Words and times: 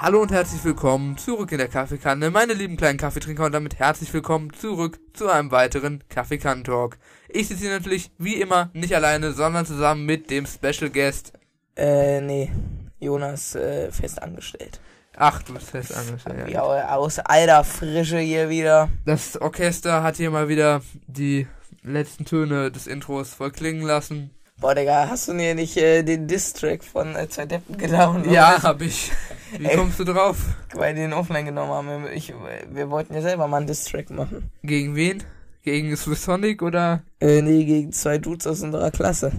Hallo 0.00 0.22
und 0.22 0.30
herzlich 0.30 0.62
willkommen 0.62 1.18
zurück 1.18 1.50
in 1.50 1.58
der 1.58 1.66
Kaffeekanne, 1.66 2.30
meine 2.30 2.52
lieben 2.52 2.76
kleinen 2.76 2.98
Kaffeetrinker 2.98 3.46
und 3.46 3.50
damit 3.52 3.80
herzlich 3.80 4.14
willkommen 4.14 4.52
zurück 4.52 5.00
zu 5.12 5.28
einem 5.28 5.50
weiteren 5.50 6.04
Kaffeekann-Talk. 6.08 6.98
Ich 7.28 7.48
sitze 7.48 7.62
hier 7.62 7.72
natürlich 7.72 8.12
wie 8.16 8.34
immer 8.34 8.70
nicht 8.74 8.94
alleine, 8.94 9.32
sondern 9.32 9.66
zusammen 9.66 10.06
mit 10.06 10.30
dem 10.30 10.46
Special 10.46 10.88
Guest. 10.88 11.32
Äh, 11.74 12.20
nee. 12.20 12.52
Jonas 13.00 13.56
äh, 13.56 13.90
fest 13.90 14.22
angestellt. 14.22 14.78
Ach, 15.16 15.42
du 15.42 15.54
bist 15.54 15.70
fest 15.70 15.92
angestellt. 15.92 16.48
Ja, 16.48 16.62
aus 16.62 17.18
alter 17.18 17.64
Frische 17.64 18.20
hier 18.20 18.48
wieder. 18.48 18.90
Das 19.04 19.36
Orchester 19.40 20.04
hat 20.04 20.16
hier 20.16 20.30
mal 20.30 20.48
wieder 20.48 20.80
die 21.08 21.48
letzten 21.82 22.24
Töne 22.24 22.70
des 22.70 22.86
Intros 22.86 23.34
voll 23.34 23.50
klingen 23.50 23.82
lassen. 23.82 24.30
Boah, 24.60 24.74
Digga, 24.74 25.08
hast 25.08 25.28
du 25.28 25.34
mir 25.34 25.54
nicht 25.54 25.76
äh, 25.76 26.02
den 26.02 26.26
Distrack 26.26 26.82
von 26.82 27.14
äh, 27.14 27.28
zwei 27.28 27.46
Deppen 27.46 27.78
gedownloadet? 27.78 28.32
Ja, 28.32 28.60
hab 28.60 28.82
ich. 28.82 29.12
Wie 29.56 29.64
Ey. 29.64 29.76
kommst 29.76 30.00
du 30.00 30.04
drauf? 30.04 30.36
Weil 30.74 30.94
die 30.94 31.02
den 31.02 31.12
offline 31.12 31.44
genommen 31.44 31.70
haben. 31.70 32.06
Ich, 32.12 32.34
wir 32.68 32.90
wollten 32.90 33.14
ja 33.14 33.22
selber 33.22 33.46
mal 33.46 33.58
einen 33.58 33.68
Distrack 33.68 34.10
machen. 34.10 34.50
Gegen 34.64 34.96
wen? 34.96 35.22
Gegen 35.62 35.96
Swiss 35.96 36.24
Sonic 36.24 36.60
oder? 36.62 37.02
Äh, 37.20 37.40
nee, 37.42 37.64
gegen 37.64 37.92
zwei 37.92 38.18
Dudes 38.18 38.48
aus 38.48 38.60
unserer 38.62 38.90
Klasse. 38.90 39.30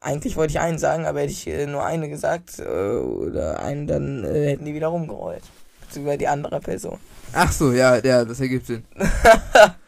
Eigentlich 0.00 0.36
wollte 0.36 0.52
ich 0.52 0.60
einen 0.60 0.78
sagen, 0.78 1.04
aber 1.04 1.20
hätte 1.20 1.32
ich 1.32 1.46
äh, 1.46 1.66
nur 1.66 1.84
eine 1.84 2.08
gesagt, 2.08 2.60
äh, 2.60 2.62
oder 2.62 3.62
einen, 3.62 3.86
dann 3.86 4.24
äh, 4.24 4.52
hätten 4.52 4.64
die 4.64 4.74
wieder 4.74 4.88
rumgerollt. 4.88 5.44
Beziehungsweise 5.82 6.18
die 6.18 6.28
andere 6.28 6.60
Person. 6.60 6.98
Ach 7.34 7.52
so, 7.52 7.72
ja, 7.72 7.98
ja, 7.98 8.24
das 8.24 8.40
ergibt 8.40 8.66
Sinn. 8.66 8.84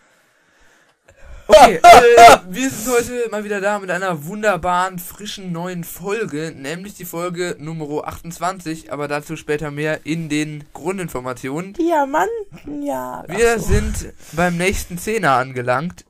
Okay, 1.62 1.76
äh, 1.82 2.38
wir 2.48 2.70
sind 2.70 2.92
heute 2.92 3.28
mal 3.30 3.44
wieder 3.44 3.60
da 3.60 3.78
mit 3.78 3.90
einer 3.90 4.26
wunderbaren, 4.26 4.98
frischen 4.98 5.52
neuen 5.52 5.84
Folge, 5.84 6.52
nämlich 6.56 6.94
die 6.94 7.04
Folge 7.04 7.56
Nummer 7.58 8.06
28, 8.06 8.92
aber 8.92 9.08
dazu 9.08 9.36
später 9.36 9.70
mehr 9.70 10.04
in 10.04 10.28
den 10.28 10.64
Grundinformationen. 10.72 11.74
Diamanten, 11.74 12.82
ja. 12.82 13.24
Wir 13.28 13.58
so. 13.58 13.72
sind 13.72 14.12
beim 14.32 14.56
nächsten 14.56 14.98
Zehner 14.98 15.32
angelangt. 15.32 16.04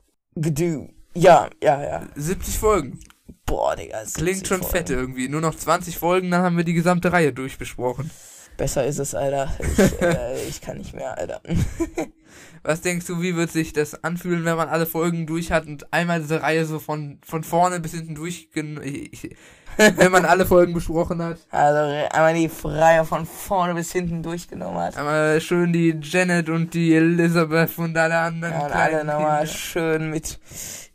Ja, 1.13 1.49
ja, 1.61 1.83
ja. 1.83 2.03
70 2.15 2.57
Folgen. 2.57 2.99
Boah, 3.45 3.75
Digga. 3.75 3.99
das 4.01 4.13
Klingt 4.13 4.39
70 4.39 4.47
schon 4.47 4.61
Folgen. 4.61 4.77
fett 4.77 4.89
irgendwie. 4.89 5.29
Nur 5.29 5.41
noch 5.41 5.55
20 5.55 5.97
Folgen, 5.97 6.31
dann 6.31 6.41
haben 6.41 6.57
wir 6.57 6.63
die 6.63 6.73
gesamte 6.73 7.11
Reihe 7.11 7.31
durchbesprochen. 7.31 8.09
Besser 8.57 8.85
ist 8.85 8.99
es, 8.99 9.13
Alter. 9.13 9.53
Ich, 9.59 9.79
äh, 10.01 10.43
ich 10.47 10.61
kann 10.61 10.77
nicht 10.77 10.95
mehr, 10.95 11.17
Alter. 11.17 11.41
Was 12.67 12.81
denkst 12.81 13.05
du, 13.05 13.21
wie 13.21 13.35
wird 13.35 13.51
sich 13.51 13.73
das 13.73 14.03
anfühlen, 14.03 14.43
wenn 14.43 14.57
man 14.57 14.69
alle 14.69 14.87
Folgen 14.87 15.27
durch 15.27 15.51
hat 15.51 15.67
und 15.67 15.93
einmal 15.93 16.19
diese 16.19 16.41
Reihe 16.41 16.65
so 16.65 16.79
von, 16.79 17.19
von 17.23 17.43
vorne 17.43 17.79
bis 17.79 17.91
hinten 17.91 18.15
durch, 18.15 18.49
wenn 18.55 20.11
man 20.11 20.25
alle 20.25 20.47
Folgen 20.47 20.73
besprochen 20.73 21.21
hat? 21.21 21.37
Also 21.51 22.07
einmal 22.11 22.33
die 22.33 22.49
Reihe 22.63 23.05
von 23.05 23.27
vorne 23.27 23.75
bis 23.75 23.91
hinten 23.91 24.23
durchgenommen 24.23 24.79
hat. 24.79 24.97
Einmal 24.97 25.39
schön 25.41 25.73
die 25.73 25.95
Janet 26.01 26.49
und 26.49 26.73
die 26.73 26.95
Elizabeth 26.95 27.77
und 27.77 27.95
alle 27.95 28.17
anderen 28.17 28.55
Ja, 28.55 28.65
und 28.65 28.71
alle 28.71 29.05
nochmal 29.05 29.45
schön 29.45 30.09
mit 30.09 30.39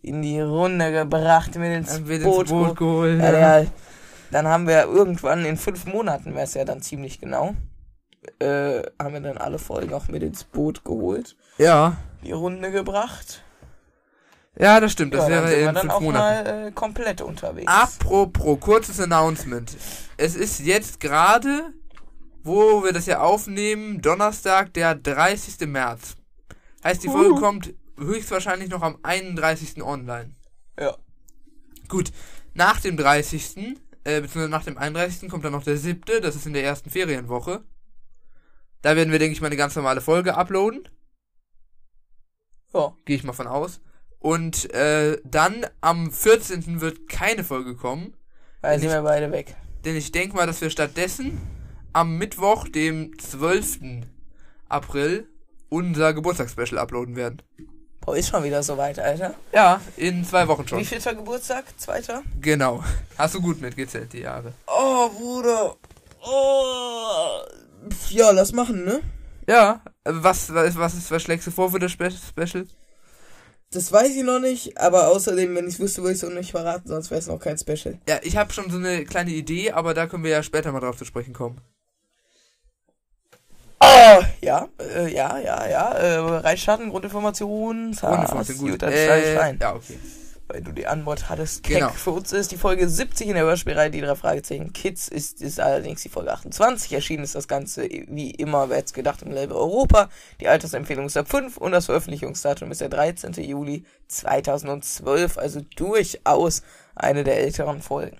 in 0.02 0.22
die 0.22 0.40
Runde 0.40 0.90
gebracht, 0.90 1.55
mit 1.55 1.72
ins 1.72 1.92
Dann 1.92 2.08
wird 2.08 2.24
Boot. 2.24 2.40
ins 2.42 2.50
Boot 2.50 2.77
geholt. 2.77 3.20
Ja, 3.20 3.60
ja. 3.60 3.66
Dann 4.32 4.48
haben 4.48 4.66
wir 4.66 4.86
irgendwann 4.86 5.44
in 5.44 5.56
fünf 5.56 5.86
Monaten, 5.86 6.34
wäre 6.34 6.44
es 6.44 6.55
ja 6.55 6.64
dann 6.64 6.82
ziemlich 6.82 7.20
genau, 7.20 7.55
äh, 8.38 8.82
haben 8.98 9.14
wir 9.14 9.20
dann 9.20 9.38
alle 9.38 9.58
Folgen 9.58 9.92
auch 9.94 10.08
mit 10.08 10.22
ins 10.22 10.44
Boot 10.44 10.84
geholt, 10.84 11.36
ja. 11.58 11.96
die 12.22 12.32
Runde 12.32 12.70
gebracht. 12.70 13.42
Ja, 14.58 14.80
das 14.80 14.92
stimmt. 14.92 15.14
Das 15.14 15.28
ja, 15.28 15.30
wäre 15.30 15.54
in 15.54 15.66
dann 15.66 15.77
fünf 15.77 15.92
auch 15.92 16.00
Monaten. 16.00 16.44
mal 16.44 16.66
äh, 16.66 16.72
komplett 16.72 17.22
unterwegs. 17.22 17.70
Apropos, 17.70 18.60
kurzes 18.60 19.00
Announcement. 19.00 19.74
Es 20.16 20.36
ist 20.36 20.60
jetzt 20.60 21.00
gerade, 21.00 21.72
wo 22.42 22.83
wir 22.84 22.92
das 22.92 23.06
ja 23.06 23.20
aufnehmen, 23.20 24.02
Donnerstag, 24.02 24.74
der 24.74 24.95
30. 24.95 25.66
März. 25.68 26.16
Heißt, 26.84 27.02
die 27.02 27.08
Folge 27.08 27.33
Uh. 27.34 27.40
kommt 27.40 27.72
höchstwahrscheinlich 27.98 28.70
noch 28.70 28.83
am 28.83 28.98
31. 29.02 29.83
online. 29.83 30.34
Ja. 30.78 30.96
Gut, 31.89 32.12
nach 32.55 32.80
dem 32.80 32.96
30. 32.96 33.77
Äh, 34.02 34.22
beziehungsweise 34.22 34.48
nach 34.48 34.64
dem 34.64 34.78
31. 34.78 35.28
kommt 35.30 35.45
dann 35.45 35.52
noch 35.52 35.64
der 35.64 35.77
7., 35.77 36.22
das 36.22 36.36
ist 36.36 36.46
in 36.46 36.55
der 36.55 36.64
ersten 36.64 36.90
Ferienwoche. 36.90 37.62
Da 38.83 38.96
werden 38.96 39.13
wir, 39.13 39.18
denke 39.18 39.33
ich 39.33 39.41
mal, 39.41 39.48
eine 39.48 39.57
ganz 39.57 39.77
normale 39.77 40.01
Folge 40.01 40.36
uploaden. 40.36 40.89
Ja. 42.73 42.95
Gehe 43.05 43.17
ich 43.17 43.24
mal 43.24 43.33
von 43.33 43.46
aus. 43.46 43.80
Und 44.18 44.73
äh, 44.74 45.18
dann 45.24 45.67
am 45.80 46.11
14. 46.13 46.80
wird 46.80 47.08
keine 47.08 47.42
Folge 47.45 47.74
kommen. 47.74 48.14
Weil 48.61 48.79
sind 48.79 48.89
ich- 48.89 48.95
wir 48.95 49.02
beide 49.02 49.30
weg. 49.33 49.55
Denn 49.85 49.96
ich 49.96 50.13
denke 50.13 50.36
mal, 50.36 50.46
dass 50.46 50.61
wir 50.61 50.69
stattdessen 50.70 51.40
am 51.95 52.19
Mittwoch, 52.19 52.69
dem 52.69 53.19
12. 53.19 54.02
April, 54.69 55.27
unser 55.70 56.13
Geburtstagsspecial 56.13 56.79
uploaden 56.79 57.17
werden. 57.17 57.42
Boah, 58.02 58.17
ist 58.17 58.29
schon 58.29 58.45
wieder 58.45 58.63
soweit, 58.63 58.98
Alter. 58.98 59.35
Ja, 59.52 59.80
in 59.96 60.24
zwei 60.24 60.46
Wochen 60.48 60.64
Wie 60.64 60.69
schon. 60.69 60.85
vielter 60.85 61.14
Geburtstag? 61.14 61.64
Zweiter? 61.79 62.23
Genau. 62.40 62.85
Hast 63.19 63.35
du 63.35 63.40
gut 63.40 63.61
mitgezählt, 63.61 64.13
die 64.13 64.20
Jahre. 64.20 64.52
Oh, 64.67 65.08
Bruder. 65.11 65.77
Oh. 66.23 67.40
Ja, 68.11 68.30
lass 68.30 68.52
machen, 68.52 68.85
ne? 68.85 69.01
Ja, 69.48 69.83
was, 70.05 70.52
was, 70.52 70.77
was, 70.77 70.95
ist, 70.95 71.11
was 71.11 71.23
schlägst 71.23 71.46
du 71.46 71.51
vor 71.51 71.70
für 71.70 71.79
das 71.79 71.92
Spe 71.92 72.11
Special? 72.11 72.67
Das 73.73 73.92
weiß 73.92 74.17
ich 74.17 74.24
noch 74.24 74.41
nicht, 74.41 74.79
aber 74.79 75.08
außerdem, 75.08 75.55
wenn 75.55 75.68
ich 75.68 75.79
wüsste, 75.79 76.02
würde 76.02 76.14
ich 76.14 76.23
es 76.23 76.29
auch 76.29 76.33
nicht 76.35 76.51
verraten, 76.51 76.89
sonst 76.89 77.11
wäre 77.11 77.20
es 77.20 77.29
noch 77.29 77.39
kein 77.39 77.57
Special. 77.57 77.98
Ja, 78.08 78.19
ich 78.23 78.36
habe 78.36 78.52
schon 78.52 78.69
so 78.69 78.79
eine 78.79 79.05
kleine 79.05 79.30
Idee, 79.30 79.70
aber 79.70 79.95
da 79.95 80.07
können 80.07 80.24
wir 80.24 80.30
ja 80.33 80.42
später 80.42 80.73
mal 80.73 80.80
drauf 80.80 80.96
zu 80.96 81.05
sprechen 81.05 81.33
kommen. 81.33 81.61
Oh, 83.83 84.23
ja, 84.42 84.69
äh, 84.79 85.13
ja, 85.13 85.39
ja, 85.39 85.67
ja. 85.69 85.92
Äh, 85.92 86.17
reinstarten, 86.19 86.90
Grundinformationen. 86.90 87.95
Grundinformation, 87.96 88.58
gut. 88.58 88.70
Gut, 88.73 88.83
dann 88.83 88.92
Äh, 88.92 89.39
rein. 89.39 89.58
ja, 89.61 89.74
okay. 89.74 89.98
Weil 90.50 90.62
du 90.62 90.72
die 90.72 90.86
Antwort 90.86 91.28
hattest. 91.28 91.62
Keck. 91.62 91.78
Genau. 91.78 91.90
Für 91.90 92.11
uns 92.11 92.33
ist 92.33 92.50
die 92.50 92.56
Folge 92.56 92.88
70 92.88 93.28
in 93.28 93.34
der 93.34 93.44
Hörspielreihe, 93.44 93.90
die 93.90 94.00
drei 94.00 94.16
Fragezeichen 94.16 94.72
Kids, 94.72 95.06
ist, 95.06 95.40
ist 95.42 95.61
allerdings 95.61 96.02
die 96.02 96.08
Folge 96.08 96.33
28. 96.33 96.92
Erschienen 96.92 97.22
ist 97.22 97.36
das 97.36 97.46
Ganze 97.46 97.88
wie 97.88 98.33
immer, 98.33 98.68
wer 98.68 98.78
hätte 98.78 98.92
gedacht, 98.94 99.22
im 99.22 99.30
Level 99.30 99.56
Europa. 99.56 100.08
Die 100.40 100.48
Altersempfehlung 100.48 101.06
ist 101.06 101.16
ab 101.16 101.28
5 101.28 101.56
und 101.56 101.70
das 101.70 101.86
Veröffentlichungsdatum 101.86 102.72
ist 102.72 102.80
der 102.80 102.89
13. 102.89 103.33
Juli 103.34 103.84
2012. 104.08 105.39
Also 105.39 105.60
durchaus 105.77 106.62
eine 106.96 107.22
der 107.22 107.39
älteren 107.39 107.80
Folgen. 107.80 108.18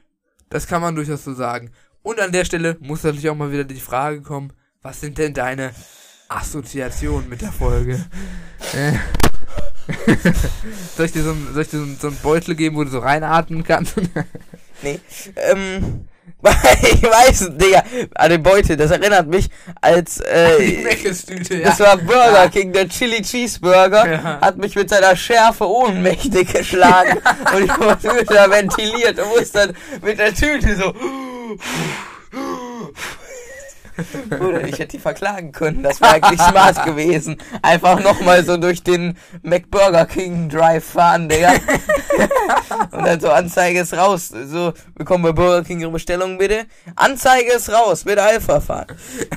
Das 0.50 0.69
kann 0.69 0.82
man 0.82 0.94
durchaus 0.94 1.24
so 1.24 1.34
sagen. 1.34 1.72
Und 2.02 2.20
an 2.20 2.32
der 2.32 2.44
Stelle 2.44 2.76
muss 2.80 3.02
natürlich 3.02 3.28
auch 3.28 3.34
mal 3.34 3.52
wieder 3.52 3.64
die 3.64 3.80
Frage 3.80 4.22
kommen, 4.22 4.52
was 4.82 5.00
sind 5.00 5.19
denn 5.19 5.34
deine 5.34 5.72
Assoziationen 6.28 7.28
mit 7.28 7.42
der 7.42 7.52
Folge? 7.52 8.06
Soll 10.96 11.06
ich 11.06 11.12
dir, 11.12 11.22
so, 11.22 11.34
soll 11.52 11.62
ich 11.62 11.68
dir 11.68 11.78
so, 11.78 11.86
so 12.00 12.06
einen 12.08 12.16
Beutel 12.22 12.54
geben, 12.54 12.76
wo 12.76 12.84
du 12.84 12.90
so 12.90 12.98
reinatmen 13.00 13.64
kannst? 13.64 13.94
Nee. 14.82 14.98
Ähm. 15.36 16.06
Ich 16.82 17.02
weiß, 17.02 17.50
Digga, 17.52 17.82
an 18.14 18.30
den 18.30 18.42
Beutel, 18.42 18.74
das 18.78 18.90
erinnert 18.90 19.26
mich, 19.26 19.50
als 19.82 20.20
äh, 20.20 20.82
ja. 21.50 21.68
das 21.68 21.80
war 21.80 21.98
Burger. 21.98 22.48
King, 22.48 22.72
der 22.72 22.88
Chili 22.88 23.20
Cheeseburger, 23.20 24.10
Ja. 24.10 24.40
hat 24.40 24.56
mich 24.56 24.74
mit 24.74 24.88
seiner 24.88 25.14
Schärfe 25.16 25.68
ohnmächtig 25.68 26.50
geschlagen 26.50 27.18
und 27.54 27.64
ich 27.64 27.78
wurde 27.78 28.24
da 28.24 28.50
ventiliert 28.50 29.18
und 29.18 29.28
musste 29.36 29.58
dann 29.66 29.76
mit 30.00 30.18
der 30.18 30.34
Tüte 30.34 30.76
so. 30.76 30.94
Bruder, 34.28 34.65
ich 34.65 34.78
hätte 34.78 34.97
die 34.97 34.99
verklagen 34.99 35.53
können, 35.53 35.83
das 35.83 36.00
wäre 36.00 36.15
eigentlich 36.15 36.41
smart 36.41 36.84
gewesen. 36.84 37.37
Einfach 37.62 38.03
nochmal 38.03 38.44
so 38.44 38.56
durch 38.56 38.83
den 38.83 39.16
McBurger 39.43 40.06
King 40.06 40.49
Drive 40.49 40.84
fahren, 40.84 41.28
Digga. 41.28 41.53
Und 42.91 43.06
dann 43.06 43.20
so 43.20 43.31
Anzeige 43.31 43.81
ist 43.81 43.94
raus. 43.94 44.29
So, 44.29 44.73
bekommen 44.94 45.25
bei 45.25 45.32
Burger 45.32 45.64
King 45.64 45.81
Ihre 45.81 45.91
Bestellung 45.91 46.38
bitte. 46.38 46.67
Anzeige 46.97 47.52
ist 47.52 47.73
raus, 47.73 48.05
bitte 48.05 48.23
Alpha 48.23 48.61
fahren. 48.61 48.87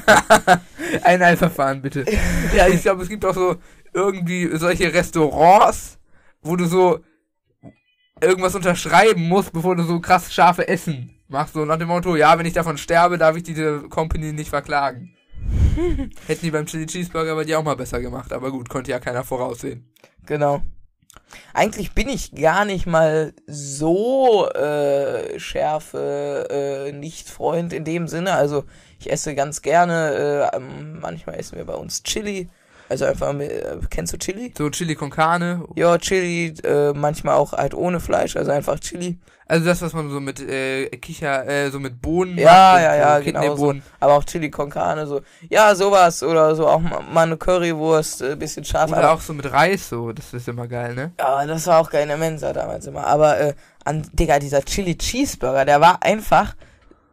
Ein 1.03 1.21
Eilverfahren, 1.21 1.81
bitte. 1.81 2.05
Ja, 2.55 2.67
ich 2.67 2.81
glaube, 2.81 3.03
es 3.03 3.09
gibt 3.09 3.25
auch 3.25 3.33
so 3.33 3.55
irgendwie 3.93 4.49
solche 4.57 4.93
Restaurants, 4.93 5.97
wo 6.41 6.55
du 6.55 6.65
so 6.65 6.99
irgendwas 8.21 8.55
unterschreiben 8.55 9.27
musst, 9.27 9.53
bevor 9.53 9.75
du 9.75 9.83
so 9.83 9.99
krass 9.99 10.33
scharfe 10.33 10.67
Essen 10.67 11.12
machst. 11.27 11.53
So 11.53 11.65
nach 11.65 11.77
dem 11.77 11.87
Motto, 11.87 12.15
ja, 12.15 12.37
wenn 12.37 12.45
ich 12.45 12.53
davon 12.53 12.77
sterbe, 12.77 13.17
darf 13.17 13.35
ich 13.35 13.43
diese 13.43 13.83
Company 13.89 14.33
nicht 14.33 14.49
verklagen. 14.49 15.15
Hätten 16.27 16.41
die 16.41 16.51
beim 16.51 16.65
Chili 16.65 16.85
Cheeseburger 16.85 17.35
bei 17.35 17.43
dir 17.43 17.59
auch 17.59 17.63
mal 17.63 17.75
besser 17.75 17.99
gemacht, 17.99 18.31
aber 18.31 18.51
gut, 18.51 18.69
konnte 18.69 18.91
ja 18.91 18.99
keiner 18.99 19.23
voraussehen. 19.23 19.91
Genau. 20.25 20.61
Eigentlich 21.53 21.93
bin 21.93 22.09
ich 22.09 22.33
gar 22.33 22.65
nicht 22.65 22.85
mal 22.85 23.33
so 23.45 24.49
äh, 24.49 25.39
Schärfe 25.39 26.47
äh, 26.49 26.91
nicht 26.91 27.29
Freund 27.29 27.73
in 27.73 27.83
dem 27.83 28.07
Sinne. 28.07 28.33
Also 28.33 28.65
ich 28.99 29.11
esse 29.11 29.35
ganz 29.35 29.61
gerne, 29.61 30.51
äh, 30.53 30.59
manchmal 30.59 31.35
essen 31.35 31.57
wir 31.57 31.65
bei 31.65 31.75
uns 31.75 32.03
Chili 32.03 32.49
Also 32.89 33.05
einfach, 33.05 33.33
mit, 33.33 33.49
äh, 33.51 33.77
kennst 33.89 34.13
du 34.13 34.17
Chili? 34.17 34.53
So 34.57 34.69
Chili 34.69 34.95
con 34.95 35.09
Carne. 35.09 35.65
Ja, 35.75 35.97
Chili, 35.97 36.53
äh, 36.63 36.93
manchmal 36.93 37.35
auch 37.35 37.53
halt 37.53 37.73
ohne 37.73 37.99
Fleisch, 37.99 38.35
also 38.35 38.51
einfach 38.51 38.79
Chili. 38.79 39.17
Also 39.45 39.65
das, 39.65 39.81
was 39.81 39.93
man 39.93 40.09
so 40.09 40.19
mit 40.19 40.39
äh, 40.39 40.87
Kicher, 40.97 41.45
äh, 41.47 41.69
so 41.69 41.79
mit 41.79 42.01
Bohnen 42.01 42.37
Ja, 42.37 42.45
macht, 42.73 42.81
ja, 42.83 42.95
ja, 42.95 43.19
äh, 43.19 43.23
genau 43.23 43.55
so. 43.55 43.73
Aber 43.99 44.13
auch 44.13 44.23
Chili 44.23 44.49
con 44.49 44.69
Carne, 44.69 45.05
so. 45.05 45.21
Ja, 45.49 45.75
sowas 45.75 46.23
oder 46.23 46.55
so 46.55 46.67
auch 46.67 46.79
ma- 46.79 47.01
mal 47.01 47.23
eine 47.23 47.37
Currywurst, 47.37 48.21
äh, 48.21 48.35
bisschen 48.35 48.63
scharf. 48.63 48.89
Oder 48.91 48.99
aber- 49.03 49.13
auch 49.13 49.21
so 49.21 49.33
mit 49.33 49.51
Reis, 49.51 49.89
so. 49.89 50.11
Das 50.13 50.33
ist 50.33 50.47
immer 50.47 50.67
geil, 50.67 50.95
ne? 50.95 51.11
Ja, 51.19 51.45
das 51.45 51.67
war 51.67 51.79
auch 51.79 51.89
geil 51.89 52.03
in 52.03 52.07
der 52.09 52.17
Mensa 52.17 52.53
damals 52.53 52.85
immer. 52.87 53.05
Aber, 53.05 53.39
äh, 53.39 53.53
an, 53.85 54.07
Digga, 54.13 54.39
dieser 54.39 54.63
Chili 54.63 54.97
Cheeseburger, 54.97 55.65
der 55.65 55.81
war 55.81 56.01
einfach, 56.03 56.55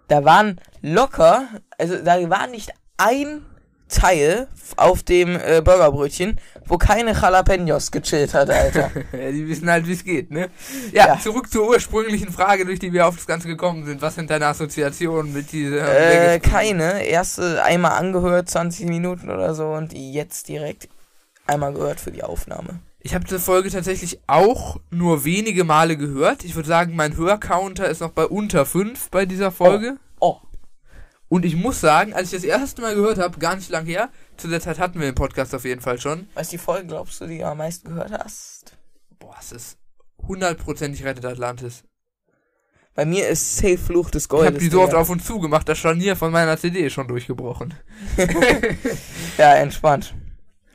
da 0.08 0.24
waren 0.24 0.60
locker, 0.82 1.44
also 1.78 1.96
da 2.02 2.28
war 2.30 2.46
nicht 2.46 2.70
ein 2.96 3.44
Teil 3.90 4.48
auf 4.76 5.02
dem 5.02 5.36
äh, 5.36 5.60
Burgerbrötchen, 5.62 6.38
wo 6.66 6.78
keine 6.78 7.12
Jalapenos 7.12 7.90
gechillt 7.90 8.32
hat, 8.34 8.48
Alter. 8.50 8.90
Die 9.12 9.48
wissen 9.48 9.68
halt, 9.68 9.86
wie 9.86 9.92
es 9.92 10.04
geht, 10.04 10.30
ne? 10.30 10.48
Ja, 10.92 11.08
Ja. 11.08 11.18
zurück 11.20 11.50
zur 11.50 11.68
ursprünglichen 11.68 12.32
Frage, 12.32 12.64
durch 12.64 12.78
die 12.78 12.92
wir 12.92 13.06
auf 13.06 13.16
das 13.16 13.26
Ganze 13.26 13.48
gekommen 13.48 13.84
sind. 13.84 14.00
Was 14.00 14.14
sind 14.14 14.30
deine 14.30 14.46
Assoziationen 14.46 15.32
mit 15.32 15.52
dieser 15.52 16.32
äh, 16.34 16.38
keine. 16.38 17.04
Erste 17.04 17.62
einmal 17.64 17.92
angehört, 17.98 18.48
20 18.48 18.86
Minuten 18.86 19.28
oder 19.30 19.54
so 19.54 19.66
und 19.66 19.92
jetzt 19.92 20.48
direkt 20.48 20.88
einmal 21.46 21.72
gehört 21.72 21.98
für 22.00 22.12
die 22.12 22.22
Aufnahme. 22.22 22.78
Ich 23.02 23.14
habe 23.14 23.24
diese 23.24 23.40
Folge 23.40 23.70
tatsächlich 23.70 24.20
auch 24.26 24.78
nur 24.90 25.24
wenige 25.24 25.64
Male 25.64 25.96
gehört. 25.96 26.44
Ich 26.44 26.54
würde 26.54 26.68
sagen, 26.68 26.94
mein 26.94 27.16
Hörcounter 27.16 27.88
ist 27.88 28.00
noch 28.00 28.10
bei 28.10 28.26
unter 28.26 28.66
5 28.66 29.10
bei 29.10 29.24
dieser 29.26 29.50
Folge. 29.50 29.96
Oh. 30.20 30.36
Und 31.32 31.44
ich 31.44 31.54
muss 31.54 31.80
sagen, 31.80 32.12
als 32.12 32.32
ich 32.32 32.40
das 32.40 32.44
erste 32.44 32.82
Mal 32.82 32.96
gehört 32.96 33.18
habe, 33.18 33.38
gar 33.38 33.54
nicht 33.54 33.70
lang 33.70 33.86
her, 33.86 34.10
zu 34.36 34.48
der 34.48 34.60
Zeit 34.60 34.80
hatten 34.80 34.98
wir 34.98 35.06
den 35.06 35.14
Podcast 35.14 35.54
auf 35.54 35.64
jeden 35.64 35.80
Fall 35.80 36.00
schon. 36.00 36.28
Was 36.34 36.48
die 36.48 36.58
Folge, 36.58 36.88
glaubst 36.88 37.20
du, 37.20 37.26
die 37.28 37.38
du 37.38 37.46
am 37.46 37.58
meisten 37.58 37.88
gehört 37.88 38.10
hast? 38.10 38.76
Boah, 39.20 39.36
es 39.38 39.52
ist 39.52 39.78
hundertprozentig 40.26 41.04
rettet 41.04 41.24
Atlantis. 41.24 41.84
Bei 42.96 43.04
mir 43.04 43.28
ist 43.28 43.56
Safe 43.58 43.78
Fluch 43.78 44.10
des 44.10 44.24
Ich 44.24 44.28
Goldes. 44.28 44.48
habe 44.48 44.58
die 44.58 44.68
so 44.70 44.82
oft 44.82 44.92
auf 44.94 45.08
und 45.08 45.24
zu 45.24 45.38
gemacht, 45.38 45.68
das 45.68 45.78
Scharnier 45.78 46.16
von 46.16 46.32
meiner 46.32 46.58
CD 46.58 46.80
ist 46.80 46.94
schon 46.94 47.06
durchgebrochen. 47.06 47.74
Ja, 49.38 49.54
entspannt. 49.54 50.14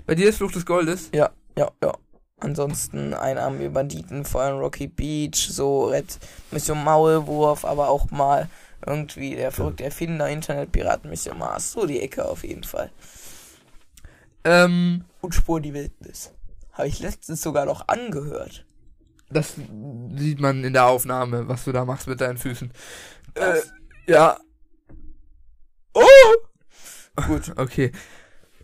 Bei 0.05 0.15
dir 0.15 0.29
ist 0.29 0.37
Fluch 0.37 0.51
des 0.53 0.65
Goldes? 0.65 1.09
Ja, 1.13 1.31
ja, 1.57 1.69
ja. 1.83 1.93
Ansonsten 2.39 3.13
einarmige 3.13 3.69
Banditen, 3.69 4.23
vor 4.25 4.41
allem 4.41 4.57
Rocky 4.59 4.87
Beach, 4.87 5.49
so 5.51 5.85
Red 5.87 6.17
Mission 6.51 6.83
Maulwurf, 6.83 7.65
aber 7.65 7.89
auch 7.89 8.09
mal 8.11 8.49
irgendwie 8.87 9.35
der 9.35 9.51
verrückte 9.51 9.83
Erfinder, 9.85 10.29
Internetpiraten 10.29 11.09
Mission 11.09 11.37
Mars. 11.37 11.71
So 11.71 11.85
die 11.85 12.01
Ecke 12.01 12.25
auf 12.25 12.43
jeden 12.43 12.63
Fall. 12.63 12.91
Ähm, 14.43 15.05
Und 15.21 15.33
Spur 15.33 15.59
die 15.61 15.73
Wildnis. 15.73 16.31
Habe 16.73 16.87
ich 16.87 16.99
letztens 16.99 17.41
sogar 17.41 17.65
noch 17.65 17.87
angehört. 17.87 18.65
das 19.29 19.55
sieht 20.17 20.39
man 20.39 20.63
in 20.63 20.73
der 20.73 20.85
Aufnahme, 20.85 21.47
was 21.47 21.63
du 21.65 21.71
da 21.71 21.85
machst 21.85 22.07
mit 22.07 22.21
deinen 22.21 22.37
Füßen. 22.37 22.71
Äh, 23.35 23.61
ja. 24.07 24.37
Oh! 25.93 26.01
Gut. 27.27 27.53
Okay. 27.55 27.91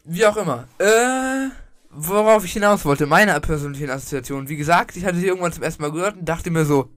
Wie 0.04 0.26
auch 0.26 0.36
immer. 0.38 0.68
Äh, 0.78 1.50
worauf 1.90 2.44
ich 2.46 2.54
hinaus 2.54 2.86
wollte, 2.86 3.06
meine 3.06 3.40
persönlichen 3.40 3.90
Assoziationen. 3.90 4.50
Wie 4.50 4.58
gesagt, 4.58 4.96
ich 4.98 5.06
hatte 5.06 5.18
sie 5.18 5.28
irgendwann 5.28 5.54
zum 5.54 5.64
ersten 5.64 5.82
Mal 5.82 5.92
gehört 5.92 6.18
und 6.18 6.26
dachte 6.26 6.52
mir 6.52 6.66
so, 6.66 6.90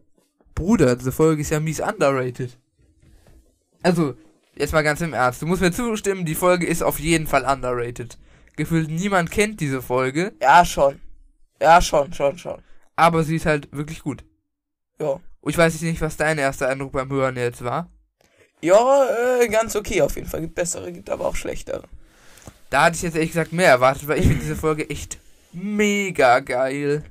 Bruder, 0.54 0.96
diese 0.96 1.12
Folge 1.12 1.42
ist 1.42 1.50
ja 1.50 1.60
mies 1.60 1.80
underrated. 1.80 2.58
Also, 3.84 4.14
jetzt 4.56 4.72
mal 4.72 4.82
ganz 4.82 5.00
im 5.00 5.12
Ernst. 5.12 5.42
Du 5.42 5.46
musst 5.46 5.62
mir 5.62 5.70
zustimmen, 5.70 6.24
die 6.24 6.34
Folge 6.34 6.66
ist 6.66 6.82
auf 6.82 6.98
jeden 6.98 7.26
Fall 7.26 7.44
underrated. 7.44 8.18
Gefühlt 8.56 8.90
niemand 8.90 9.30
kennt 9.30 9.60
diese 9.60 9.82
Folge, 9.82 10.32
Ja, 10.40 10.64
schon. 10.64 11.00
Ja, 11.60 11.80
schon, 11.80 12.12
schon, 12.12 12.36
schon. 12.38 12.62
aber 12.96 13.22
sie 13.22 13.36
ist 13.36 13.46
halt 13.46 13.68
wirklich 13.72 14.02
gut. 14.02 14.24
Ja. 15.00 15.20
Und 15.40 15.50
ich 15.50 15.58
weiß 15.58 15.80
nicht, 15.82 16.00
was 16.00 16.16
dein 16.16 16.38
erster 16.38 16.68
Eindruck 16.68 16.92
beim 16.92 17.10
Hören 17.10 17.36
jetzt 17.36 17.62
war. 17.62 17.90
Ja, 18.62 19.06
äh, 19.40 19.48
ganz 19.48 19.76
okay 19.76 20.00
auf 20.02 20.16
jeden 20.16 20.28
Fall. 20.28 20.40
Gibt 20.40 20.54
bessere, 20.54 20.90
gibt 20.92 21.10
aber 21.10 21.26
auch 21.26 21.36
schlechtere. 21.36 21.84
Da 22.70 22.84
hatte 22.84 22.96
ich 22.96 23.02
jetzt 23.02 23.14
ehrlich 23.14 23.30
gesagt 23.30 23.52
mehr 23.52 23.68
erwartet, 23.68 24.08
weil 24.08 24.18
ich 24.18 24.26
finde 24.26 24.40
diese 24.40 24.56
Folge 24.56 24.88
echt 24.88 25.18
mega 25.52 26.40
geil. 26.40 27.04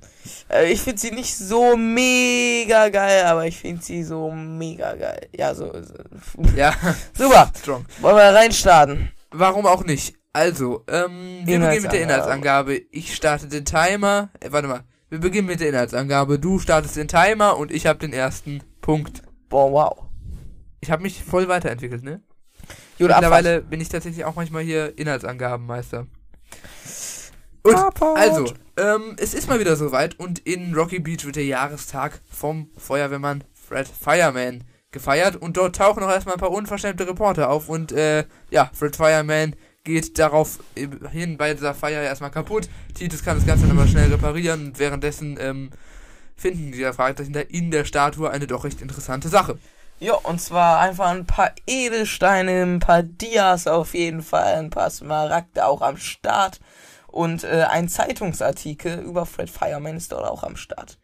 Äh, 0.50 0.72
ich 0.72 0.82
finde 0.82 1.00
sie 1.00 1.12
nicht 1.12 1.36
so 1.36 1.76
mega 1.76 2.90
geil, 2.90 3.26
aber 3.26 3.46
ich 3.46 3.58
finde 3.58 3.84
sie 3.84 4.04
so 4.04 4.32
mega 4.32 4.96
geil. 4.96 5.28
Ja, 5.36 5.54
so. 5.54 5.72
so. 5.74 5.94
Ja, 6.56 6.74
Super. 7.14 7.52
strong. 7.58 7.86
Wollen 8.02 8.16
wir 8.16 8.34
reinstarten? 8.34 9.12
Warum 9.32 9.66
auch 9.66 9.84
nicht? 9.84 10.16
Also, 10.32 10.84
ähm, 10.88 11.42
wir 11.46 11.60
beginnen 11.60 11.84
mit 11.84 11.92
der 11.92 12.02
Inhaltsangabe. 12.02 12.82
Ich 12.92 13.16
starte 13.16 13.48
den 13.48 13.66
Timer. 13.66 14.30
Äh, 14.40 14.52
warte 14.52 14.68
mal. 14.68 14.84
Wir 15.10 15.20
beginnen 15.20 15.48
mit 15.48 15.60
der 15.60 15.70
Inhaltsangabe. 15.70 16.40
Du 16.40 16.58
startest 16.58 16.96
den 16.96 17.08
Timer 17.08 17.58
und 17.58 17.72
ich 17.72 17.86
habe 17.86 18.00
den 18.00 18.14
ersten 18.14 18.64
Punkt. 18.82 19.22
Boah, 19.50 19.72
wow. 19.72 20.06
Ich 20.82 20.90
habe 20.90 21.04
mich 21.04 21.24
voll 21.24 21.48
weiterentwickelt, 21.48 22.04
ne? 22.04 22.22
Gut, 22.98 23.10
Mittlerweile 23.10 23.62
bin 23.62 23.80
ich 23.80 23.90
tatsächlich 23.90 24.26
auch 24.26 24.36
manchmal 24.36 24.64
hier 24.64 24.98
Inhaltsangabenmeister. 24.98 26.08
Und 27.64 27.76
Abfahrt. 27.76 28.18
also, 28.18 28.54
ähm, 28.78 29.16
es 29.18 29.34
ist 29.34 29.48
mal 29.48 29.60
wieder 29.60 29.76
soweit 29.76 30.20
und 30.20 30.40
in 30.40 30.76
Rocky 30.76 31.00
Beach 31.00 31.26
wird 31.26 31.38
der 31.38 31.46
Jahrestag 31.46 32.20
vom 32.30 32.70
Feuerwehrmann 32.78 33.44
Fred 33.54 33.88
Fireman 33.88 34.66
gefeiert 34.92 35.38
und 35.38 35.58
dort 35.58 35.76
tauchen 35.76 36.04
auch 36.04 36.10
erstmal 36.10 36.36
ein 36.36 36.40
paar 36.40 36.52
unverschämte 36.52 37.08
Reporter 37.08 37.50
auf 37.50 37.70
und 37.70 37.92
äh, 37.94 38.26
ja, 38.50 38.70
Fred 38.74 38.96
Fireman 38.96 39.56
geht 39.84 40.20
darauf 40.20 40.60
hin 40.76 41.38
bei 41.38 41.54
dieser 41.54 41.74
Feier 41.74 42.04
erstmal 42.04 42.32
kaputt. 42.32 42.70
Titus 42.94 43.24
kann 43.24 43.38
das 43.38 43.46
Ganze 43.46 43.68
dann 43.68 43.76
mal 43.76 43.88
schnell 43.88 44.12
reparieren 44.12 44.68
und 44.68 44.80
währenddessen 44.80 45.38
ähm, 45.40 45.72
finden 46.36 46.72
die 46.72 46.84
Fragezeichen 46.94 47.34
da 47.34 47.42
in 47.42 47.72
der 47.72 47.86
Statue 47.86 48.30
eine 48.30 48.48
doch 48.48 48.64
recht 48.64 48.82
interessante 48.82 49.30
Sache. 49.30 49.58
Ja, 50.00 50.16
und 50.16 50.42
zwar 50.42 50.80
einfach 50.80 51.10
ein 51.10 51.26
paar 51.26 51.52
Edelsteine, 51.68 52.64
ein 52.64 52.80
paar 52.80 53.04
Dias 53.04 53.68
auf 53.68 53.94
jeden 53.94 54.22
Fall, 54.22 54.56
ein 54.56 54.70
paar 54.70 54.90
Smaragde 54.90 55.66
auch 55.66 55.82
am 55.82 55.98
Start. 55.98 56.60
Und 57.14 57.44
äh, 57.44 57.68
ein 57.70 57.90
Zeitungsartikel 57.90 59.00
über 59.02 59.28
Fred 59.28 59.48
Fireman 59.48 59.96
ist 59.98 60.12
dort 60.12 60.28
auch 60.28 60.44
am 60.44 60.56
Start. 60.56 60.98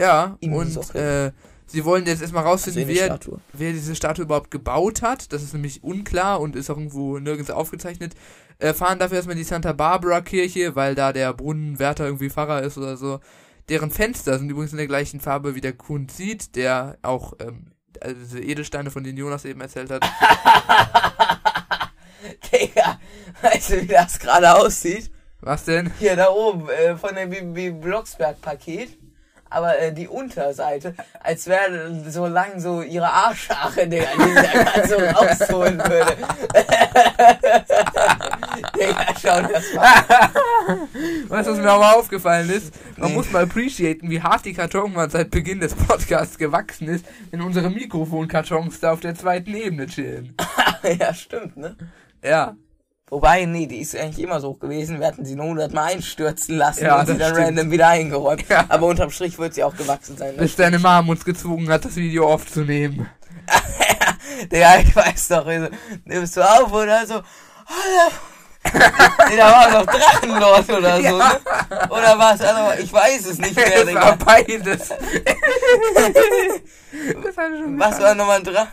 Ja, 0.00 0.38
In 0.40 0.54
und 0.54 0.94
äh, 0.94 1.32
sie 1.66 1.84
wollen 1.84 2.06
jetzt 2.06 2.22
erstmal 2.22 2.44
rausfinden, 2.44 2.88
Also 2.88 2.94
wer, 2.98 3.18
wer 3.52 3.72
diese 3.72 3.94
Statue 3.94 4.24
überhaupt 4.24 4.50
gebaut 4.50 5.02
hat. 5.02 5.34
Das 5.34 5.42
ist 5.42 5.52
nämlich 5.52 5.84
unklar 5.84 6.40
und 6.40 6.56
ist 6.56 6.70
auch 6.70 6.78
irgendwo 6.78 7.18
nirgends 7.18 7.50
aufgezeichnet. 7.50 8.14
Äh, 8.58 8.72
fahren 8.72 8.98
dafür 8.98 9.16
erstmal 9.16 9.36
in 9.36 9.42
die 9.42 9.48
Santa 9.48 9.74
Barbara 9.74 10.22
Kirche, 10.22 10.76
weil 10.76 10.94
da 10.94 11.12
der 11.12 11.34
Brunnenwärter 11.34 12.06
irgendwie 12.06 12.30
Pfarrer 12.30 12.62
ist 12.62 12.78
oder 12.78 12.96
so. 12.96 13.20
Deren 13.68 13.90
Fenster 13.90 14.38
sind 14.38 14.48
übrigens 14.48 14.72
in 14.72 14.78
der 14.78 14.86
gleichen 14.86 15.20
Farbe 15.20 15.54
wie 15.54 15.60
der 15.60 15.74
Kund 15.74 16.10
sieht, 16.10 16.56
der 16.56 16.96
auch 17.02 17.34
ähm, 17.38 17.72
also 18.00 18.16
diese 18.18 18.40
Edelsteine, 18.40 18.90
von 18.90 19.04
denen 19.04 19.18
Jonas 19.18 19.44
eben 19.44 19.60
erzählt 19.60 19.90
hat. 19.90 20.02
Digga, 22.50 22.98
weißt 23.42 23.70
du, 23.72 23.82
wie 23.82 23.86
das 23.88 24.18
gerade 24.18 24.54
aussieht? 24.54 25.10
Was 25.42 25.64
denn? 25.64 25.90
Hier 25.98 26.16
da 26.16 26.28
oben, 26.30 26.68
äh, 26.68 26.96
von 26.96 27.14
dem 27.14 27.30
BB 27.30 27.80
Blocksberg-Paket. 27.80 28.98
Aber 29.52 29.76
äh, 29.80 29.92
die 29.92 30.06
Unterseite, 30.06 30.94
als 31.24 31.48
wäre 31.48 32.04
so 32.08 32.26
lang 32.28 32.60
so 32.60 32.82
ihre 32.82 33.10
Arschhaare, 33.10 33.88
Digga, 33.88 34.06
die 34.16 34.22
sie 34.22 34.64
da 34.64 34.86
so 34.86 34.94
rausholen 34.96 35.78
würde. 35.78 36.16
Digga, 38.76 39.06
schau 39.20 39.42
das 39.42 39.74
mal. 39.74 40.04
Weißt 41.28 41.48
du, 41.48 41.52
was 41.52 41.58
mir 41.58 41.70
aber 41.70 41.96
aufgefallen 41.96 42.48
ist? 42.50 42.72
Man 42.96 43.08
Nee. 43.10 43.14
muss 43.16 43.30
mal 43.32 43.42
appreciaten, 43.42 44.08
wie 44.08 44.22
hart 44.22 44.44
die 44.44 44.52
Kartonwand 44.52 45.10
seit 45.12 45.30
Beginn 45.30 45.58
des 45.58 45.74
Podcasts 45.74 46.38
gewachsen 46.38 46.86
ist, 46.88 47.04
wenn 47.32 47.40
unsere 47.42 47.70
Mikrofonkartons 47.70 48.78
da 48.78 48.92
auf 48.92 49.00
der 49.00 49.16
zweiten 49.16 49.54
Ebene 49.54 49.86
chillen. 49.86 50.36
ja, 51.00 51.12
stimmt, 51.12 51.56
ne? 51.56 51.76
Ja. 52.22 52.54
Wobei, 53.10 53.44
nee, 53.44 53.66
die 53.66 53.80
ist 53.80 53.96
eigentlich 53.96 54.20
immer 54.24 54.40
so 54.40 54.54
gewesen. 54.54 55.00
Wir 55.00 55.08
hatten 55.08 55.24
sie 55.24 55.34
nur 55.34 55.46
hundertmal 55.46 55.92
einstürzen 55.94 56.56
lassen 56.56 56.84
Ja, 56.84 57.00
und 57.00 57.06
sie 57.06 57.18
dann 57.18 57.32
stimmt. 57.34 57.46
random 57.48 57.70
wieder 57.72 57.88
eingeräumt. 57.88 58.44
Ja. 58.48 58.64
Aber 58.68 58.86
unterm 58.86 59.10
Strich 59.10 59.36
wird 59.38 59.52
sie 59.54 59.64
auch 59.64 59.74
gewachsen 59.76 60.16
sein. 60.16 60.36
Ne? 60.36 60.42
Bis 60.42 60.54
deine 60.56 60.78
Mom 60.78 61.08
uns 61.08 61.24
gezwungen 61.24 61.68
hat, 61.70 61.84
das 61.84 61.96
Video 61.96 62.32
aufzunehmen. 62.32 63.08
Digga, 64.52 64.78
ich 64.78 64.94
weiß 64.94 65.28
doch, 65.28 65.46
nimmst 66.04 66.36
du 66.36 66.40
auf 66.42 66.72
oder 66.72 67.04
so? 67.04 67.20
nee, 69.28 69.36
da 69.36 69.50
war 69.52 69.70
noch 69.72 69.86
Drachenlord 69.86 70.68
oder 70.70 70.96
so, 70.98 71.02
Ja. 71.02 71.12
ne? 71.18 71.40
Oder 71.90 72.18
was? 72.18 72.40
Also, 72.40 72.80
ich 72.82 72.92
weiß 72.92 73.26
es 73.26 73.38
nicht 73.38 73.56
mehr, 73.56 73.66
Es 73.74 73.94
war 73.94 74.16
Digga. 74.16 74.24
beides. 74.24 74.88
das 77.24 77.36
hat 77.36 77.50
schon 77.58 77.78
Was 77.78 78.00
war 78.00 78.14
nochmal 78.14 78.38
ein 78.38 78.44
Drachen? 78.44 78.68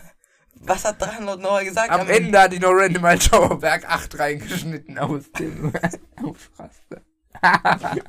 Was 0.62 0.84
hat 0.84 1.00
Drachenlord 1.00 1.40
nochmal 1.40 1.64
gesagt? 1.64 1.90
Am 1.90 2.08
Ende 2.08 2.38
hat 2.38 2.52
die 2.52 2.58
noch 2.58 2.72
Randomize 2.72 3.28
Schauerberg 3.28 3.88
8 3.88 4.18
reingeschnitten 4.18 4.98
aus 4.98 5.30
dem 5.38 5.72
Aufraster. 6.22 7.00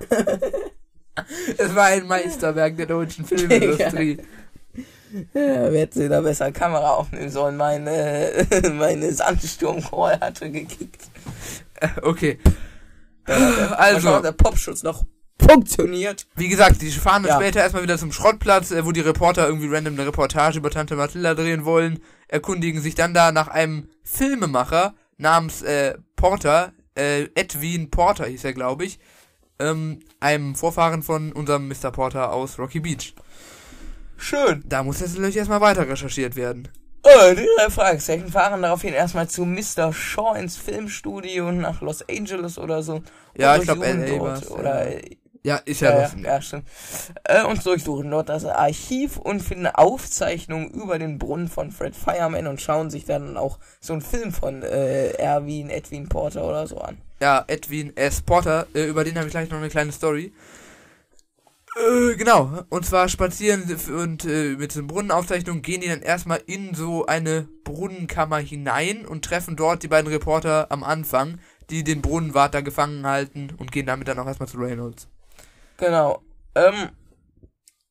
es 1.58 1.76
war 1.76 1.86
ein 1.86 2.08
Meisterwerk 2.08 2.78
der 2.78 2.86
deutschen 2.88 3.26
Filmindustrie. 3.26 4.18
Ja, 5.34 5.72
wer 5.72 5.82
hätte 5.82 6.08
da 6.08 6.22
besser 6.22 6.52
Kamera 6.52 6.92
aufnehmen 6.92 7.32
sollen? 7.32 7.58
Meine, 7.58 8.46
meine 8.74 9.12
Sandsturmcall 9.12 10.20
hatte 10.20 10.52
gekickt. 10.52 11.02
Okay. 12.04 12.38
Also. 13.26 13.76
Also. 13.76 14.20
der 14.20 14.34
Popschutz 14.34 14.84
noch 14.84 15.04
funktioniert. 15.42 16.28
Wie 16.36 16.48
gesagt, 16.48 16.84
die 16.84 16.92
fahren 16.92 17.26
Ja. 17.26 17.38
später 17.38 17.62
erstmal 17.62 17.82
wieder 17.82 17.98
zum 17.98 18.12
Schrottplatz, 18.12 18.70
äh, 18.70 18.86
wo 18.86 18.92
die 18.92 19.00
Reporter 19.00 19.48
irgendwie 19.48 19.74
random 19.74 19.96
eine 19.96 20.06
Reportage 20.06 20.60
über 20.60 20.70
Tante 20.70 20.96
Mathilda 20.96 21.34
drehen 21.34 21.66
wollen, 21.66 22.00
erkundigen 22.30 22.82
sich 22.82 22.96
dann 22.96 23.14
da 23.14 23.32
nach 23.32 23.50
einem 23.50 23.90
Filmemacher 24.04 24.96
namens 25.18 25.62
äh, 25.62 25.98
Porter, 26.16 26.72
äh, 26.96 27.24
Edwin 27.36 27.92
Porter 27.92 28.26
hieß 28.26 28.46
er, 28.46 28.54
glaube 28.54 28.86
ich, 28.86 29.00
ähm, 29.60 30.00
einem 30.20 30.56
Vorfahren 30.56 31.04
von 31.04 31.34
unserem 31.34 31.68
Mr. 31.68 31.92
Porter 31.92 32.32
aus 32.32 32.58
Rocky 32.58 32.80
Beach. 32.80 33.14
Schön. 34.18 34.64
Da 34.66 34.84
muss 34.84 35.02
jetzt 35.02 35.16
natürlich 35.16 35.38
erstmal 35.38 35.62
weiter 35.62 35.88
recherchiert 35.88 36.36
werden. 36.36 36.70
Oh, 37.04 37.34
die 37.34 37.48
drei 37.58 37.70
Fragezeichen 37.70 38.28
fahren 38.28 38.62
daraufhin 38.62 38.94
erstmal 38.94 39.30
zu 39.30 39.46
Mr. 39.46 39.94
Shaw 39.94 40.38
ins 40.38 40.58
Filmstudio 40.58 41.52
nach 41.52 41.82
Los 41.82 42.04
Angeles 42.10 42.58
oder 42.58 42.84
so. 42.84 43.02
Ja, 43.38 43.56
ich 43.56 43.64
glaub, 43.64 43.78
durchsuchen 43.78 44.02
LA 44.02 44.18
dort, 44.18 44.22
war's, 44.22 44.52
Oder, 44.52 44.94
ja. 44.94 45.02
Ja, 45.44 45.56
ist 45.58 45.80
ja, 45.80 45.92
ja, 45.92 46.02
das. 46.02 46.14
ja, 46.14 46.20
ja, 46.20 46.42
stimmt. 46.42 46.68
Äh, 47.24 47.44
und 47.46 47.66
durchsuchen 47.66 48.12
dort 48.12 48.30
das 48.30 48.46
Archiv 48.46 49.18
und 49.18 49.42
finden 49.42 49.68
Aufzeichnungen 49.68 50.70
über 50.72 51.00
den 51.00 51.18
Brunnen 51.18 51.48
von 51.48 51.72
Fred 51.72 51.96
Fireman 51.96 52.48
und 52.48 52.62
schauen 52.62 52.90
sich 52.90 53.06
dann 53.06 53.38
auch 53.38 53.58
so 53.80 53.94
einen 53.94 54.02
Film 54.02 54.34
von 54.34 54.64
äh, 54.64 55.12
Erwin, 55.12 55.70
Edwin 55.70 56.10
Porter 56.10 56.44
oder 56.44 56.68
so 56.68 56.80
an. 56.80 56.98
Ja, 57.22 57.46
Edwin 57.48 57.96
S. 57.96 58.22
Porter, 58.22 58.68
äh, 58.74 58.86
über 58.86 59.04
den 59.04 59.16
habe 59.16 59.28
ich 59.28 59.32
gleich 59.32 59.50
noch 59.50 59.58
eine 59.58 59.70
kleine 59.70 59.92
Story. 59.94 60.34
Äh, 61.78 62.16
genau, 62.16 62.64
und 62.70 62.86
zwar 62.86 63.08
spazieren 63.08 63.64
sie 63.66 63.94
und 63.94 64.26
äh, 64.26 64.56
mit 64.58 64.72
so 64.72 64.86
Brunnenaufzeichnungen 64.86 65.62
gehen 65.62 65.82
die 65.82 65.88
dann 65.88 66.02
erstmal 66.02 66.42
in 66.46 66.74
so 66.74 67.06
eine 67.06 67.48
Brunnenkammer 67.64 68.40
hinein 68.40 69.06
und 69.06 69.24
treffen 69.24 69.56
dort 69.56 69.84
die 69.84 69.88
beiden 69.88 70.12
Reporter 70.12 70.68
am 70.72 70.84
Anfang, 70.84 71.40
die 71.70 71.84
den 71.84 72.02
Brunnenwart 72.02 72.54
da 72.54 72.62
gefangen 72.62 73.06
halten 73.06 73.52
und 73.58 73.72
gehen 73.72 73.86
damit 73.86 74.08
dann 74.08 74.20
auch 74.20 74.26
erstmal 74.26 74.50
zu 74.50 74.58
Reynolds. 74.58 75.08
Genau. 75.80 76.22
Ähm, 76.56 76.90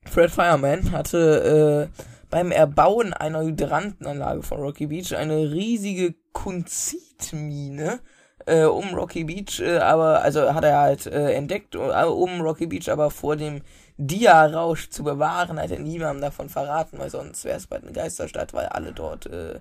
Fred 0.05 0.31
Fireman 0.31 0.93
hatte 0.93 1.91
äh, 1.91 2.03
beim 2.31 2.51
Erbauen 2.51 3.13
einer 3.13 3.43
Hydrantenanlage 3.43 4.43
von 4.43 4.61
Rocky 4.61 4.87
Beach 4.87 5.17
eine 5.17 5.51
riesige 5.51 6.15
Kunzitmine 6.33 8.01
äh, 8.47 8.65
um 8.65 8.95
Rocky 8.95 9.25
Beach, 9.25 9.61
äh, 9.61 9.79
aber 9.79 10.23
also 10.23 10.55
hat 10.55 10.65
er 10.65 10.79
halt 10.79 11.07
äh, 11.07 11.33
entdeckt 11.33 11.75
äh, 11.75 11.79
um 11.79 12.41
Rocky 12.41 12.67
Beach, 12.67 12.91
aber 12.91 13.11
vor 13.11 13.37
dem 13.37 13.63
Dia-Rausch 13.97 14.91
zu 14.91 15.03
bewahren, 15.03 15.61
hat 15.61 15.71
er 15.71 15.81
niemandem 15.81 16.23
davon 16.23 16.49
verraten, 16.49 16.99
weil 16.99 17.11
sonst 17.11 17.45
wäre 17.45 17.57
es 17.57 17.67
bald 17.67 17.83
eine 17.83 17.93
Geisterstadt, 17.93 18.55
weil 18.55 18.67
alle 18.67 18.93
dort 18.93 19.27
äh, 19.27 19.61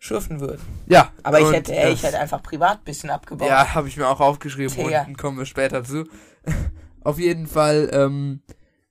schürfen 0.00 0.40
würden. 0.40 0.62
Ja, 0.86 1.10
Aber 1.22 1.40
ich 1.40 1.52
hätte, 1.52 1.72
ich 1.72 2.02
hätte 2.02 2.18
einfach 2.18 2.42
privat 2.42 2.78
ein 2.78 2.84
bisschen 2.84 3.10
abgebaut. 3.10 3.48
Ja, 3.48 3.74
habe 3.74 3.88
ich 3.88 3.96
mir 3.96 4.08
auch 4.08 4.20
aufgeschrieben 4.20 4.74
Tja. 4.74 5.00
unten 5.00 5.16
kommen 5.16 5.38
wir 5.38 5.46
später 5.46 5.84
zu. 5.84 6.04
Auf 7.06 7.20
jeden 7.20 7.46
Fall, 7.46 7.88
ähm, 7.92 8.40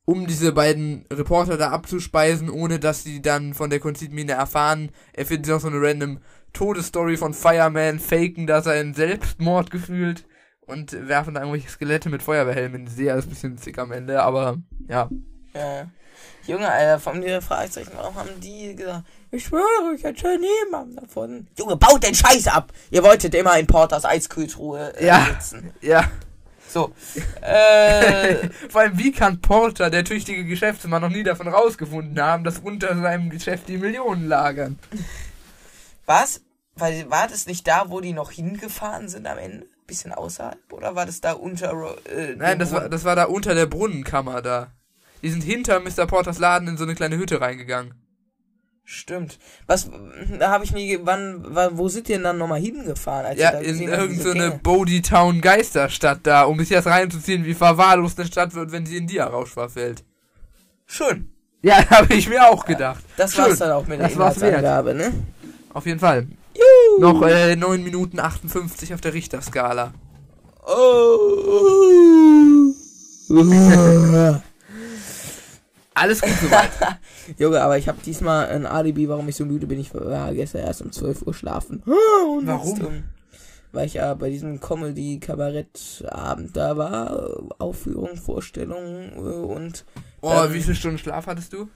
um 0.05 0.25
diese 0.25 0.53
beiden 0.53 1.05
Reporter 1.11 1.57
da 1.57 1.71
abzuspeisen, 1.71 2.49
ohne 2.49 2.79
dass 2.79 3.03
sie 3.03 3.21
dann 3.21 3.53
von 3.53 3.69
der 3.69 3.81
Konzitmine 3.81 4.31
erfahren, 4.31 4.89
erfinden 5.11 5.43
sie 5.43 5.51
noch 5.51 5.59
so 5.59 5.67
eine 5.67 5.81
random 5.81 6.19
Todesstory 6.53 7.17
von 7.17 7.33
Fireman, 7.33 7.99
faken 7.99 8.47
da 8.47 8.61
seinen 8.61 8.93
Selbstmord 8.93 9.69
gefühlt 9.69 10.25
und 10.61 10.93
werfen 11.09 11.33
da 11.33 11.41
irgendwelche 11.41 11.67
Skelette 11.67 12.07
mit 12.07 12.23
Feuerwehrhelmen 12.23 12.87
See. 12.87 13.11
Alles 13.11 13.25
ein 13.25 13.31
bisschen 13.31 13.57
sick 13.57 13.77
am 13.79 13.91
Ende, 13.91 14.23
aber 14.23 14.59
ja. 14.87 15.09
Ja. 15.53 15.87
Junge, 16.47 16.71
Alter, 16.71 16.99
von 17.01 17.19
dir 17.19 17.41
Fragezeichen, 17.41 17.91
warum 17.97 18.15
haben 18.15 18.39
die 18.39 18.75
gesagt, 18.77 19.03
ich 19.31 19.43
schwöre, 19.43 19.93
ich 19.93 20.05
erzähle 20.05 20.39
niemandem 20.39 21.03
davon. 21.03 21.47
Junge, 21.59 21.75
baut 21.75 22.01
den 22.01 22.15
Scheiß 22.15 22.47
ab! 22.47 22.71
Ihr 22.91 23.03
wolltet 23.03 23.35
immer 23.35 23.59
in 23.59 23.67
Porters 23.67 24.05
Eiskühltruhe 24.05 24.93
äh, 24.95 25.05
Ja. 25.05 25.25
sitzen. 25.25 25.73
Ja, 25.81 26.09
So. 26.75 26.93
Äh, 27.39 28.49
vor 28.69 28.81
allem 28.81 28.97
wie 28.97 29.13
kann 29.13 29.39
Porter, 29.39 29.89
der 29.89 30.03
tüchtige 30.03 30.43
Geschäftsmann, 30.43 31.01
noch 31.01 31.09
nie 31.09 31.23
davon 31.23 31.47
rausgefunden 31.47 32.21
haben, 32.21 32.43
dass 32.43 32.59
unter 32.59 32.93
seinem 32.97 33.29
Geschäft 33.29 33.69
die 33.69 33.77
Millionen 33.77 34.27
lagern? 34.27 34.77
was? 36.05 36.41
Weil, 36.75 37.09
war 37.09 37.29
das 37.29 37.47
nicht 37.47 37.65
da, 37.65 37.85
wo 37.87 38.01
die 38.01 38.11
noch 38.11 38.29
hingefahren 38.29 39.07
sind 39.07 39.25
am 39.25 39.37
Ende? 39.37 39.67
Bisschen 39.87 40.11
außerhalb? 40.11 40.73
Oder 40.73 40.95
war 40.95 41.05
das 41.05 41.21
da 41.21 41.31
unter, 41.31 41.95
äh, 42.13 42.35
Nein, 42.35 42.59
das 42.59 42.73
war, 42.73 42.89
das 42.89 43.05
war 43.05 43.15
da 43.15 43.23
unter 43.23 43.55
der 43.55 43.67
Brunnenkammer 43.67 44.41
da. 44.41 44.73
Die 45.21 45.29
sind 45.29 45.43
hinter 45.43 45.79
Mr. 45.79 46.05
Porters 46.07 46.39
Laden 46.39 46.67
in 46.67 46.75
so 46.75 46.83
eine 46.83 46.95
kleine 46.95 47.15
Hütte 47.15 47.39
reingegangen. 47.39 47.93
Stimmt. 48.87 49.39
Was, 49.65 49.89
da 50.39 50.51
habe 50.51 50.63
ich 50.63 50.71
nie, 50.71 50.99
wann, 51.01 51.43
wann, 51.47 51.75
wo 51.75 51.89
sind 51.89 52.07
die 52.07 52.13
denn 52.13 52.23
dann 52.23 52.37
nochmal 52.37 52.59
hingefahren? 52.59 53.25
Als 53.25 53.39
Ja, 53.39 53.49
in 53.49 53.81
irgendeine 53.81 54.21
so 54.21 54.31
Gänge? 54.31 54.59
Bodie 54.61 55.01
Town 55.01 55.41
Geisterstadt 55.41 56.19
da, 56.23 56.43
um 56.43 56.59
sich 56.59 56.69
das 56.69 56.85
reinzuziehen, 56.85 57.45
wie 57.45 57.55
verwahrlost 57.55 58.19
eine 58.19 58.27
Stadt 58.27 58.53
wird, 58.53 58.71
wenn 58.71 58.85
sie 58.85 58.97
in 58.97 59.07
Dia-Rausch 59.07 59.51
verfällt. 59.53 60.03
Schön. 60.85 61.31
Ja, 61.63 61.77
habe 61.89 62.13
ich 62.13 62.29
mir 62.29 62.47
auch 62.47 62.63
gedacht. 62.63 63.03
Das 63.17 63.33
Schön. 63.33 63.45
war's 63.45 63.57
dann 63.57 63.71
auch 63.71 63.87
mit 63.87 63.99
der 63.99 64.07
Das. 64.09 64.37
Inhaltsangabe, 64.37 64.93
ne? 64.93 65.11
Auf 65.73 65.87
jeden 65.87 65.99
Fall. 65.99 66.27
Juhu. 66.53 67.01
Noch 67.01 67.23
äh, 67.27 67.55
9 67.55 67.83
Minuten 67.83 68.19
58 68.19 68.93
auf 68.93 69.01
der 69.01 69.13
Richterskala. 69.15 69.93
Oh. 70.67 71.31
Alles 75.95 76.21
gut 76.21 76.31
soweit. 76.41 76.69
Junge, 77.39 77.61
aber 77.61 77.77
ich 77.77 77.87
habe 77.87 77.97
diesmal 78.05 78.47
ein 78.49 78.65
Alibi, 78.65 79.07
warum 79.09 79.27
ich 79.29 79.35
so 79.35 79.45
müde 79.45 79.65
bin. 79.65 79.79
Ich 79.79 79.93
war 79.93 80.33
gestern 80.33 80.61
erst 80.61 80.81
um 80.81 80.91
12 80.91 81.23
Uhr 81.23 81.33
schlafen. 81.33 81.81
Und 82.37 82.45
Warum? 82.47 82.79
ähm, 82.85 83.03
Weil 83.71 83.87
ich 83.87 83.93
ja 83.95 84.13
bei 84.13 84.29
diesem 84.29 84.59
Comedy-Kabarett-Abend 84.59 86.55
da 86.55 86.77
war. 86.77 87.29
äh, 87.29 87.49
Aufführung, 87.59 88.17
Vorstellung 88.17 89.13
äh, 89.15 89.19
und 89.19 89.85
Oh, 90.21 90.31
Ähm, 90.45 90.53
wie 90.53 90.61
viele 90.61 90.75
Stunden 90.75 90.97
Schlaf 90.97 91.27
hattest 91.27 91.53
du? 91.53 91.69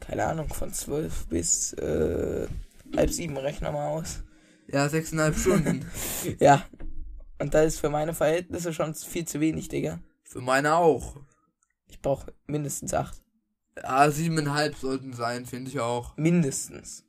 keine 0.00 0.24
Ahnung, 0.26 0.48
von 0.48 0.72
12 0.72 1.26
bis 1.28 1.72
äh, 1.74 2.48
halb 2.96 3.10
sieben 3.10 3.36
rechner 3.36 3.70
mal 3.70 3.88
aus. 3.88 4.24
Ja, 4.66 4.86
6,5 4.86 5.38
Stunden. 5.38 5.84
Ja. 6.40 6.64
Und 7.38 7.54
das 7.54 7.66
ist 7.66 7.80
für 7.80 7.90
meine 7.90 8.12
Verhältnisse 8.14 8.72
schon 8.72 8.94
viel 8.94 9.24
zu 9.26 9.40
wenig, 9.40 9.68
Digga. 9.68 9.98
Für 10.24 10.40
meine 10.40 10.74
auch. 10.74 11.16
Ich 11.88 12.00
brauche 12.00 12.32
mindestens 12.46 12.92
acht. 12.94 13.19
Ja, 13.82 14.04
7,5 14.04 14.76
sollten 14.80 15.12
sein, 15.12 15.46
finde 15.46 15.70
ich 15.70 15.80
auch. 15.80 16.16
Mindestens. 16.16 17.04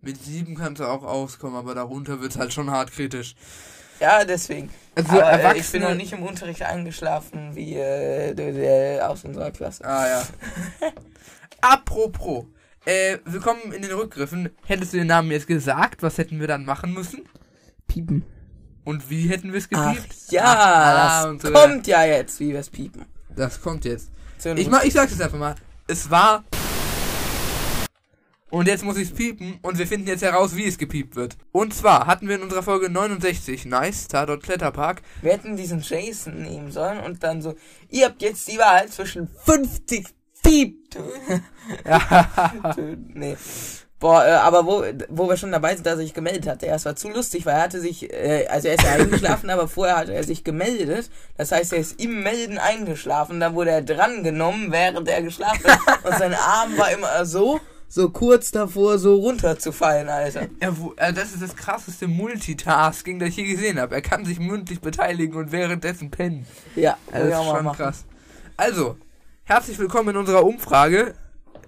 Mit 0.00 0.22
7 0.22 0.54
kannst 0.56 0.80
du 0.80 0.84
auch 0.86 1.02
auskommen, 1.02 1.56
aber 1.56 1.74
darunter 1.74 2.20
wird's 2.20 2.36
halt 2.38 2.52
schon 2.52 2.70
hart 2.70 2.92
kritisch. 2.92 3.34
Ja, 3.98 4.24
deswegen. 4.24 4.68
Also 4.94 5.12
Aber, 5.12 5.22
äh, 5.32 5.38
Erwachsene. 5.38 5.58
ich 5.60 5.72
bin 5.72 5.82
noch 5.82 5.94
nicht 5.94 6.12
im 6.12 6.22
Unterricht 6.22 6.62
eingeschlafen 6.62 7.56
wie 7.56 7.74
äh, 7.76 8.34
der, 8.34 8.52
der 8.52 9.10
aus 9.10 9.24
unserer 9.24 9.50
Klasse. 9.50 9.84
Ah 9.86 10.06
ja. 10.06 10.22
Apropos. 11.62 12.44
Äh, 12.84 13.18
willkommen 13.24 13.72
in 13.72 13.82
den 13.82 13.92
Rückgriffen. 13.92 14.50
Hättest 14.66 14.92
du 14.92 14.98
den 14.98 15.06
Namen 15.08 15.30
jetzt 15.30 15.46
gesagt, 15.46 16.02
was 16.02 16.18
hätten 16.18 16.38
wir 16.40 16.46
dann 16.46 16.64
machen 16.64 16.92
müssen? 16.92 17.26
Piepen. 17.88 18.24
Und 18.84 19.10
wie 19.10 19.28
hätten 19.28 19.50
wir 19.52 19.58
es 19.58 19.68
Ach 19.74 19.94
gepiept? 19.94 20.14
ja, 20.30 20.44
Ach, 20.46 21.22
das 21.22 21.30
und 21.30 21.42
so. 21.42 21.50
kommt 21.52 21.86
ja 21.88 22.04
jetzt, 22.04 22.38
wie 22.38 22.50
wir 22.52 22.60
es 22.60 22.70
piepen. 22.70 23.06
Das 23.34 23.60
kommt 23.60 23.84
jetzt. 23.84 24.10
Ich, 24.54 24.68
mach, 24.68 24.84
ich 24.84 24.92
sag's 24.92 25.10
jetzt 25.12 25.22
einfach 25.22 25.38
mal. 25.38 25.56
Es 25.88 26.10
war. 26.10 26.44
Und 28.50 28.66
jetzt 28.66 28.84
muss 28.84 28.96
ich's 28.96 29.12
piepen 29.12 29.58
und 29.62 29.78
wir 29.78 29.86
finden 29.86 30.08
jetzt 30.08 30.22
heraus, 30.22 30.56
wie 30.56 30.64
es 30.64 30.78
gepiept 30.78 31.14
wird. 31.14 31.36
Und 31.52 31.74
zwar 31.74 32.06
hatten 32.06 32.28
wir 32.28 32.36
in 32.36 32.42
unserer 32.42 32.62
Folge 32.62 32.88
69, 32.88 33.66
nice, 33.66 34.08
Tatort 34.08 34.42
Kletterpark, 34.42 35.02
wir 35.20 35.32
hätten 35.32 35.56
diesen 35.56 35.80
Jason 35.80 36.42
nehmen 36.42 36.70
sollen 36.70 37.00
und 37.00 37.22
dann 37.22 37.42
so, 37.42 37.54
ihr 37.88 38.06
habt 38.06 38.22
jetzt 38.22 38.48
die 38.48 38.58
Wahl 38.58 38.88
zwischen 38.88 39.28
50 39.28 40.06
Piep. 40.42 40.96
nee. 43.14 43.36
Boah, 43.98 44.26
äh, 44.26 44.30
aber 44.32 44.66
wo, 44.66 44.84
wo 45.08 45.26
wir 45.28 45.38
schon 45.38 45.52
dabei 45.52 45.74
sind, 45.74 45.86
dass 45.86 45.94
er 45.94 45.98
sich 46.00 46.12
gemeldet 46.12 46.46
hatte. 46.46 46.66
Es 46.66 46.84
war 46.84 46.96
zu 46.96 47.08
lustig, 47.08 47.46
weil 47.46 47.54
er 47.54 47.62
hatte 47.62 47.80
sich, 47.80 48.12
äh, 48.12 48.46
also 48.50 48.68
er 48.68 48.74
ist 48.74 48.84
ja 48.84 48.92
eingeschlafen, 48.92 49.48
aber 49.50 49.68
vorher 49.68 49.96
hatte 49.96 50.12
er 50.12 50.22
sich 50.22 50.44
gemeldet. 50.44 51.08
Das 51.38 51.50
heißt, 51.50 51.72
er 51.72 51.78
ist 51.78 51.98
im 52.00 52.22
Melden 52.22 52.58
eingeschlafen. 52.58 53.40
Dann 53.40 53.54
wurde 53.54 53.70
er 53.70 53.80
drangenommen, 53.82 54.70
während 54.70 55.08
er 55.08 55.22
geschlafen 55.22 55.64
hat. 55.70 56.04
Und 56.04 56.18
sein 56.18 56.34
Arm 56.46 56.76
war 56.76 56.90
immer 56.92 57.24
so, 57.24 57.58
so 57.88 58.10
kurz 58.10 58.50
davor, 58.50 58.98
so 58.98 59.14
runterzufallen, 59.14 60.10
Alter. 60.10 60.46
Er, 60.60 60.76
wo- 60.78 60.92
äh, 60.98 61.14
das 61.14 61.32
ist 61.32 61.40
das 61.42 61.56
krasseste 61.56 62.06
Multitasking, 62.06 63.18
das 63.18 63.30
ich 63.30 63.36
je 63.38 63.44
gesehen 63.44 63.80
habe. 63.80 63.94
Er 63.94 64.02
kann 64.02 64.26
sich 64.26 64.38
mündlich 64.38 64.82
beteiligen 64.82 65.36
und 65.38 65.52
währenddessen 65.52 66.10
pennen. 66.10 66.44
Ja, 66.74 66.98
Ja, 67.14 67.18
will 67.22 67.30
das 67.30 67.40
ist 67.40 67.46
schon 67.46 67.64
machen. 67.64 67.76
krass. 67.78 68.04
Also, 68.58 68.98
herzlich 69.44 69.78
willkommen 69.78 70.10
in 70.10 70.16
unserer 70.18 70.44
Umfrage. 70.44 71.14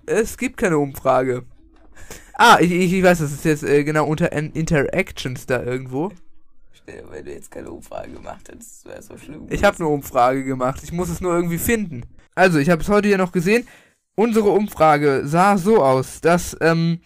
Es 0.04 0.36
gibt 0.36 0.58
keine 0.58 0.76
Umfrage. 0.76 1.44
Ah, 2.40 2.58
ich, 2.60 2.70
ich, 2.70 3.02
weiß, 3.02 3.18
das 3.18 3.32
ist 3.32 3.44
jetzt 3.44 3.64
äh, 3.64 3.82
genau 3.82 4.06
unter 4.06 4.30
Interactions 4.32 5.44
da 5.46 5.60
irgendwo. 5.60 6.12
Wenn 6.86 7.24
du 7.24 7.32
jetzt 7.32 7.50
keine 7.50 7.70
Umfrage 7.70 8.12
gemacht 8.12 8.48
hättest, 8.48 8.86
wäre 8.86 9.02
so 9.02 9.18
schlimm. 9.18 9.46
Ich 9.50 9.64
habe 9.64 9.76
eine 9.76 9.88
Umfrage 9.88 10.44
gemacht. 10.44 10.80
Ich 10.84 10.92
muss 10.92 11.10
es 11.10 11.20
nur 11.20 11.34
irgendwie 11.34 11.58
finden. 11.58 12.04
Also, 12.36 12.58
ich 12.58 12.70
habe 12.70 12.80
es 12.80 12.88
heute 12.88 13.08
hier 13.08 13.18
noch 13.18 13.32
gesehen. 13.32 13.66
Unsere 14.14 14.50
Umfrage 14.50 15.22
sah 15.24 15.58
so 15.58 15.82
aus, 15.82 16.20
dass 16.20 16.56
ähm, 16.60 17.00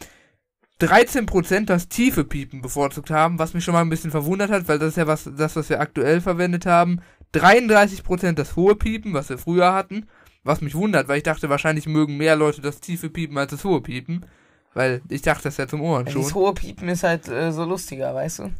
13% 0.81 1.65
das 1.65 1.89
tiefe 1.89 2.25
Piepen 2.25 2.61
bevorzugt 2.61 3.11
haben, 3.11 3.39
was 3.39 3.55
mich 3.55 3.65
schon 3.65 3.73
mal 3.73 3.81
ein 3.81 3.91
bisschen 3.91 4.11
verwundert 4.11 4.51
hat, 4.51 4.69
weil 4.69 4.79
das 4.79 4.91
ist 4.91 4.97
ja 4.97 5.07
was, 5.07 5.31
das, 5.37 5.57
was 5.57 5.71
wir 5.71 5.81
aktuell 5.81 6.21
verwendet 6.21 6.67
haben. 6.67 7.01
33% 7.35 8.33
das 8.33 8.55
hohe 8.55 8.77
Piepen, 8.77 9.15
was 9.15 9.31
wir 9.31 9.39
früher 9.39 9.73
hatten, 9.73 10.07
was 10.45 10.61
mich 10.61 10.75
wundert, 10.75 11.09
weil 11.09 11.17
ich 11.17 11.23
dachte, 11.23 11.49
wahrscheinlich 11.49 11.87
mögen 11.87 12.19
mehr 12.19 12.37
Leute 12.37 12.61
das 12.61 12.81
tiefe 12.81 13.09
Piepen 13.09 13.39
als 13.39 13.53
das 13.53 13.65
hohe 13.65 13.81
Piepen. 13.81 14.27
Weil 14.75 15.03
ich 15.09 15.23
dachte, 15.23 15.45
das 15.45 15.55
ist 15.55 15.59
ja 15.59 15.69
zum 15.69 15.83
Ohren 15.83 16.07
schon. 16.07 16.21
Dieses 16.21 16.35
hohe 16.35 16.55
Piepen 16.55 16.89
ist 16.89 17.03
halt 17.03 17.29
äh, 17.29 17.53
so 17.53 17.65
lustiger, 17.65 18.15
weißt 18.15 18.41
du? 18.41 18.51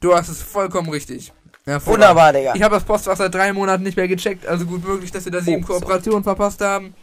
Du 0.00 0.14
hast 0.14 0.28
es 0.28 0.42
vollkommen 0.42 0.90
richtig. 0.90 1.32
Ja, 1.66 1.84
Wunderbar, 1.86 2.34
Digga. 2.34 2.54
Ich 2.54 2.62
habe 2.62 2.74
das 2.74 2.84
Postfach 2.84 3.16
seit 3.16 3.34
drei 3.34 3.50
Monaten 3.54 3.84
nicht 3.84 3.96
mehr 3.96 4.06
gecheckt, 4.08 4.46
also 4.46 4.66
gut 4.66 4.86
möglich, 4.86 5.10
dass 5.10 5.24
wir 5.24 5.32
da 5.32 5.40
sieben 5.40 5.64
Oh. 5.64 5.66
Kooperationen 5.66 6.22
verpasst 6.22 6.60
haben. 6.60 6.94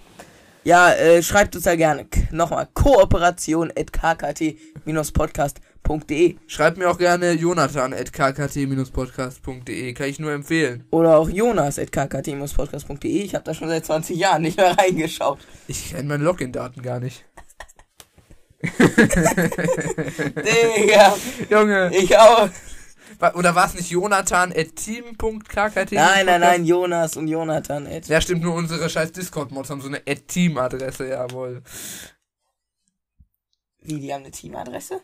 Ja, 0.63 0.91
äh, 0.93 1.23
schreibt 1.23 1.55
uns 1.55 1.65
ja 1.65 1.73
gerne. 1.75 2.05
K 2.05 2.27
Nochmal, 2.31 2.67
Kooperation 2.75 3.71
at 3.71 3.91
kkt-podcast.de 3.91 5.70
Schreibt 6.47 6.77
mir 6.77 6.89
auch 6.89 6.97
gerne 6.97 7.33
jonathan 7.33 7.93
at 7.93 8.13
kkt-podcast.de, 8.13 9.93
kann 9.93 10.07
ich 10.07 10.19
nur 10.19 10.31
empfehlen. 10.31 10.85
oder 10.91 11.17
auch 11.17 11.27
Jonas 11.29 11.77
at 11.79 11.91
kkt-podcast.de. 11.91 13.09
Ich 13.23 13.35
habe 13.35 13.43
da 13.43 13.53
schon 13.53 13.67
seit 13.67 13.85
20 13.85 14.17
Jahren 14.17 14.43
nicht 14.43 14.57
mehr 14.57 14.77
reingeschaut. 14.77 15.39
Ich 15.67 15.89
kenne 15.91 16.07
meine 16.07 16.23
Login-Daten 16.23 16.81
gar 16.81 16.99
nicht. 16.99 17.25
Digga, 19.81 21.17
Junge. 21.49 21.91
ich 21.95 22.15
auch. 22.17 22.47
Oder 23.35 23.53
war 23.55 23.65
es 23.67 23.73
nicht 23.73 23.89
jonathan 23.91 24.51
at 24.55 24.75
team.kkt? 24.75 25.91
Nein, 25.91 26.25
nein, 26.25 26.41
nein, 26.41 26.65
Jonas 26.65 27.17
und 27.17 27.27
Jonathan 27.27 27.85
at. 27.87 28.07
Ja, 28.07 28.21
stimmt, 28.21 28.43
nur 28.43 28.55
unsere 28.55 28.89
scheiß 28.89 29.11
Discord-Mods 29.11 29.69
haben 29.69 29.81
so 29.81 29.87
eine 29.87 30.01
at 30.07 30.27
team-Adresse, 30.27 31.09
jawohl. 31.09 31.61
Wie, 33.83 33.99
die 33.99 34.13
haben 34.13 34.21
eine 34.21 34.31
Teamadresse? 34.31 35.01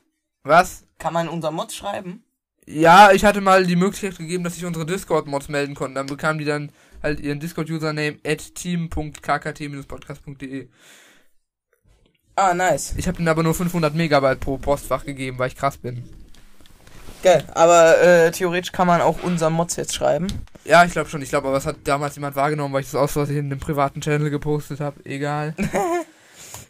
Was? 0.47 0.85
Kann 0.97 1.13
man 1.13 1.29
unser 1.29 1.51
Mod 1.51 1.71
schreiben? 1.71 2.23
Ja, 2.65 3.11
ich 3.11 3.23
hatte 3.23 3.41
mal 3.41 3.65
die 3.65 3.75
Möglichkeit 3.75 4.17
gegeben, 4.17 4.43
dass 4.43 4.55
sich 4.55 4.65
unsere 4.65 4.85
Discord-Mods 4.85 5.49
melden 5.49 5.75
konnten. 5.75 5.95
Dann 5.95 6.07
bekamen 6.07 6.39
die 6.39 6.45
dann 6.45 6.71
halt 7.01 7.19
ihren 7.19 7.39
Discord-Username 7.39 8.17
at 8.25 8.55
team.kkt-podcast.de. 8.55 10.67
Ah, 12.35 12.53
nice. 12.53 12.93
Ich 12.97 13.07
habe 13.07 13.19
ihnen 13.19 13.29
aber 13.29 13.43
nur 13.43 13.55
500 13.55 13.95
Megabyte 13.95 14.39
pro 14.39 14.57
Postfach 14.57 15.05
gegeben, 15.05 15.39
weil 15.39 15.47
ich 15.47 15.55
krass 15.55 15.77
bin. 15.77 16.03
Geil, 17.23 17.45
aber 17.55 17.99
äh, 18.01 18.31
theoretisch 18.31 18.71
kann 18.71 18.85
man 18.85 19.01
auch 19.01 19.23
unser 19.23 19.49
Mods 19.49 19.75
jetzt 19.75 19.95
schreiben. 19.95 20.27
Ja, 20.63 20.85
ich 20.85 20.91
glaube 20.91 21.09
schon. 21.09 21.21
Ich 21.21 21.29
glaube, 21.29 21.47
aber 21.47 21.57
es 21.57 21.65
hat 21.65 21.77
damals 21.85 22.15
jemand 22.15 22.35
wahrgenommen, 22.35 22.73
weil 22.73 22.81
ich 22.81 22.91
das 22.91 22.95
aus 22.95 23.13
Versehen 23.13 23.45
in 23.45 23.49
dem 23.49 23.59
privaten 23.59 24.01
Channel 24.01 24.29
gepostet 24.29 24.79
habe. 24.79 25.03
Egal. 25.05 25.55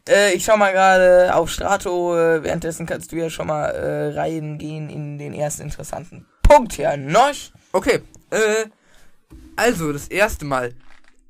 Äh, 0.09 0.33
ich 0.33 0.45
schau 0.45 0.57
mal 0.57 0.71
gerade 0.71 1.33
auf 1.35 1.49
Strato. 1.49 2.15
Äh, 2.17 2.43
währenddessen 2.43 2.85
kannst 2.85 3.11
du 3.11 3.17
ja 3.17 3.29
schon 3.29 3.47
mal 3.47 3.65
äh, 3.69 4.13
reingehen 4.19 4.89
in 4.89 5.17
den 5.17 5.33
ersten 5.33 5.63
interessanten 5.63 6.25
Punkt 6.43 6.73
hier. 6.73 6.95
Noch? 6.97 7.33
Okay, 7.73 8.01
äh, 8.31 8.65
also 9.55 9.91
das 9.91 10.07
erste 10.07 10.45
Mal. 10.45 10.73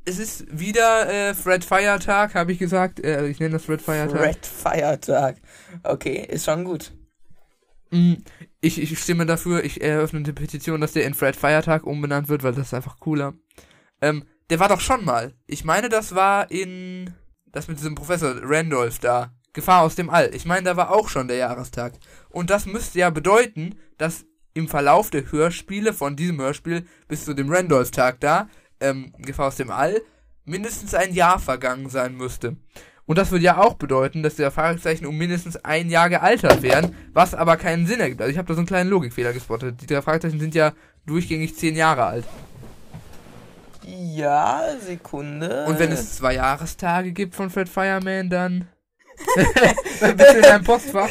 Es 0.05 0.19
ist 0.19 0.45
wieder 0.49 1.09
äh, 1.09 1.33
Fred 1.33 1.65
Feiertag, 1.65 2.33
habe 2.35 2.53
ich 2.53 2.59
gesagt. 2.59 3.03
Äh, 3.03 3.27
ich 3.27 3.39
nenne 3.39 3.53
das 3.53 3.65
Fred 3.65 3.81
Feiertag. 3.81 4.21
Red 4.21 4.45
Feiertag. 4.45 5.35
Okay, 5.83 6.25
ist 6.29 6.45
schon 6.45 6.63
gut. 6.63 6.93
Mm, 7.91 8.13
Ich, 8.61 8.81
ich 8.81 8.97
stimme 8.99 9.25
dafür, 9.25 9.63
ich 9.63 9.81
eröffne 9.81 10.19
eine 10.19 10.33
Petition, 10.33 10.81
dass 10.81 10.93
der 10.93 11.05
in 11.05 11.13
Fred 11.13 11.35
Feiertag 11.35 11.85
umbenannt 11.85 12.29
wird, 12.29 12.43
weil 12.43 12.53
das 12.53 12.67
ist 12.67 12.73
einfach 12.73 12.99
cooler. 12.99 13.33
Ähm, 14.01 14.23
der 14.49 14.59
war 14.59 14.69
doch 14.69 14.79
schon 14.79 15.03
mal. 15.03 15.33
Ich 15.45 15.65
meine, 15.65 15.89
das 15.89 16.15
war 16.15 16.49
in. 16.51 17.13
Das 17.51 17.67
mit 17.67 17.77
diesem 17.77 17.95
Professor 17.95 18.36
Randolph 18.41 18.99
da. 18.99 19.31
Gefahr 19.53 19.81
aus 19.81 19.95
dem 19.95 20.10
All. 20.10 20.33
Ich 20.36 20.45
meine, 20.45 20.63
da 20.63 20.77
war 20.77 20.91
auch 20.91 21.10
schon 21.10 21.27
der 21.27 21.38
Jahrestag. 21.38 21.93
Und 22.29 22.49
das 22.49 22.65
müsste 22.65 22.99
ja 22.99 23.10
bedeuten, 23.10 23.75
dass 23.97 24.25
im 24.53 24.67
Verlauf 24.67 25.10
der 25.10 25.31
Hörspiele 25.31 25.93
von 25.93 26.15
diesem 26.15 26.39
Hörspiel 26.39 26.86
bis 27.07 27.25
zu 27.25 27.33
dem 27.33 27.51
Randolph-Tag 27.51 28.19
da, 28.19 28.49
ähm, 28.79 29.13
Gefahr 29.17 29.47
aus 29.47 29.55
dem 29.55 29.71
All, 29.71 30.01
mindestens 30.45 30.93
ein 30.93 31.13
Jahr 31.13 31.39
vergangen 31.39 31.89
sein 31.89 32.15
müsste. 32.15 32.57
Und 33.05 33.17
das 33.17 33.31
würde 33.31 33.45
ja 33.45 33.57
auch 33.57 33.75
bedeuten, 33.75 34.21
dass 34.21 34.36
die 34.36 34.49
Fragezeichen 34.51 35.05
um 35.05 35.17
mindestens 35.17 35.55
ein 35.57 35.89
Jahr 35.89 36.10
gealtert 36.10 36.62
wären, 36.62 36.93
was 37.13 37.33
aber 37.33 37.55
keinen 37.55 37.88
Sinn 37.88 38.01
ergibt. 38.01 38.21
Also 38.21 38.31
ich 38.31 38.38
habe 38.38 38.47
da 38.47 38.53
so 38.53 38.60
einen 38.60 38.67
kleinen 38.67 38.89
Logikfehler 38.89 39.31
gespottet. 39.31 39.81
Die 39.81 39.86
drei 39.88 40.01
Fragezeichen 40.01 40.39
sind 40.39 40.53
ja 40.55 40.73
durchgängig 41.05 41.55
zehn 41.55 41.75
Jahre 41.75 42.03
alt. 42.03 42.25
Ja, 43.88 44.63
Sekunde. 44.86 45.65
Und 45.65 45.80
wenn 45.80 45.91
es 45.91 46.15
zwei 46.15 46.36
Jahrestage 46.36 47.13
gibt 47.13 47.36
von 47.36 47.50
Fred 47.50 47.69
Fireman, 47.69 48.30
dann... 48.30 48.67
dann 50.02 50.17
bist 50.17 50.32
du 50.32 50.36
in 50.36 50.41
deinem 50.41 50.63
Postfach. 50.63 51.10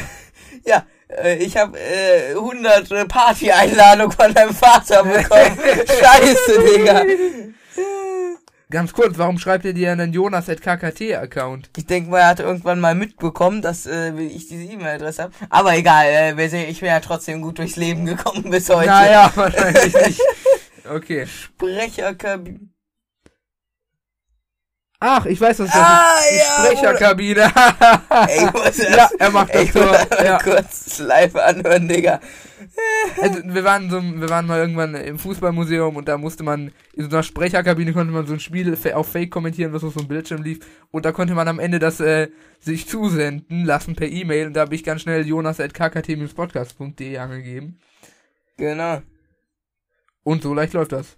Ja, 0.63 0.85
äh, 1.09 1.37
ich 1.37 1.57
habe 1.57 1.77
äh, 1.79 2.35
100 2.35 2.91
äh, 2.91 3.05
Party-Einladungen 3.05 4.11
von 4.11 4.33
deinem 4.33 4.53
Vater 4.53 5.03
bekommen. 5.03 5.57
Scheiße, 5.87 6.63
Digga. 6.77 7.03
Ganz 8.69 8.91
kurz, 8.91 9.17
warum 9.17 9.39
schreibt 9.39 9.63
ihr 9.63 9.73
dir 9.73 9.93
einen 9.93 10.11
Jonas 10.11 10.49
at 10.49 10.61
KKT-Account? 10.61 11.69
Ich 11.77 11.85
denke 11.85 12.11
mal, 12.11 12.19
er 12.19 12.27
hat 12.27 12.41
irgendwann 12.41 12.81
mal 12.81 12.95
mitbekommen, 12.95 13.61
dass 13.61 13.85
äh, 13.85 14.11
ich 14.19 14.49
diese 14.49 14.63
E-Mail-Adresse 14.63 15.23
habe. 15.23 15.33
Aber 15.49 15.75
egal, 15.75 16.05
äh, 16.05 16.69
ich 16.69 16.81
bin 16.81 16.89
ja 16.89 16.99
trotzdem 16.99 17.41
gut 17.41 17.59
durchs 17.59 17.77
Leben 17.77 18.05
gekommen 18.05 18.49
bis 18.49 18.69
heute. 18.69 18.87
Naja, 18.87 19.31
wahrscheinlich 19.35 19.93
nicht. 19.93 20.21
Okay. 20.89 21.25
Sprecherkabine. 21.27 22.69
Ach, 24.99 25.27
ich 25.27 25.39
weiß, 25.39 25.59
was 25.59 25.67
das 25.71 25.75
Ah, 25.79 26.17
ist. 26.27 26.37
Ja, 26.39 26.65
Sprecherkabine. 26.65 27.51
Ey, 28.27 28.45
ich 28.45 28.51
muss 28.53 28.63
das, 28.63 28.77
ja, 28.79 29.09
er 29.19 29.29
macht 29.29 29.53
das 29.53 29.71
muss 29.75 30.07
das 30.09 30.23
Ja. 30.23 30.37
kurz 30.39 30.97
live 30.99 31.35
anhören, 31.35 31.87
Digga. 31.87 32.19
Also, 33.21 33.41
wir 33.43 33.63
waren 33.63 33.91
so, 33.91 34.01
wir 34.01 34.27
waren 34.29 34.47
mal 34.47 34.59
irgendwann 34.59 34.95
im 34.95 35.19
Fußballmuseum 35.19 35.95
und 35.97 36.07
da 36.07 36.17
musste 36.17 36.43
man, 36.43 36.71
in 36.93 37.03
so 37.03 37.09
einer 37.15 37.21
Sprecherkabine 37.21 37.93
konnte 37.93 38.11
man 38.11 38.25
so 38.25 38.33
ein 38.33 38.39
Spiel 38.39 38.75
auf 38.95 39.11
Fake 39.11 39.29
kommentieren, 39.29 39.71
was 39.71 39.83
auf 39.83 39.93
so 39.93 39.99
einem 39.99 40.09
Bildschirm 40.09 40.41
lief. 40.41 40.59
Und 40.89 41.05
da 41.05 41.11
konnte 41.11 41.35
man 41.35 41.47
am 41.47 41.59
Ende 41.59 41.77
das, 41.77 41.99
äh, 41.99 42.29
sich 42.59 42.87
zusenden 42.89 43.65
lassen 43.65 43.95
per 43.95 44.07
E-Mail 44.07 44.47
und 44.47 44.53
da 44.53 44.61
habe 44.61 44.73
ich 44.73 44.83
ganz 44.83 45.03
schnell 45.03 45.27
jonas 45.27 45.59
at 45.59 45.75
kkt-podcast.de 45.75 47.17
angegeben. 47.19 47.79
Genau. 48.57 49.03
Und 50.27 50.43
so 50.43 50.53
leicht 50.53 50.73
läuft 50.73 50.91
das. 50.91 51.15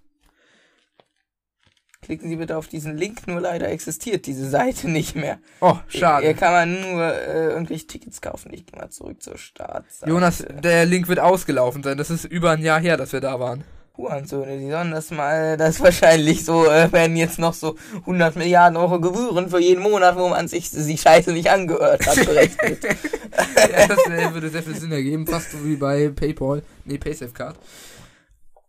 Klicken 2.04 2.30
Sie 2.30 2.36
bitte 2.36 2.56
auf 2.56 2.68
diesen 2.68 2.96
Link, 2.96 3.26
nur 3.26 3.42
leider 3.42 3.68
existiert 3.68 4.28
diese 4.28 4.48
Seite 4.48 4.88
nicht 4.88 5.16
mehr. 5.16 5.40
Oh, 5.62 5.78
Hier 5.88 6.00
schade. 6.00 6.36
kann 6.36 6.54
man 6.54 6.82
nur 6.82 7.12
äh, 7.12 7.48
irgendwelche 7.48 7.88
Tickets 7.88 8.22
kaufen. 8.22 8.54
Ich 8.54 8.68
gehe 8.68 8.80
mal 8.80 8.92
zurück 8.92 9.20
zur 9.24 9.36
Startseite. 9.40 10.12
Jonas, 10.12 10.46
der 10.64 10.86
Link 10.86 11.08
wird 11.08 11.18
ausgelaufen 11.18 11.82
sein. 11.82 11.98
Das 11.98 12.12
ist 12.12 12.26
über 12.26 12.52
ein 12.52 12.62
Jahr 12.62 12.80
her, 12.80 12.98
dass 12.98 13.12
wir 13.12 13.20
da 13.20 13.40
waren. 13.40 13.64
Hurensöhne, 13.98 14.60
die 14.60 14.70
sollen 14.70 14.92
das 14.92 15.10
mal, 15.10 15.58
das 15.58 15.78
ist 15.78 15.82
wahrscheinlich 15.82 16.46
so, 16.46 16.68
äh, 16.68 16.92
werden 16.92 17.18
jetzt 17.18 17.40
noch 17.40 17.56
so 17.56 17.78
100 18.02 18.36
Milliarden 18.36 18.78
Euro 18.78 19.02
Gebühren 19.02 19.50
für 19.50 19.60
jeden 19.60 19.82
Monat, 19.82 20.18
wo 20.18 20.30
man 20.30 20.48
sich 20.48 20.70
die 20.70 20.98
Scheiße 21.00 21.34
nicht 21.34 21.50
angehört 21.50 22.06
hat, 22.06 22.24
berechnet. 22.24 22.84
ja, 22.84 23.88
das 23.88 24.06
äh, 24.06 24.32
würde 24.36 24.50
sehr 24.50 24.62
viel 24.62 24.76
Sinn 24.76 24.92
ergeben, 24.92 25.26
fast 25.26 25.52
so 25.52 25.66
wie 25.66 25.78
bei 25.78 26.10
PayPal, 26.10 26.62
nee, 26.86 27.00
PaySafeCard. 27.00 27.56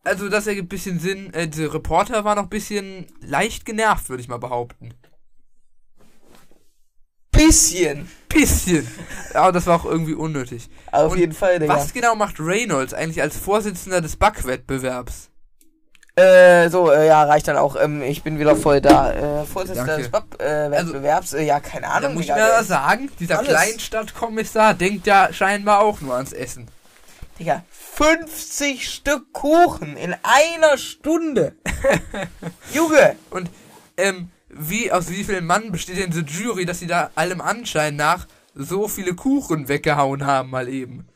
Also 0.02 0.28
das 0.28 0.46
ergibt 0.46 0.66
ein 0.66 0.68
bisschen 0.68 0.98
Sinn. 0.98 1.32
Äh, 1.34 1.48
diese 1.48 1.72
Reporter 1.74 2.24
war 2.24 2.34
noch 2.34 2.44
ein 2.44 2.48
bisschen 2.48 3.06
leicht 3.20 3.64
genervt, 3.64 4.08
würde 4.08 4.22
ich 4.22 4.28
mal 4.28 4.38
behaupten. 4.38 4.94
Bisschen. 7.32 8.10
Bisschen. 8.28 8.86
Aber 9.34 9.52
das 9.52 9.66
war 9.66 9.76
auch 9.80 9.84
irgendwie 9.84 10.14
unnötig. 10.14 10.68
Auf 10.92 11.12
Und 11.12 11.18
jeden 11.18 11.32
Fall, 11.32 11.58
Digga. 11.58 11.74
Was 11.74 11.92
genau 11.92 12.14
macht 12.14 12.36
Reynolds 12.38 12.92
eigentlich 12.94 13.22
als 13.22 13.36
Vorsitzender 13.36 14.00
des 14.00 14.16
Backwettbewerbs? 14.16 15.28
Äh, 16.16 16.68
so, 16.70 16.90
äh, 16.90 17.06
ja, 17.06 17.22
reicht 17.24 17.46
dann 17.48 17.56
auch. 17.56 17.76
Ähm, 17.80 18.02
ich 18.02 18.22
bin 18.22 18.38
wieder 18.38 18.56
voll 18.56 18.80
da. 18.80 19.12
Äh, 19.42 19.46
Vorsitzender 19.46 19.86
Danke. 19.96 20.02
des 20.02 20.10
Bab- 20.10 20.40
äh, 20.42 20.70
Wettbewerbs. 20.70 21.32
äh, 21.34 21.44
ja, 21.44 21.60
keine 21.60 21.82
Da 21.86 21.92
Ahnung. 21.92 22.14
muss 22.14 22.22
ich 22.22 22.26
Digga, 22.28 22.36
mir 22.40 22.46
der- 22.48 22.58
das 22.58 22.68
sagen, 22.68 23.10
dieser 23.20 23.38
Alles. 23.38 23.50
Kleinstadtkommissar 23.50 24.74
denkt 24.74 25.06
ja 25.06 25.32
scheinbar 25.32 25.80
auch 25.80 26.00
nur 26.00 26.14
ans 26.16 26.32
Essen. 26.32 26.66
Digga, 27.38 27.64
50 27.94 28.88
Stück 28.88 29.32
Kuchen 29.32 29.96
in 29.96 30.14
einer 30.22 30.78
Stunde. 30.78 31.54
Junge. 32.72 33.16
Und 33.30 33.50
ähm, 33.96 34.30
wie 34.48 34.90
aus 34.90 35.10
wie 35.10 35.24
vielen 35.24 35.46
Mann 35.46 35.70
besteht 35.70 35.98
denn 35.98 36.10
diese 36.10 36.24
Jury, 36.24 36.64
dass 36.64 36.78
sie 36.78 36.86
da 36.86 37.10
allem 37.14 37.40
Anschein 37.40 37.96
nach 37.96 38.26
so 38.54 38.88
viele 38.88 39.14
Kuchen 39.14 39.68
weggehauen 39.68 40.24
haben 40.24 40.50
mal 40.50 40.68
eben? 40.68 41.06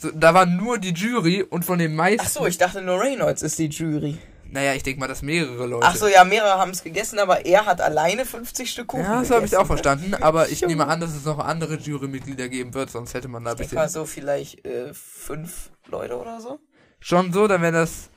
So, 0.00 0.10
da 0.12 0.32
war 0.34 0.46
nur 0.46 0.78
die 0.78 0.92
Jury 0.92 1.42
und 1.42 1.64
von 1.64 1.78
den 1.78 1.96
meisten. 1.96 2.22
Ach 2.24 2.30
so, 2.30 2.46
ich 2.46 2.58
dachte 2.58 2.80
nur 2.80 3.00
Reynolds 3.00 3.42
ist 3.42 3.58
die 3.58 3.66
Jury. 3.66 4.18
Naja, 4.50 4.72
ich 4.72 4.82
denke 4.82 5.00
mal, 5.00 5.08
dass 5.08 5.20
mehrere 5.20 5.66
Leute. 5.66 5.86
Ach 5.86 5.94
so, 5.94 6.06
ja, 6.06 6.24
mehrere 6.24 6.58
haben 6.58 6.70
es 6.70 6.82
gegessen, 6.82 7.18
aber 7.18 7.44
er 7.44 7.66
hat 7.66 7.80
alleine 7.82 8.24
50 8.24 8.70
Stück 8.70 8.86
Kuchen 8.88 9.04
Ja, 9.04 9.20
das 9.20 9.30
habe 9.30 9.44
ich 9.44 9.56
auch 9.56 9.66
verstanden, 9.66 10.14
aber 10.14 10.48
ich 10.48 10.62
nehme 10.62 10.86
an, 10.86 11.00
dass 11.00 11.14
es 11.14 11.24
noch 11.26 11.38
andere 11.38 11.74
Jurymitglieder 11.74 12.48
geben 12.48 12.72
wird, 12.72 12.90
sonst 12.90 13.12
hätte 13.12 13.28
man 13.28 13.44
da 13.44 13.52
Ich 13.52 13.58
bisschen. 13.58 13.74
mal 13.74 13.88
so 13.88 14.06
vielleicht 14.06 14.64
äh, 14.64 14.94
fünf 14.94 15.70
Leute 15.88 16.16
oder 16.18 16.40
so. 16.40 16.58
Schon 17.00 17.32
so, 17.32 17.46
dann 17.46 17.62
wäre 17.62 17.72
das. 17.72 18.08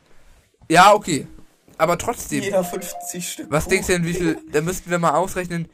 Ja, 0.70 0.94
okay. 0.94 1.28
Aber 1.78 1.98
trotzdem. 1.98 2.44
Jeder 2.44 2.64
50 2.64 3.32
Stück 3.32 3.48
Was 3.50 3.68
denkst 3.68 3.88
du 3.88 3.94
denn, 3.94 4.06
wie 4.06 4.14
viel. 4.14 4.38
Da 4.52 4.62
müssten 4.62 4.90
wir 4.92 5.00
mal 5.00 5.12
ausrechnen, 5.16 5.68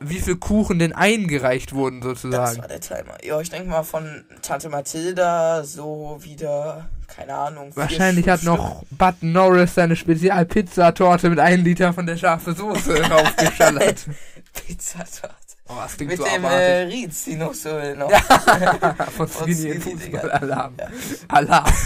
wie 0.00 0.20
viel 0.20 0.36
Kuchen 0.36 0.78
denn 0.78 0.92
eingereicht 0.92 1.72
wurden, 1.74 2.00
Das 2.00 2.22
sozusagen. 2.22 2.60
war 2.60 2.68
der 2.68 2.80
Timer. 2.80 3.16
Ja, 3.24 3.40
ich 3.40 3.50
denke 3.50 3.68
mal 3.68 3.82
von 3.82 4.24
Tante 4.42 4.68
Mathilda 4.68 5.64
so 5.64 6.18
wieder, 6.20 6.88
keine 7.08 7.34
Ahnung. 7.34 7.72
Wahrscheinlich 7.74 8.28
hat 8.28 8.44
noch 8.44 8.84
Bud 8.90 9.14
Norris 9.22 9.74
seine 9.74 9.96
Spezial-Pizzatorte 9.96 11.28
mit 11.30 11.40
einem 11.40 11.64
Liter 11.64 11.92
von 11.92 12.06
der 12.06 12.16
scharfe 12.16 12.52
Soße 12.54 13.02
raufgeschallert. 13.10 13.98
Stück 14.00 14.14
Pizzatorte. 14.66 15.34
Oh, 15.70 15.74
das 15.82 15.96
klingt 15.96 16.10
Mit 16.12 16.18
so 16.18 16.24
dem 16.24 16.44
abartig. 16.44 16.58
äh, 16.60 16.82
Rizinusöl 16.84 17.96
noch. 17.96 18.10
Von 19.16 19.28
von 19.28 19.52
Skinny. 19.54 19.80
Fußball-Alarm. 19.80 20.74
Ja. 20.78 20.88
Alarm. 21.28 21.72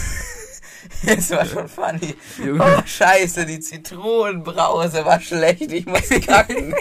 Das 1.05 1.31
war 1.31 1.45
schon 1.45 1.67
funny. 1.67 2.15
Junge. 2.37 2.63
Oh, 2.63 2.81
scheiße, 2.85 3.45
die 3.45 3.59
Zitronenbrause 3.59 5.03
war 5.05 5.19
schlecht. 5.19 5.71
Ich 5.71 5.85
muss 5.85 6.09
kacken. 6.25 6.73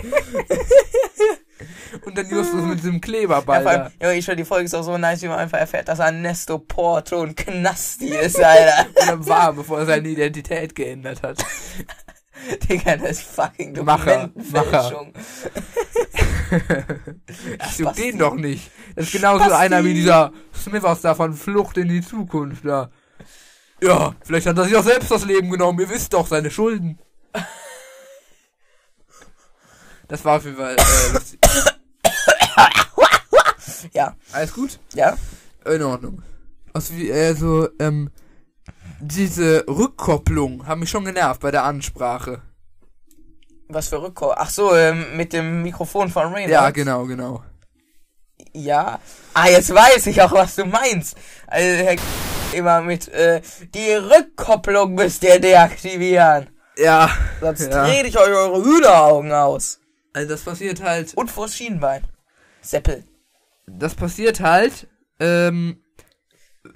Und 2.05 2.19
dann 2.19 2.29
Justus 2.29 2.63
mit 2.63 2.79
diesem 2.79 2.95
Ja, 2.95 3.01
Kleberball 3.01 3.63
vor 3.63 3.71
allem, 3.71 3.93
ja, 4.01 4.11
ich 4.13 4.25
schwör, 4.25 4.35
die 4.37 4.45
Folge 4.45 4.65
ist 4.67 4.75
auch 4.75 4.83
so 4.83 4.97
nice, 4.99 5.23
wie 5.23 5.29
man 5.29 5.39
einfach 5.39 5.59
erfährt, 5.59 5.89
dass 5.89 5.99
Ernesto 6.01 6.59
Porto 6.59 7.23
ein 7.23 7.35
Knasti 7.37 8.09
ist, 8.09 8.41
Alter. 8.43 8.87
Und 9.01 9.09
dann 9.09 9.27
war, 9.29 9.53
bevor 9.53 9.81
er 9.81 9.87
seine 9.87 10.09
Identität 10.09 10.75
geändert 10.75 11.23
hat. 11.23 11.45
Digga, 12.69 12.97
das 12.97 13.11
ist 13.11 13.23
fucking 13.23 13.85
Macher, 13.85 14.29
Dokumentenfälschung. 14.29 15.13
Ach, 17.59 17.79
juckt 17.79 17.99
den 17.99 18.19
doch 18.19 18.35
nicht. 18.35 18.71
Das 18.95 19.07
ist 19.07 19.13
genauso 19.13 19.45
Spasti. 19.45 19.65
einer 19.65 19.85
wie 19.85 19.95
dieser 19.95 20.33
Smithers 20.55 21.01
da 21.01 21.15
von 21.15 21.35
Flucht 21.35 21.77
in 21.79 21.89
die 21.89 22.03
Zukunft 22.03 22.65
da. 22.65 22.91
Ja, 23.81 24.15
vielleicht 24.23 24.47
hat 24.47 24.59
er 24.59 24.65
sich 24.65 24.77
auch 24.77 24.85
selbst 24.85 25.11
das 25.11 25.25
Leben 25.25 25.51
genommen. 25.51 25.81
Ihr 25.81 25.89
wisst 25.91 26.13
doch 26.13 26.27
seine 26.27 26.51
Schulden. 26.51 26.99
Das 30.09 30.23
war 30.27 30.37
auf 30.37 30.45
jeden 30.45 30.59
Fall 30.59 30.77
äh, 30.77 31.13
lustig. 31.15 31.39
Ja, 33.95 34.15
Alles 34.33 34.53
gut? 34.53 34.79
ja. 34.95 35.17
In 35.65 35.83
Ordnung. 35.83 36.23
Also, 36.75 36.93
also, 37.13 37.69
ähm, 37.79 38.11
diese 39.01 39.65
Rückkopplung 39.67 40.67
haben 40.67 40.81
mich 40.81 40.91
schon 40.91 41.07
genervt 41.07 41.41
bei 41.41 41.51
der 41.51 41.65
Ansprache. 41.65 42.43
Was 43.75 43.89
für 43.89 44.03
Rückkopplung? 44.03 44.37
Ach 44.39 44.51
so, 44.51 44.75
ähm, 44.77 45.17
mit 45.17 45.33
dem 45.33 45.63
Mikrofon 45.63 46.09
von 46.11 46.33
Rainer. 46.33 46.51
Ja, 46.53 46.71
genau, 46.71 47.05
genau. 47.07 47.43
Ja. 48.53 48.99
Ah, 49.35 49.49
jetzt 49.49 49.73
weiß 49.75 50.07
ich 50.09 50.21
auch, 50.21 50.33
was 50.33 50.57
du 50.57 50.65
meinst. 50.65 51.17
Also, 51.47 51.85
Herr 51.85 51.97
immer 52.53 52.83
mit, 52.83 53.09
äh, 53.09 53.41
die 53.75 53.93
Rückkopplung 53.93 54.95
müsst 54.95 55.23
ihr 55.25 55.41
deaktivieren. 55.41 56.51
Ja. 56.77 57.11
Sonst 57.41 57.71
Ja. 57.71 57.87
trete 57.87 58.09
ich 58.09 58.19
euch 58.19 58.29
eure 58.29 58.63
Hühneraugen 58.63 59.33
aus. 59.33 59.81
Also 60.13 60.29
das 60.29 60.43
passiert 60.43 60.83
halt, 60.83 61.15
Und 61.15 61.31
vors 61.31 61.55
Schienbein. 61.55 62.03
Seppel. 62.61 63.05
das 63.67 63.95
passiert 63.95 64.41
halt, 64.41 64.87
ähm, 65.19 65.83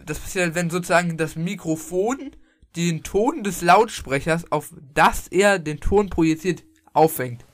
das 0.05 0.19
passiert 0.19 0.47
halt, 0.47 0.55
wenn 0.55 0.71
sozusagen 0.71 1.19
das 1.19 1.37
Mikrofon 1.37 2.35
den 2.77 3.03
Ton 3.03 3.43
des 3.43 3.61
Lautsprechers, 3.63 4.51
auf 4.51 4.71
das 4.95 5.29
er 5.29 5.59
den 5.59 5.81
Ton 5.81 6.09
projiziert, 6.09 6.63
auffängt. 6.97 7.45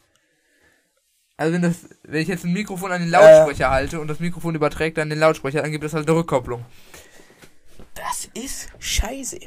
Also 1.37 1.55
wenn 1.55 1.63
das, 1.63 1.89
wenn 2.05 2.23
ich 2.23 2.29
jetzt 2.29 2.45
ein 2.45 2.53
Mikrofon 2.53 2.93
an 2.93 3.01
den 3.01 3.11
Lautsprecher 3.11 3.71
halte 3.71 4.01
und 4.01 4.09
das 4.09 4.21
Mikrofon 4.21 4.55
überträgt 4.55 4.99
an 4.99 5.11
den 5.11 5.19
Lautsprecher, 5.19 5.63
dann 5.63 5.73
gibt 5.73 5.85
es 5.85 5.95
halt 5.95 6.09
eine 6.09 6.17
Rückkopplung. 6.17 6.65
Das 7.95 8.29
ist 8.35 8.69
scheiße. 8.79 9.39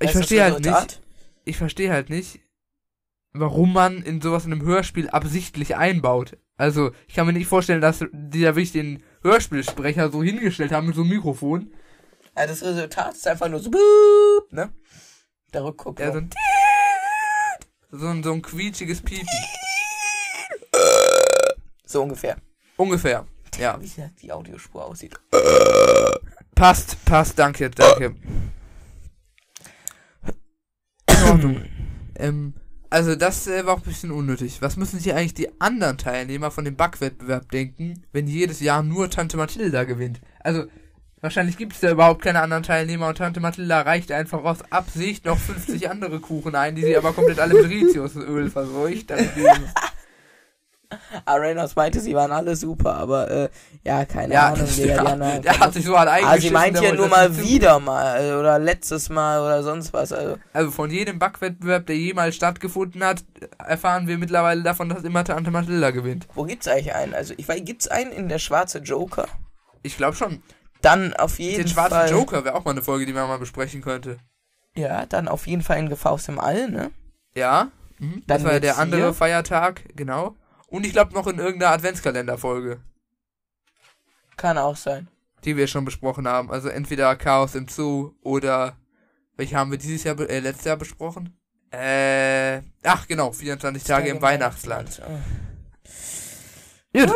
Ich 0.00 0.10
verstehe 0.10 0.42
halt 0.42 0.58
nicht, 0.58 0.66
Resultat? 0.66 1.00
ich 1.44 1.56
verstehe 1.56 1.92
halt 1.92 2.10
nicht, 2.10 2.40
warum 3.32 3.72
man 3.72 4.02
in 4.02 4.20
sowas 4.20 4.44
in 4.44 4.52
einem 4.52 4.62
Hörspiel 4.62 5.08
absichtlich 5.08 5.76
einbaut. 5.76 6.36
Also, 6.56 6.92
ich 7.06 7.14
kann 7.14 7.26
mir 7.26 7.32
nicht 7.32 7.46
vorstellen, 7.46 7.80
dass 7.80 8.04
die 8.12 8.42
da 8.42 8.56
wirklich 8.56 8.72
den 8.72 9.02
Hörspielsprecher 9.22 10.10
so 10.10 10.22
hingestellt 10.22 10.72
haben 10.72 10.86
mit 10.86 10.96
so 10.96 11.02
einem 11.02 11.10
Mikrofon. 11.10 11.70
Ja, 12.36 12.46
das 12.46 12.62
Resultat 12.62 13.14
ist 13.14 13.26
einfach 13.26 13.48
nur 13.48 13.60
so, 13.60 13.70
ne? 14.50 14.72
Der 15.52 15.64
Rückkopplung. 15.64 16.06
Ja, 16.06 16.12
so 16.12 16.18
ein 16.18 16.30
so 17.98 18.06
ein, 18.06 18.22
so 18.22 18.32
ein 18.32 18.42
quietschiges 18.42 19.02
Piepen. 19.02 19.28
so 21.86 22.02
ungefähr. 22.02 22.36
Ungefähr. 22.76 23.26
Ja. 23.58 23.80
Wie 23.80 23.90
die 24.20 24.32
Audiospur 24.32 24.84
aussieht. 24.84 25.14
Passt, 26.54 27.04
passt, 27.04 27.38
danke, 27.38 27.70
danke. 27.70 28.16
In 31.08 31.22
Ordnung. 31.24 31.62
ähm, 32.16 32.54
also 32.90 33.14
das 33.14 33.46
äh, 33.46 33.66
war 33.66 33.74
auch 33.74 33.78
ein 33.78 33.84
bisschen 33.84 34.10
unnötig. 34.10 34.62
Was 34.62 34.76
müssen 34.76 34.98
sich 34.98 35.12
eigentlich 35.12 35.34
die 35.34 35.60
anderen 35.60 35.98
Teilnehmer 35.98 36.50
von 36.50 36.64
dem 36.64 36.76
Backwettbewerb 36.76 37.50
denken, 37.50 38.02
wenn 38.12 38.26
jedes 38.26 38.60
Jahr 38.60 38.82
nur 38.82 39.10
Tante 39.10 39.36
Mathilda 39.36 39.84
gewinnt? 39.84 40.20
Also, 40.40 40.66
wahrscheinlich 41.26 41.56
gibt 41.56 41.72
es 41.74 41.80
da 41.80 41.90
überhaupt 41.90 42.22
keine 42.22 42.40
anderen 42.40 42.62
Teilnehmer 42.62 43.08
und 43.08 43.18
Tante 43.18 43.40
Mathilda 43.40 43.80
reicht 43.82 44.12
einfach 44.12 44.42
aus 44.44 44.58
Absicht 44.70 45.24
noch 45.26 45.36
50 45.38 45.90
andere 45.90 46.20
Kuchen 46.20 46.54
ein, 46.54 46.74
die 46.76 46.82
sie 46.82 46.96
aber 46.96 47.12
komplett 47.12 47.40
alle 47.40 47.54
mit 47.54 47.68
Riziusöl 47.68 48.48
verseucht. 48.48 49.12
Reynolds 51.28 51.74
meinte, 51.74 51.98
sie 51.98 52.14
waren 52.14 52.30
alle 52.30 52.54
super, 52.54 52.94
aber 52.94 53.28
äh, 53.28 53.48
ja, 53.84 54.04
keine 54.04 54.34
Ja, 54.34 54.46
Ahnung. 54.46 54.60
das, 54.60 54.76
Digga, 54.76 54.86
der, 54.94 55.02
die 55.02 55.08
anderen- 55.08 55.42
der 55.42 55.58
hat 55.58 55.74
sich 55.74 55.84
so 55.84 55.98
halt 55.98 56.08
eingeschissen. 56.08 56.40
sie 56.42 56.50
meint 56.54 56.76
der 56.76 56.82
ja 56.84 56.94
nur 56.94 57.08
mal 57.08 57.36
wieder 57.36 57.80
mal 57.80 58.22
äh, 58.24 58.34
oder 58.34 58.60
letztes 58.60 59.08
Mal 59.08 59.40
oder 59.40 59.64
sonst 59.64 59.92
was. 59.92 60.12
Also, 60.12 60.38
Also 60.52 60.70
von 60.70 60.88
jedem 60.92 61.18
Backwettbewerb, 61.18 61.86
der 61.86 61.96
jemals 61.96 62.36
stattgefunden 62.36 63.02
hat, 63.02 63.24
erfahren 63.58 64.06
wir 64.06 64.16
mittlerweile 64.16 64.62
davon, 64.62 64.88
dass 64.88 65.02
immer 65.02 65.24
Tante 65.24 65.50
Mathilda 65.50 65.90
gewinnt. 65.90 66.28
wo 66.34 66.44
gibt's 66.44 66.68
eigentlich 66.68 66.94
einen? 66.94 67.14
Also, 67.14 67.34
ich 67.36 67.48
weiß, 67.48 67.62
gibt's 67.64 67.88
einen 67.88 68.12
in 68.12 68.28
der 68.28 68.38
schwarze 68.38 68.78
Joker? 68.78 69.26
Ich 69.82 69.96
glaube 69.96 70.14
schon. 70.14 70.40
Dann 70.86 71.14
auf 71.14 71.40
jeden 71.40 71.64
Den 71.64 71.68
schwarzen 71.68 71.94
Fall. 71.96 72.10
Joker 72.10 72.44
wäre 72.44 72.54
auch 72.54 72.64
mal 72.64 72.70
eine 72.70 72.82
Folge, 72.82 73.06
die 73.06 73.12
man 73.12 73.26
mal 73.26 73.38
besprechen 73.40 73.82
könnte. 73.82 74.18
Ja, 74.76 75.04
dann 75.06 75.26
auf 75.26 75.48
jeden 75.48 75.62
Fall 75.62 75.78
in 75.78 75.88
Gefahr 75.88 76.12
aus 76.12 76.26
dem 76.26 76.38
All, 76.38 76.70
ne? 76.70 76.92
Ja, 77.34 77.72
mhm. 77.98 78.22
das 78.26 78.38
Dann 78.38 78.44
war 78.46 78.52
ja 78.52 78.60
der 78.60 78.78
andere 78.78 79.00
hier. 79.00 79.12
Feiertag, 79.14 79.82
genau. 79.96 80.36
Und 80.68 80.86
ich 80.86 80.92
glaube 80.92 81.12
noch 81.12 81.26
in 81.26 81.38
irgendeiner 81.40 81.72
Adventskalenderfolge, 81.72 82.78
Kann 84.36 84.58
auch 84.58 84.76
sein. 84.76 85.08
die 85.44 85.56
wir 85.56 85.66
schon 85.66 85.84
besprochen 85.84 86.28
haben. 86.28 86.52
Also 86.52 86.68
entweder 86.68 87.16
Chaos 87.16 87.56
im 87.56 87.66
Zoo 87.66 88.12
oder 88.22 88.76
welche 89.36 89.56
haben 89.56 89.72
wir 89.72 89.78
dieses 89.78 90.04
Jahr, 90.04 90.18
äh, 90.20 90.38
letztes 90.38 90.66
Jahr 90.66 90.76
besprochen? 90.76 91.36
Äh, 91.72 92.62
ach 92.84 93.08
genau, 93.08 93.32
24 93.32 93.82
Tage 93.82 94.08
im 94.10 94.22
Weihnachtsland. 94.22 95.02
Oh. 95.04 95.18
Gut. 96.98 97.12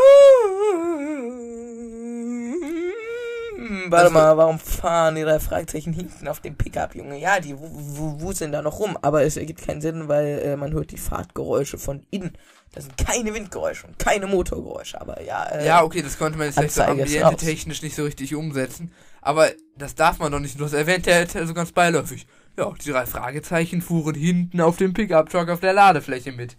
Warte 3.88 3.96
Also- 4.06 4.10
mal, 4.14 4.36
warum 4.36 4.58
fahren 4.58 5.14
die 5.14 5.22
drei 5.22 5.38
Fragezeichen 5.40 5.92
hinten 5.92 6.28
auf 6.28 6.40
dem 6.40 6.56
Pickup, 6.56 6.94
Junge? 6.94 7.18
Ja, 7.18 7.40
die 7.40 7.58
wu- 7.58 7.68
wu- 7.70 8.20
wuseln 8.20 8.52
da 8.52 8.62
noch 8.62 8.78
rum, 8.78 8.96
aber 9.02 9.22
es 9.24 9.36
ergibt 9.36 9.64
keinen 9.66 9.80
Sinn, 9.80 10.08
weil 10.08 10.38
äh, 10.40 10.56
man 10.56 10.72
hört 10.72 10.90
die 10.90 10.98
Fahrtgeräusche 10.98 11.78
von 11.78 12.04
innen. 12.10 12.32
Das 12.72 12.84
sind 12.84 12.96
keine 12.96 13.34
Windgeräusche 13.34 13.86
und 13.86 13.98
keine 13.98 14.26
Motorgeräusche, 14.28 15.00
aber 15.00 15.20
ja. 15.22 15.44
Äh, 15.46 15.66
Ja, 15.66 15.82
okay, 15.82 16.02
das 16.02 16.16
konnte 16.18 16.38
man 16.38 16.46
jetzt 16.46 16.54
vielleicht 16.56 16.74
so 16.74 16.82
Anzeige 16.82 17.02
ist 17.02 17.08
ambiente 17.16 17.26
raus. 17.26 17.40
technisch 17.40 17.82
nicht 17.82 17.96
so 17.96 18.04
richtig 18.04 18.34
umsetzen. 18.34 18.92
Aber 19.22 19.48
das 19.76 19.94
darf 19.96 20.18
man 20.18 20.30
doch 20.32 20.38
nicht. 20.38 20.58
Du 20.58 20.64
hast 20.64 20.72
erwähnt, 20.72 21.06
der 21.06 21.16
hätte 21.16 21.46
so 21.46 21.52
ganz 21.54 21.72
beiläufig. 21.72 22.26
Ja, 22.56 22.72
die 22.84 22.90
drei 22.90 23.06
Fragezeichen 23.06 23.82
fuhren 23.82 24.14
hinten 24.14 24.60
auf 24.60 24.76
dem 24.76 24.92
Pickup-Truck 24.94 25.48
auf 25.48 25.60
der 25.60 25.72
Ladefläche 25.72 26.32
mit. 26.32 26.56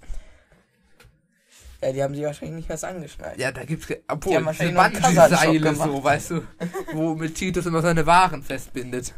Ja, 1.83 1.91
die 1.91 2.03
haben 2.03 2.13
sich 2.13 2.23
wahrscheinlich 2.23 2.57
nicht 2.57 2.69
was 2.69 2.83
angeschnallt. 2.83 3.39
Ja, 3.39 3.51
da 3.51 3.65
gibt's, 3.65 3.87
ge- 3.87 3.97
Die 3.97 4.03
obwohl, 4.09 4.35
haben 4.35 4.49
diese 4.51 4.71
Bungee-Seile 4.71 5.75
so, 5.75 6.03
weißt 6.03 6.29
du, 6.31 6.41
wo 6.93 7.15
mit 7.15 7.33
Titus 7.35 7.65
immer 7.65 7.81
seine 7.81 8.05
Waren 8.05 8.43
festbindet. 8.43 9.13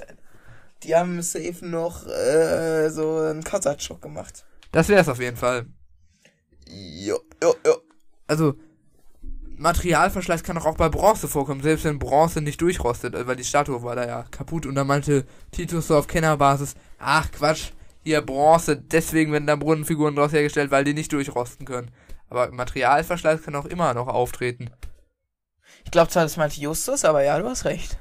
Alter. 0.00 0.14
Die 0.82 0.94
haben 0.94 1.22
safe 1.22 1.64
noch 1.64 2.06
äh, 2.06 2.90
so 2.90 3.18
einen 3.18 3.42
Kasachschock 3.42 4.02
gemacht. 4.02 4.44
Das 4.70 4.88
wär's 4.88 5.08
auf 5.08 5.18
jeden 5.20 5.36
Fall. 5.36 5.66
Jo, 6.68 7.18
jo, 7.42 7.54
jo. 7.64 7.76
Also, 8.26 8.54
Materialverschleiß 9.56 10.42
kann 10.42 10.56
doch 10.56 10.66
auch 10.66 10.76
bei 10.76 10.88
Bronze 10.88 11.28
vorkommen, 11.28 11.62
selbst 11.62 11.84
wenn 11.84 11.98
Bronze 11.98 12.40
nicht 12.40 12.60
durchrostet, 12.60 13.14
äh, 13.14 13.26
weil 13.26 13.36
die 13.36 13.44
Statue 13.44 13.82
war 13.82 13.94
da 13.96 14.06
ja 14.06 14.24
kaputt 14.30 14.66
und 14.66 14.74
da 14.74 14.84
meinte 14.84 15.24
Titus 15.52 15.86
so 15.88 15.96
auf 15.96 16.06
Kennerbasis, 16.06 16.74
ach 16.98 17.30
Quatsch, 17.30 17.70
hier 18.02 18.20
Bronze, 18.22 18.76
deswegen 18.76 19.32
werden 19.32 19.46
da 19.46 19.56
Brunnenfiguren 19.56 20.16
draus 20.16 20.32
hergestellt, 20.32 20.70
weil 20.70 20.84
die 20.84 20.94
nicht 20.94 21.12
durchrosten 21.12 21.66
können. 21.66 21.90
Aber 22.28 22.50
Materialverschleiß 22.50 23.42
kann 23.42 23.54
auch 23.54 23.66
immer 23.66 23.94
noch 23.94 24.08
auftreten. 24.08 24.70
Ich 25.84 25.90
glaube 25.90 26.10
zwar, 26.10 26.22
das 26.22 26.36
meinte 26.36 26.60
Justus, 26.60 27.04
aber 27.04 27.22
ja, 27.22 27.38
du 27.38 27.48
hast 27.48 27.64
recht. 27.64 27.98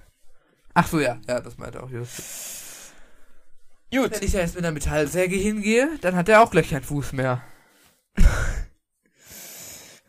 Ach 0.74 0.88
so, 0.88 1.00
ja, 1.00 1.18
ja, 1.28 1.40
das 1.42 1.58
meinte 1.58 1.84
auch 1.84 1.90
Just. 1.90 2.94
Gut. 3.92 4.12
Wenn 4.12 4.24
ich 4.24 4.32
da 4.32 4.40
jetzt 4.40 4.56
mit 4.56 4.64
der 4.64 4.72
Metallsäge 4.72 5.36
hingehe, 5.36 5.90
dann 6.00 6.16
hat 6.16 6.30
er 6.30 6.42
auch 6.42 6.52
gleich 6.52 6.70
keinen 6.70 6.84
Fuß 6.84 7.14
mehr. 7.14 7.42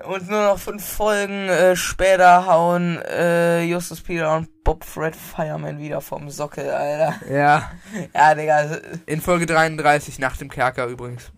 Und 0.07 0.29
nur 0.29 0.43
noch 0.43 0.59
fünf 0.59 0.85
Folgen 0.85 1.49
äh, 1.49 1.77
später 1.77 2.47
hauen 2.47 3.01
äh, 3.03 3.63
Justus 3.63 4.01
Peter 4.01 4.37
und 4.37 4.65
Bob 4.65 4.85
Fred 4.85 5.15
Fireman 5.15 5.79
wieder 5.79 6.01
vom 6.01 6.31
Sockel, 6.31 6.71
Alter. 6.71 7.15
Ja. 7.31 7.71
Ja, 8.15 8.35
Digga, 8.35 8.57
also, 8.57 8.77
In 9.07 9.21
Folge 9.21 9.47
33, 9.47 10.19
nach 10.19 10.37
dem 10.37 10.51
Kerker 10.51 10.87
übrigens. 10.87 11.31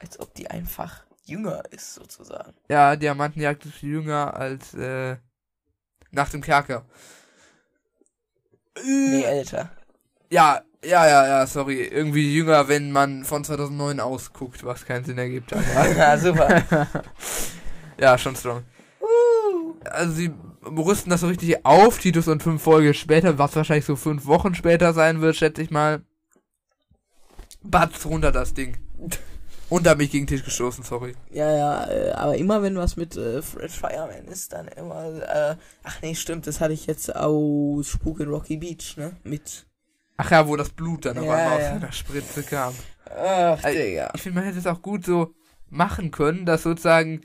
als 0.00 0.18
ob 0.18 0.34
die 0.34 0.50
einfach 0.50 1.04
jünger 1.24 1.62
ist, 1.70 1.94
sozusagen. 1.94 2.52
Ja, 2.68 2.96
Diamantenjagd 2.96 3.66
ist 3.66 3.82
jünger 3.82 4.34
als 4.34 4.74
äh, 4.74 5.16
nach 6.10 6.30
dem 6.30 6.40
Kerker. 6.42 6.84
Nee, 8.84 9.22
älter. 9.22 9.70
Ja, 10.30 10.62
ja, 10.84 11.06
ja, 11.06 11.26
ja, 11.26 11.46
sorry. 11.46 11.82
Irgendwie 11.84 12.34
jünger, 12.34 12.68
wenn 12.68 12.92
man 12.92 13.24
von 13.24 13.44
2009 13.44 14.00
ausguckt, 14.00 14.64
was 14.64 14.84
keinen 14.84 15.04
Sinn 15.04 15.18
ergibt. 15.18 15.52
Ja, 15.96 16.18
super. 16.18 16.62
ja, 17.98 18.18
schon 18.18 18.36
strong. 18.36 18.62
Also 19.84 20.12
sie 20.12 20.32
rüsten 20.64 21.10
das 21.10 21.20
so 21.20 21.26
richtig 21.28 21.64
auf, 21.66 21.98
Titus 21.98 22.28
und 22.28 22.42
fünf 22.42 22.62
Folgen 22.62 22.94
später, 22.94 23.38
was 23.38 23.54
wahrscheinlich 23.56 23.84
so 23.84 23.96
fünf 23.96 24.26
Wochen 24.26 24.54
später 24.54 24.92
sein 24.94 25.20
wird, 25.20 25.36
schätze 25.36 25.62
ich 25.62 25.70
mal. 25.70 26.02
Batz 27.62 28.04
runter 28.06 28.32
das 28.32 28.54
Ding. 28.54 28.76
Und 29.70 29.86
da 29.86 29.94
bin 29.94 30.04
ich 30.06 30.12
gegen 30.12 30.26
den 30.26 30.36
Tisch 30.36 30.44
gestoßen, 30.44 30.84
sorry. 30.84 31.14
Ja, 31.30 31.50
ja, 31.50 31.90
äh, 31.90 32.10
aber 32.12 32.36
immer 32.36 32.62
wenn 32.62 32.76
was 32.76 32.96
mit 32.96 33.16
äh, 33.16 33.40
Fred 33.42 33.70
Fireman 33.70 34.26
ist, 34.26 34.52
dann 34.52 34.68
immer, 34.68 35.06
äh, 35.22 35.56
ach 35.82 36.02
nee, 36.02 36.14
stimmt, 36.14 36.46
das 36.46 36.60
hatte 36.60 36.74
ich 36.74 36.86
jetzt 36.86 37.14
aus 37.14 37.88
Spuk 37.88 38.20
in 38.20 38.28
Rocky 38.28 38.58
Beach, 38.58 38.96
ne? 38.96 39.16
Mit, 39.24 39.66
Ach 40.16 40.30
ja, 40.30 40.46
wo 40.46 40.54
das 40.56 40.68
Blut 40.70 41.06
dann 41.06 41.16
Ja, 41.16 41.22
einmal 41.22 41.38
ja. 41.38 41.56
aus 41.56 41.62
seiner 41.80 41.92
Spritze 41.92 42.42
kam. 42.42 42.74
ach, 43.06 43.64
Ey, 43.64 43.90
Digga. 43.90 44.12
Ich 44.14 44.22
finde, 44.22 44.38
man 44.38 44.44
hätte 44.46 44.58
es 44.58 44.66
auch 44.66 44.80
gut 44.82 45.04
so 45.04 45.34
machen 45.70 46.10
können, 46.10 46.46
dass 46.46 46.62
sozusagen 46.62 47.22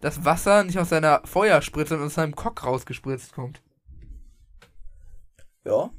das 0.00 0.24
Wasser 0.24 0.64
nicht 0.64 0.78
aus 0.78 0.88
seiner 0.90 1.22
Feuerspritze, 1.24 1.90
sondern 1.90 2.06
aus 2.06 2.14
seinem 2.14 2.34
Kock 2.36 2.64
rausgespritzt 2.64 3.32
kommt. 3.32 3.62
Ja, 5.64 5.90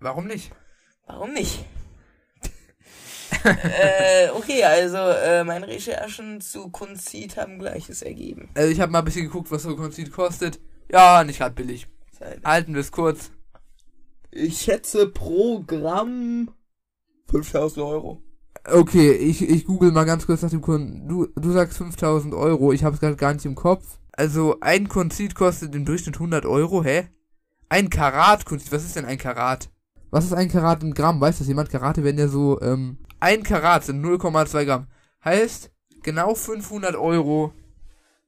Warum 0.00 0.26
nicht? 0.26 0.52
warum 1.06 1.32
nicht? 1.32 1.64
äh, 3.44 4.30
okay, 4.30 4.62
also, 4.64 4.96
äh, 4.98 5.44
meine 5.44 5.66
Recherchen 5.66 6.40
zu 6.40 6.70
Conceit 6.70 7.36
haben 7.36 7.58
gleiches 7.58 8.02
ergeben. 8.02 8.50
Also 8.54 8.70
ich 8.70 8.80
habe 8.80 8.92
mal 8.92 9.00
ein 9.00 9.04
bisschen 9.04 9.26
geguckt, 9.26 9.50
was 9.50 9.62
so 9.62 9.76
Konzit 9.76 10.12
kostet. 10.12 10.60
Ja, 10.90 11.24
nicht 11.24 11.38
gerade 11.38 11.54
billig. 11.54 11.86
Halten 12.44 12.74
wir 12.74 12.80
es 12.80 12.92
kurz. 12.92 13.30
Ich 14.30 14.60
schätze 14.60 15.08
pro 15.08 15.60
Gramm 15.60 16.54
5000 17.30 17.84
Euro. 17.84 18.22
Okay, 18.66 19.12
ich, 19.12 19.46
ich 19.46 19.66
google 19.66 19.92
mal 19.92 20.04
ganz 20.04 20.26
kurz 20.26 20.42
nach 20.42 20.50
dem 20.50 20.62
Kunden. 20.62 21.06
Du, 21.06 21.26
du 21.36 21.52
sagst 21.52 21.76
5000 21.78 22.34
Euro, 22.34 22.72
ich 22.72 22.82
habe 22.82 22.94
es 22.94 23.00
gerade 23.00 23.16
gar 23.16 23.34
nicht 23.34 23.44
im 23.44 23.54
Kopf. 23.54 23.98
Also 24.12 24.58
ein 24.60 24.88
Konzit 24.88 25.34
kostet 25.34 25.74
im 25.74 25.84
Durchschnitt 25.84 26.16
100 26.16 26.46
Euro, 26.46 26.82
hä? 26.82 27.08
Ein 27.68 27.90
Karat 27.90 28.46
Konzit, 28.46 28.72
was 28.72 28.84
ist 28.84 28.96
denn 28.96 29.04
ein 29.04 29.18
Karat? 29.18 29.70
Was 30.10 30.24
ist 30.24 30.32
ein 30.32 30.48
Karat 30.48 30.82
in 30.82 30.94
Gramm? 30.94 31.20
Weiß 31.20 31.38
das 31.38 31.48
jemand? 31.48 31.70
Karate 31.70 32.04
werden 32.04 32.18
ja 32.18 32.28
so, 32.28 32.60
ähm, 32.62 32.98
ein 33.20 33.42
Karat 33.42 33.84
sind 33.84 34.04
0,2 34.04 34.64
Gramm. 34.64 34.86
Heißt, 35.24 35.70
genau 36.02 36.34
500 36.34 36.94
Euro 36.94 37.52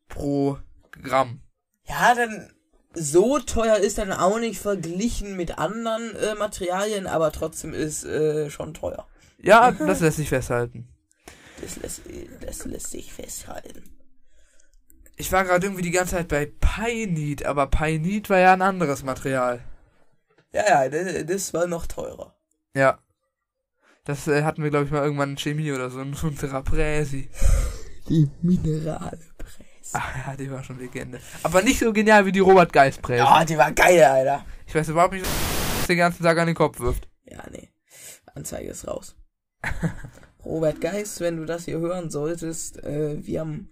pro 0.09 0.59
Gramm. 0.91 1.41
Ja, 1.85 2.15
dann 2.15 2.51
so 2.93 3.39
teuer 3.39 3.77
ist 3.77 3.99
dann 3.99 4.13
auch 4.13 4.39
nicht 4.39 4.61
verglichen 4.61 5.37
mit 5.37 5.59
anderen 5.59 6.15
äh, 6.17 6.35
Materialien, 6.35 7.07
aber 7.07 7.31
trotzdem 7.31 7.73
ist 7.73 8.05
äh, 8.05 8.51
schon 8.51 8.75
teuer. 8.75 9.07
Ja, 9.39 9.71
das 9.79 10.01
lässt 10.01 10.17
sich 10.17 10.29
festhalten. 10.29 10.89
Das 11.61 11.77
lässt, 11.77 12.03
das 12.41 12.65
lässt 12.65 12.91
sich 12.91 13.13
festhalten. 13.13 13.85
Ich 15.17 15.33
war 15.33 15.45
gerade 15.45 15.67
irgendwie 15.67 15.83
die 15.83 15.91
ganze 15.91 16.17
Zeit 16.17 16.29
bei 16.29 16.47
Pynit, 16.47 17.47
aber 17.47 17.69
Pynit 17.69 18.29
war 18.29 18.39
ja 18.39 18.53
ein 18.53 18.63
anderes 18.63 19.03
Material. 19.03 19.65
Ja, 20.53 20.85
ja, 20.85 20.89
das, 20.89 21.27
das 21.27 21.55
war 21.55 21.67
noch 21.67 21.87
teurer. 21.87 22.37
Ja. 22.75 22.99
Das 24.05 24.29
äh, 24.29 24.45
hatten 24.45 24.63
wir, 24.63 24.71
glaube 24.71 24.85
ich, 24.85 24.91
mal 24.91 25.03
irgendwann 25.03 25.31
in 25.31 25.39
Chemie 25.39 25.73
oder 25.73 25.91
so 25.91 26.01
in 26.01 26.15
unserer 26.15 26.63
Präsi. 26.63 27.29
Die 28.09 28.31
Minerale 28.43 29.19
Ach 29.93 30.27
ja, 30.27 30.37
die 30.37 30.51
war 30.51 30.65
schon 30.65 30.79
Legende. 30.79 31.21
Aber 31.43 31.63
nicht 31.63 31.79
so 31.79 31.93
genial 31.93 32.27
wie 32.27 32.33
die 32.33 32.41
Robert 32.41 32.73
Geist 32.73 33.03
Präsi. 33.03 33.19
Ja, 33.19 33.45
die 33.45 33.57
war 33.57 33.73
geil, 33.73 34.03
Alter. 34.03 34.45
Ich 34.67 34.75
weiß 34.75 34.89
überhaupt 34.89 35.15
nicht, 35.15 35.25
was 35.25 35.87
den 35.87 35.99
ganzen 35.99 36.23
Tag 36.23 36.39
an 36.39 36.47
den 36.47 36.57
Kopf 36.57 36.81
wirft. 36.81 37.09
Ja, 37.25 37.43
nee. 37.51 37.71
Anzeige 38.35 38.71
ist 38.71 38.87
raus. 38.87 39.17
Robert 40.45 40.81
Geist, 40.81 41.21
wenn 41.21 41.37
du 41.39 41.45
das 41.45 41.65
hier 41.65 41.79
hören 41.79 42.11
solltest, 42.11 42.83
äh, 42.85 43.17
wir 43.27 43.41
haben 43.41 43.69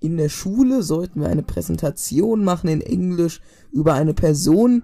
in 0.00 0.18
der 0.18 0.28
Schule 0.28 0.82
sollten 0.82 1.20
wir 1.22 1.28
eine 1.28 1.42
Präsentation 1.42 2.44
machen 2.44 2.68
in 2.68 2.80
Englisch 2.82 3.40
über 3.72 3.94
eine 3.94 4.14
Person, 4.14 4.82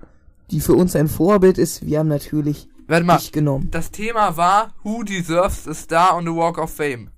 die 0.50 0.61
für 0.61 0.72
uns 0.74 0.96
ein 0.96 1.07
Vorbild 1.09 1.59
ist. 1.59 1.85
Wir 1.87 1.98
haben 1.98 2.09
natürlich 2.09 2.68
Warte 2.87 3.05
mal, 3.05 3.18
dich 3.18 3.31
genommen. 3.31 3.68
das 3.70 3.90
Thema 3.90 4.37
war 4.37 4.72
Who 4.83 5.02
deserves 5.02 5.68
a 5.68 5.74
star 5.74 6.16
on 6.16 6.24
the 6.24 6.33
Walk 6.33 6.59
of 6.59 6.70
Fame? 6.72 7.11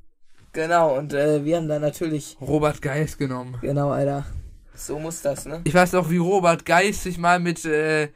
Genau, 0.52 0.98
und 0.98 1.12
äh, 1.14 1.44
wir 1.44 1.56
haben 1.56 1.68
da 1.68 1.78
natürlich, 1.78 2.36
Robert 2.40 2.82
Geist 2.82 3.18
genommen. 3.18 3.56
genau, 3.60 3.90
Alter. 3.90 4.26
So 4.74 4.98
muss 4.98 5.22
das, 5.22 5.46
ne? 5.46 5.60
Ich 5.64 5.74
weiß 5.74 5.94
auch, 5.94 6.10
wie 6.10 6.16
Robert 6.18 6.64
Geist 6.64 7.04
sich 7.04 7.16
mal 7.16 7.38
mit 7.40 7.64
äh, 7.64 8.08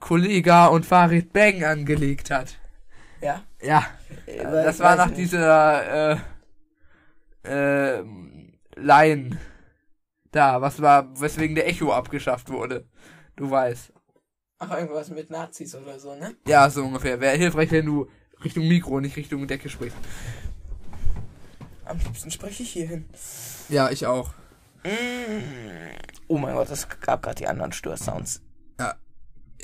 Kollega 0.00 0.66
und 0.66 0.84
Farid 0.86 1.32
Bang 1.32 1.62
angelegt 1.64 2.30
hat. 2.30 2.58
Ja. 3.22 3.42
Ja. 3.62 3.86
Äh, 4.26 4.42
das 4.42 4.78
war 4.80 4.96
nach 4.96 5.08
nicht. 5.08 5.18
dieser 5.18 6.12
äh, 6.12 7.98
äh, 7.98 8.04
Line 8.76 9.38
da, 10.32 10.60
was 10.60 10.80
war, 10.80 11.20
weswegen 11.20 11.54
der 11.54 11.68
Echo 11.68 11.92
abgeschafft 11.92 12.50
wurde. 12.50 12.86
Du 13.36 13.50
weißt. 13.50 13.92
Ach, 14.58 14.70
irgendwas 14.72 15.10
mit 15.10 15.30
Nazis 15.30 15.74
oder 15.74 15.98
so, 15.98 16.14
ne? 16.14 16.36
Ja, 16.46 16.68
so 16.70 16.84
ungefähr. 16.84 17.20
Wäre 17.20 17.36
hilfreich, 17.36 17.70
wenn 17.70 17.86
du 17.86 18.08
Richtung 18.44 18.68
Mikro, 18.68 19.00
nicht 19.00 19.16
Richtung 19.16 19.46
Decke 19.46 19.68
sprichst. 19.68 19.96
Am 21.84 21.98
liebsten 21.98 22.30
spreche 22.30 22.62
ich 22.62 22.70
hier 22.70 22.86
hin. 22.86 23.08
Ja, 23.68 23.90
ich 23.90 24.06
auch. 24.06 24.32
Oh 26.28 26.38
mein 26.38 26.54
Gott, 26.54 26.70
es 26.70 26.88
gab 27.00 27.22
gerade 27.22 27.36
die 27.36 27.46
anderen 27.46 27.72
Störsounds. 27.72 28.42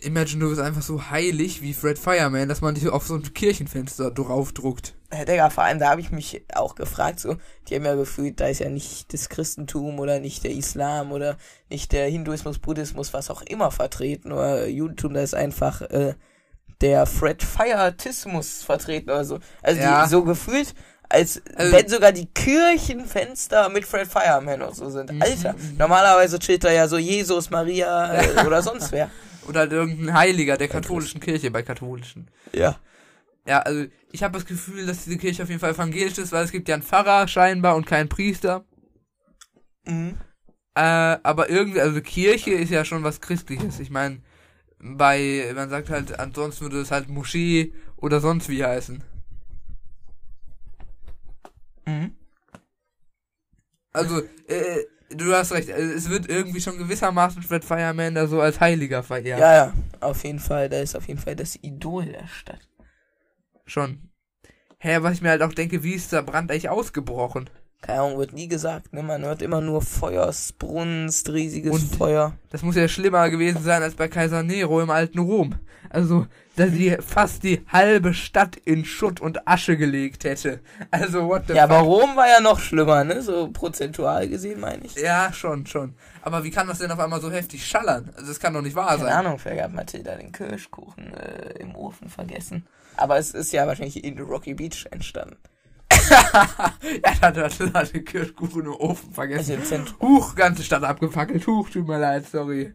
Imagine, 0.02 0.40
du 0.44 0.48
bist 0.50 0.60
einfach 0.60 0.82
so 0.82 1.10
heilig 1.10 1.62
wie 1.62 1.72
Fred 1.74 1.98
Fireman, 1.98 2.48
dass 2.48 2.60
man 2.60 2.74
dich 2.74 2.88
auf 2.88 3.06
so 3.06 3.14
ein 3.14 3.32
Kirchenfenster 3.34 4.10
draufdruckt. 4.10 4.94
Äh, 5.10 5.24
Digga, 5.24 5.50
vor 5.50 5.64
allem, 5.64 5.78
da 5.78 5.90
habe 5.90 6.00
ich 6.00 6.10
mich 6.10 6.42
auch 6.54 6.74
gefragt, 6.74 7.20
so, 7.20 7.36
die 7.68 7.76
haben 7.76 7.84
ja 7.84 7.94
gefühlt, 7.94 8.40
da 8.40 8.46
ist 8.48 8.60
ja 8.60 8.68
nicht 8.68 9.12
das 9.12 9.28
Christentum 9.28 9.98
oder 9.98 10.20
nicht 10.20 10.44
der 10.44 10.50
Islam 10.52 11.12
oder 11.12 11.36
nicht 11.70 11.92
der 11.92 12.08
Hinduismus, 12.08 12.58
Buddhismus, 12.58 13.12
was 13.14 13.30
auch 13.30 13.42
immer 13.42 13.70
vertreten 13.70 14.32
oder 14.32 14.66
Judentum, 14.66 15.14
da 15.14 15.20
ist 15.20 15.34
einfach 15.34 15.80
äh, 15.82 16.14
der 16.80 17.06
Fred 17.06 17.42
Fietismus 17.42 18.62
vertreten 18.62 19.10
oder 19.10 19.24
so. 19.24 19.38
Also 19.62 19.80
Ja. 19.80 20.04
die, 20.04 20.10
so 20.10 20.24
gefühlt, 20.24 20.74
als 21.08 21.40
Also- 21.54 21.72
wenn 21.76 21.88
sogar 21.88 22.12
die 22.12 22.26
Kirchenfenster 22.26 23.68
mit 23.68 23.86
Fred 23.86 24.06
Fireman 24.08 24.62
und 24.62 24.74
so 24.76 24.90
sind. 24.90 25.12
Mhm, 25.12 25.22
Alter, 25.22 25.54
normalerweise 25.78 26.38
chillt 26.38 26.64
da 26.64 26.70
ja 26.70 26.88
so 26.88 26.98
Jesus, 26.98 27.50
Maria 27.50 28.14
äh, 28.14 28.28
oder 28.46 28.62
sonst 28.62 28.92
wer. 28.92 29.10
Oder 29.48 29.60
halt 29.60 29.72
irgendein 29.72 30.14
Heiliger 30.14 30.56
der 30.56 30.68
katholischen 30.68 31.20
Kirche 31.20 31.50
bei 31.50 31.62
katholischen. 31.62 32.30
Ja. 32.52 32.78
Ja, 33.46 33.60
also 33.60 33.86
ich 34.10 34.22
habe 34.22 34.34
das 34.34 34.46
Gefühl, 34.46 34.86
dass 34.86 35.04
diese 35.04 35.18
Kirche 35.18 35.42
auf 35.42 35.48
jeden 35.48 35.60
Fall 35.60 35.72
evangelisch 35.72 36.18
ist, 36.18 36.32
weil 36.32 36.44
es 36.44 36.50
gibt 36.50 36.68
ja 36.68 36.74
einen 36.74 36.82
Pfarrer 36.82 37.28
scheinbar 37.28 37.76
und 37.76 37.86
keinen 37.86 38.08
Priester. 38.08 38.64
Mhm. 39.86 40.18
Äh, 40.74 41.18
aber 41.22 41.48
irgendwie, 41.48 41.80
also 41.80 42.00
Kirche 42.00 42.50
ist 42.52 42.70
ja 42.70 42.84
schon 42.84 43.04
was 43.04 43.20
Christliches. 43.20 43.78
Ich 43.78 43.90
meine, 43.90 44.20
bei, 44.78 45.52
man 45.54 45.70
sagt 45.70 45.90
halt, 45.90 46.18
ansonsten 46.18 46.64
würde 46.64 46.80
es 46.80 46.90
halt 46.90 47.08
Moschee 47.08 47.72
oder 47.96 48.20
sonst 48.20 48.48
wie 48.48 48.64
heißen. 48.64 49.02
Mhm. 51.86 52.16
Also, 53.92 54.22
äh, 54.48 54.84
du 55.10 55.32
hast 55.34 55.52
recht, 55.52 55.68
äh, 55.68 55.74
es 55.80 56.08
wird 56.08 56.28
irgendwie 56.28 56.60
schon 56.60 56.78
gewissermaßen 56.78 57.42
Fred 57.42 57.64
Fireman 57.64 58.14
da 58.14 58.26
so 58.26 58.40
als 58.40 58.60
Heiliger 58.60 59.02
verehrt. 59.02 59.40
Ja, 59.40 59.54
ja, 59.54 59.72
auf 60.00 60.24
jeden 60.24 60.38
Fall. 60.40 60.68
Da 60.68 60.78
ist 60.80 60.96
auf 60.96 61.06
jeden 61.08 61.20
Fall 61.20 61.36
das 61.36 61.56
Idol 61.62 62.06
der 62.06 62.26
Stadt. 62.28 62.60
Schon. 63.64 64.10
Hä, 64.78 64.98
was 65.00 65.14
ich 65.14 65.22
mir 65.22 65.30
halt 65.30 65.42
auch 65.42 65.52
denke, 65.52 65.82
wie 65.82 65.94
ist 65.94 66.12
der 66.12 66.22
Brand 66.22 66.50
eigentlich 66.50 66.68
ausgebrochen? 66.68 67.50
Keine 67.82 68.00
Ahnung, 68.00 68.18
wird 68.18 68.32
nie 68.32 68.48
gesagt, 68.48 68.92
ne? 68.92 69.02
Man 69.02 69.22
hört 69.24 69.42
immer 69.42 69.60
nur 69.60 69.82
Feuersbrunst, 69.82 71.30
riesiges 71.30 71.72
Und- 71.72 71.96
Feuer. 71.96 72.36
Das 72.50 72.62
muss 72.62 72.76
ja 72.76 72.88
schlimmer 72.88 73.28
gewesen 73.30 73.62
sein 73.62 73.82
als 73.82 73.94
bei 73.94 74.08
Kaiser 74.08 74.42
Nero 74.42 74.80
im 74.80 74.90
alten 74.90 75.18
Rom. 75.18 75.54
Also, 75.90 76.26
dass 76.56 76.70
die 76.70 76.96
fast 77.00 77.42
die 77.42 77.64
halbe 77.70 78.14
Stadt 78.14 78.56
in 78.56 78.84
Schutt 78.84 79.20
und 79.20 79.46
Asche 79.46 79.76
gelegt 79.76 80.24
hätte. 80.24 80.60
Also, 80.90 81.28
what 81.28 81.44
the 81.48 81.54
Ja, 81.54 81.64
aber 81.64 81.80
fuck? 81.80 81.86
Rom 81.86 82.16
war 82.16 82.26
ja 82.28 82.40
noch 82.40 82.58
schlimmer, 82.60 83.04
ne? 83.04 83.22
So 83.22 83.50
prozentual 83.52 84.28
gesehen, 84.28 84.60
meine 84.60 84.84
ich. 84.84 84.94
Ja, 84.96 85.32
schon, 85.32 85.66
schon. 85.66 85.94
Aber 86.22 86.42
wie 86.44 86.50
kann 86.50 86.66
das 86.66 86.78
denn 86.78 86.90
auf 86.90 86.98
einmal 86.98 87.20
so 87.20 87.30
heftig 87.30 87.66
schallern? 87.66 88.10
Also, 88.16 88.28
das 88.28 88.40
kann 88.40 88.54
doch 88.54 88.62
nicht 88.62 88.74
wahr 88.76 88.88
Keine 88.96 89.00
sein. 89.04 89.12
Ahnung, 89.12 89.38
vielleicht 89.38 89.62
hat 89.62 89.72
Mathilda 89.72 90.16
den 90.16 90.32
Kirschkuchen 90.32 91.12
äh, 91.14 91.50
im 91.60 91.76
Ofen 91.76 92.08
vergessen. 92.08 92.66
Aber 92.96 93.18
es 93.18 93.32
ist 93.32 93.52
ja 93.52 93.66
wahrscheinlich 93.66 94.02
in 94.02 94.18
Rocky 94.18 94.54
Beach 94.54 94.86
entstanden. 94.90 95.36
ja, 96.10 97.30
da 97.30 97.44
hat 97.44 97.60
er 97.60 97.84
den 97.84 98.04
Kirschkuchen 98.04 98.62
im 98.62 98.72
Ofen 98.72 99.08
Also 99.08 99.12
vergessen. 99.14 99.54
im 99.56 99.64
Zentrum. 99.64 100.08
Huch, 100.08 100.34
ganze 100.34 100.62
Stadt 100.62 100.82
abgefackelt. 100.84 101.46
Huch, 101.46 101.68
tut 101.70 101.86
mir 101.86 101.98
leid, 101.98 102.26
sorry. 102.26 102.74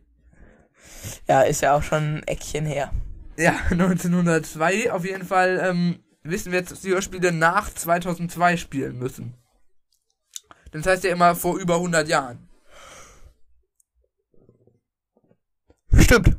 Ja, 1.28 1.42
ist 1.42 1.62
ja 1.62 1.76
auch 1.76 1.84
schon 1.84 2.18
ein 2.18 2.24
Eckchen 2.28 2.66
her. 2.66 2.92
Ja, 3.38 3.56
1902 3.70 4.92
auf 4.92 5.06
jeden 5.06 5.26
Fall 5.26 5.60
ähm, 5.64 6.00
wissen 6.24 6.52
wir 6.52 6.60
jetzt, 6.60 6.72
dass 6.72 6.82
die 6.82 6.90
Hörspiele 6.90 7.32
nach 7.32 7.74
2002 7.74 8.58
spielen 8.58 9.00
müssen. 9.00 9.34
Das 10.72 10.86
heißt 10.86 11.04
ja 11.04 11.12
immer 11.12 11.36
vor 11.36 11.58
über 11.58 11.76
100 11.76 12.08
Jahren. 12.08 12.48
Stimmt. 16.00 16.36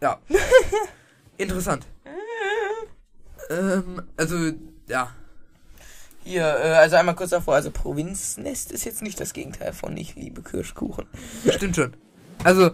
Ja. 0.00 0.18
Interessant. 1.36 1.86
ähm, 3.50 4.02
also, 4.16 4.52
ja. 4.88 5.14
Hier, 6.22 6.42
äh, 6.42 6.74
also 6.74 6.96
einmal 6.96 7.14
kurz 7.14 7.30
davor, 7.30 7.54
also 7.54 7.70
Provinznest 7.70 8.72
ist 8.72 8.84
jetzt 8.84 9.02
nicht 9.02 9.20
das 9.20 9.32
Gegenteil 9.32 9.72
von 9.72 9.96
ich 9.96 10.14
liebe 10.16 10.42
Kirschkuchen. 10.42 11.06
Stimmt 11.48 11.76
schon. 11.76 11.94
Also, 12.44 12.72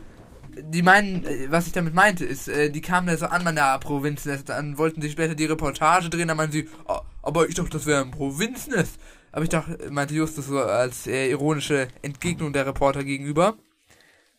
die 0.59 0.83
meinen, 0.83 1.25
äh, 1.25 1.51
was 1.51 1.67
ich 1.67 1.73
damit 1.73 1.95
meinte, 1.95 2.25
ist, 2.25 2.49
äh, 2.49 2.71
die 2.71 2.81
kamen 2.81 3.07
da 3.07 3.17
so 3.17 3.27
an 3.27 3.45
meiner 3.45 3.79
Provinznest, 3.79 4.49
dann 4.49 4.79
wollten 4.79 5.03
sie 5.03 5.11
später 5.11 5.35
die 5.35 5.45
Reportage 5.45 6.09
drehen, 6.11 6.29
dann 6.29 6.37
meinen 6.37 6.53
sie, 6.53 6.69
"Ah, 6.87 7.03
aber 7.23 7.49
ich 7.49 7.55
dachte, 7.55 7.71
das 7.71 7.87
wäre 7.87 8.03
ein 8.03 8.11
Provinznest. 8.11 8.99
Aber 9.33 9.43
ich 9.43 9.51
dachte, 9.51 9.91
meinte 9.91 10.15
Justus 10.15 10.47
so 10.47 10.59
als 10.59 11.07
äh, 11.07 11.29
ironische 11.31 11.89
Entgegnung 12.01 12.53
der 12.55 12.67
Reporter 12.67 13.05
gegenüber. 13.05 13.57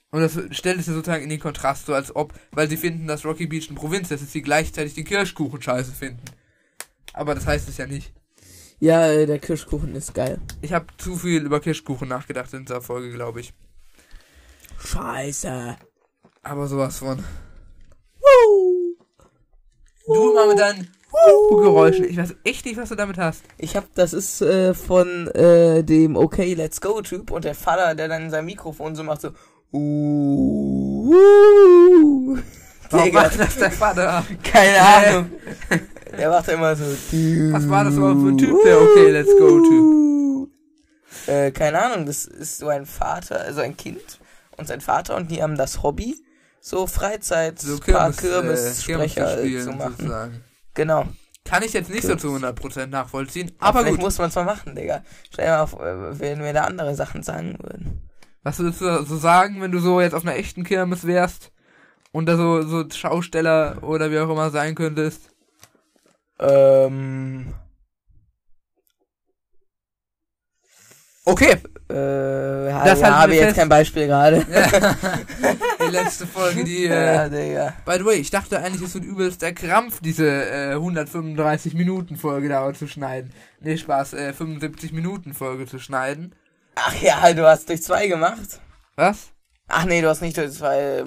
Und 0.09 0.21
das 0.21 0.39
stellt 0.57 0.79
es 0.79 0.87
ja 0.87 0.93
sozusagen 0.93 1.23
in 1.23 1.29
den 1.29 1.39
Kontrast, 1.39 1.85
so 1.85 1.93
als 1.93 2.15
ob, 2.15 2.33
weil 2.51 2.69
sie 2.69 2.77
finden, 2.77 3.05
dass 3.07 3.25
Rocky 3.25 3.45
Beach 3.45 3.69
ein 3.69 3.75
Provinznest 3.75 4.23
ist, 4.23 4.31
sie 4.31 4.41
gleichzeitig 4.41 4.95
den 4.95 5.05
Kirschkuchen 5.05 5.61
scheiße 5.61 5.91
finden. 5.91 6.23
Aber 7.13 7.35
das 7.35 7.45
heißt 7.45 7.69
es 7.69 7.77
ja 7.77 7.85
nicht. 7.85 8.11
Ja, 8.79 9.07
äh, 9.07 9.25
der 9.25 9.39
Kirschkuchen 9.39 9.93
ist 9.95 10.13
geil. 10.13 10.39
Ich 10.61 10.73
habe 10.73 10.87
zu 10.97 11.15
viel 11.15 11.43
über 11.43 11.59
Kirschkuchen 11.59 12.07
nachgedacht 12.07 12.53
in 12.53 12.65
dieser 12.65 12.81
Folge, 12.81 13.11
glaube 13.11 13.41
ich. 13.41 13.53
Scheiße. 14.83 15.77
Aber 16.43 16.67
sowas 16.67 16.99
von. 16.99 17.23
Woo. 18.19 18.95
Du 20.07 20.33
mal 20.33 20.47
mit 20.47 20.59
deinen 20.59 20.87
Geräuschen. 21.49 22.05
Ich 22.05 22.17
weiß 22.17 22.35
echt 22.43 22.65
nicht, 22.65 22.77
was 22.77 22.89
du 22.89 22.95
damit 22.95 23.17
hast. 23.17 23.43
Ich 23.57 23.75
hab, 23.75 23.93
das 23.95 24.13
ist 24.13 24.41
äh, 24.41 24.73
von 24.73 25.27
äh, 25.29 25.83
dem 25.83 26.15
Okay, 26.15 26.53
Let's 26.53 26.79
Go 26.81 27.01
Typ 27.01 27.31
und 27.31 27.45
der 27.45 27.55
Vater, 27.55 27.95
der 27.95 28.07
dann 28.07 28.23
in 28.23 28.29
sein 28.29 28.45
Mikrofon 28.45 28.95
so 28.95 29.03
macht 29.03 29.21
so. 29.21 29.31
Uh, 29.73 31.13
uh. 31.13 32.37
Warum 32.89 33.11
macht 33.11 33.39
das 33.39 33.57
der 33.57 33.71
Vater? 33.71 34.23
keine 34.43 34.81
Ahnung. 34.81 35.31
Der 36.17 36.29
macht 36.29 36.47
immer 36.47 36.75
so. 36.75 36.85
Was 36.85 37.69
war 37.69 37.83
das 37.83 37.95
überhaupt 37.95 38.21
für 38.21 38.29
ein 38.29 38.37
Typ, 38.37 38.63
der 38.63 38.81
Okay, 38.81 39.11
Let's 39.11 39.37
Go 39.37 39.59
Typ? 39.61 39.97
Äh, 41.27 41.51
keine 41.51 41.81
Ahnung, 41.81 42.05
das 42.05 42.25
ist 42.25 42.59
so 42.59 42.69
ein 42.69 42.85
Vater, 42.85 43.41
also 43.41 43.59
ein 43.59 43.75
Kind 43.75 44.19
und 44.55 44.67
sein 44.67 44.79
Vater 44.79 45.17
und 45.17 45.29
die 45.29 45.43
haben 45.43 45.57
das 45.57 45.83
Hobby, 45.83 46.15
so 46.67 46.85
Freizeit, 46.87 47.59
So 47.59 47.77
Kirmes, 47.77 48.17
Kirmessprecher 48.17 49.37
äh, 49.37 49.41
äh, 49.41 49.45
spielen 49.45 49.63
zu 49.63 49.71
machen. 49.71 49.95
sozusagen. 49.97 50.43
Genau. 50.73 51.05
Kann 51.45 51.63
ich 51.63 51.71
jetzt 51.71 51.89
nicht 51.89 52.01
so 52.03 52.15
Kirmes. 52.17 52.21
zu 52.21 52.45
100% 52.45 52.87
nachvollziehen, 52.87 53.51
Aber 53.59 53.79
aber 53.79 53.89
gut. 53.91 53.99
muss 54.01 54.17
man 54.17 54.27
es 54.29 54.35
mal 54.35 54.43
machen, 54.43 54.75
Digga. 54.75 55.01
Stell 55.31 55.45
dir 55.45 55.51
mal 55.51 55.61
auf, 55.61 55.73
äh, 55.79 56.19
wenn 56.19 56.43
wir 56.43 56.51
da 56.53 56.63
andere 56.65 56.93
Sachen 56.95 57.23
sagen 57.23 57.57
würden. 57.61 58.09
Was 58.43 58.59
würdest 58.59 58.81
du 58.81 59.03
so 59.03 59.17
sagen, 59.17 59.61
wenn 59.61 59.71
du 59.71 59.79
so 59.79 60.01
jetzt 60.01 60.13
auf 60.13 60.23
einer 60.23 60.35
echten 60.35 60.63
Kirmes 60.63 61.07
wärst 61.07 61.51
und 62.11 62.25
da 62.25 62.35
so, 62.37 62.61
so 62.63 62.83
Schausteller 62.89 63.77
oder 63.81 64.11
wie 64.11 64.19
auch 64.19 64.29
immer 64.29 64.49
sein 64.49 64.75
könntest? 64.75 65.29
Ähm. 66.39 67.53
Okay. 71.27 71.57
Äh, 71.89 72.69
ja, 72.69 72.85
Das 72.85 73.01
ja, 73.01 73.19
habe 73.19 73.35
jetzt 73.35 73.57
kein 73.57 73.67
Beispiel 73.67 74.07
gerade. 74.07 74.45
Die 75.85 75.91
letzte 75.91 76.25
Folge, 76.25 76.63
die, 76.63 76.85
ja, 76.85 77.25
äh, 77.25 77.29
Digga. 77.29 77.73
by 77.85 77.97
the 77.97 78.05
way, 78.05 78.15
ich 78.15 78.29
dachte 78.29 78.59
eigentlich, 78.59 78.81
es 78.81 78.93
wird 78.93 79.03
übelst 79.03 79.41
der 79.41 79.53
Krampf, 79.53 79.99
diese 80.01 80.25
äh, 80.25 80.71
135 80.71 81.73
Minuten 81.73 82.15
Folge 82.15 82.47
da 82.47 82.73
zu 82.73 82.87
schneiden. 82.87 83.33
Nee, 83.59 83.75
Spaß, 83.75 84.13
äh, 84.13 84.31
75 84.31 84.93
Minuten 84.93 85.33
Folge 85.33 85.65
zu 85.65 85.79
schneiden. 85.79 86.33
Ach 86.75 86.95
ja, 87.01 87.33
du 87.33 87.45
hast 87.45 87.67
durch 87.67 87.83
zwei 87.83 88.07
gemacht. 88.07 88.61
Was? 88.95 89.31
Ach 89.67 89.83
nee, 89.83 90.01
du 90.01 90.07
hast 90.07 90.21
nicht 90.21 90.37
durch 90.37 90.53
zwei. 90.53 91.03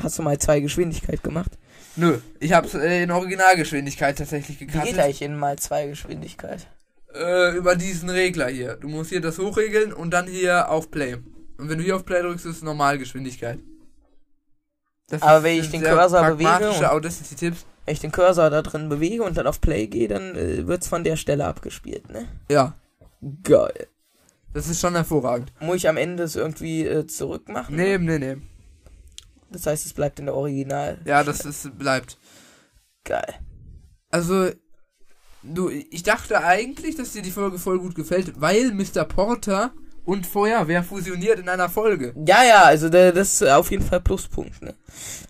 Hast 0.00 0.16
du 0.16 0.22
mal 0.22 0.38
zwei 0.38 0.60
Geschwindigkeit 0.60 1.24
gemacht? 1.24 1.50
Nö, 1.96 2.18
ich 2.38 2.52
hab's 2.52 2.74
äh, 2.74 3.02
in 3.02 3.10
Originalgeschwindigkeit 3.10 4.16
tatsächlich 4.16 4.60
Wie 4.60 4.66
geht 4.66 4.98
eigentlich 4.98 5.22
in 5.22 5.36
mal 5.36 5.58
zwei 5.58 5.88
Geschwindigkeit? 5.88 6.68
Äh, 7.14 7.56
über 7.56 7.76
diesen 7.76 8.08
Regler 8.08 8.48
hier. 8.48 8.76
Du 8.76 8.88
musst 8.88 9.10
hier 9.10 9.20
das 9.20 9.38
hochregeln 9.38 9.92
und 9.92 10.10
dann 10.10 10.26
hier 10.26 10.70
auf 10.70 10.90
Play. 10.90 11.14
Und 11.58 11.68
wenn 11.68 11.78
du 11.78 11.84
hier 11.84 11.96
auf 11.96 12.04
Play 12.04 12.22
drückst, 12.22 12.46
ist 12.46 12.56
es 12.56 12.62
Normalgeschwindigkeit. 12.62 13.58
Das 15.08 15.22
Aber 15.22 15.42
wenn 15.42 15.58
ich 15.58 15.70
den 15.70 15.82
Cursor 15.82 16.24
bewege 16.24 16.70
und-. 16.70 16.80
Wenn 16.80 17.92
ich 17.94 18.00
den 18.00 18.12
Cursor 18.12 18.48
da 18.48 18.62
drin 18.62 18.88
bewege 18.88 19.24
und 19.24 19.36
dann 19.36 19.48
auf 19.48 19.60
Play 19.60 19.88
gehe, 19.88 20.06
dann 20.06 20.36
äh, 20.36 20.66
wird's 20.68 20.86
von 20.86 21.02
der 21.02 21.16
Stelle 21.16 21.46
abgespielt, 21.46 22.08
ne? 22.08 22.28
Ja, 22.48 22.74
Geil. 23.42 23.88
das 24.54 24.68
ist 24.68 24.80
schon 24.80 24.94
hervorragend. 24.94 25.52
Muss 25.60 25.76
ich 25.76 25.88
am 25.88 25.96
Ende 25.96 26.22
es 26.22 26.36
irgendwie 26.36 26.86
äh, 26.86 27.06
zurückmachen? 27.06 27.74
Nee, 27.74 27.98
nee, 27.98 28.18
nee. 28.18 28.36
Das 29.50 29.66
heißt, 29.66 29.84
es 29.84 29.92
bleibt 29.92 30.20
in 30.20 30.26
der 30.26 30.34
Original. 30.36 30.98
Ja, 31.04 31.24
das 31.24 31.44
ist, 31.44 31.76
bleibt. 31.76 32.18
Geil. 33.04 33.34
Also, 34.10 34.50
du, 35.42 35.68
ich 35.70 36.02
dachte 36.02 36.42
eigentlich, 36.42 36.96
dass 36.96 37.12
dir 37.12 37.22
die 37.22 37.30
Folge 37.30 37.58
voll 37.58 37.78
gut 37.78 37.94
gefällt, 37.94 38.40
weil 38.40 38.72
Mr. 38.72 39.04
Porter 39.04 39.72
und 40.04 40.26
Feuerwehr 40.26 40.82
fusioniert 40.82 41.38
in 41.38 41.48
einer 41.48 41.68
Folge. 41.68 42.14
Ja, 42.26 42.42
ja, 42.42 42.62
also 42.64 42.88
da- 42.88 43.12
das 43.12 43.34
ist 43.34 43.48
auf 43.48 43.70
jeden 43.70 43.84
Fall 43.84 44.00
Pluspunkt, 44.00 44.60
ne? 44.62 44.74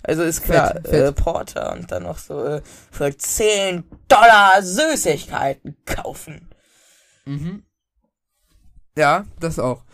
Also 0.03 0.23
ist 0.23 0.43
klar, 0.45 0.69
Fett, 0.69 0.87
Äh, 0.87 0.91
fett. 1.07 1.17
Porter 1.17 1.73
und 1.73 1.91
dann 1.91 2.05
noch 2.05 2.19
so 2.19 2.43
äh, 2.45 2.63
für 2.91 3.17
10 3.17 3.85
Dollar 4.09 4.63
Süßigkeiten 4.63 5.77
kaufen. 5.85 6.49
Mhm. 7.27 7.65
Ja, 8.97 9.25
das 9.39 9.59
auch. 9.59 9.85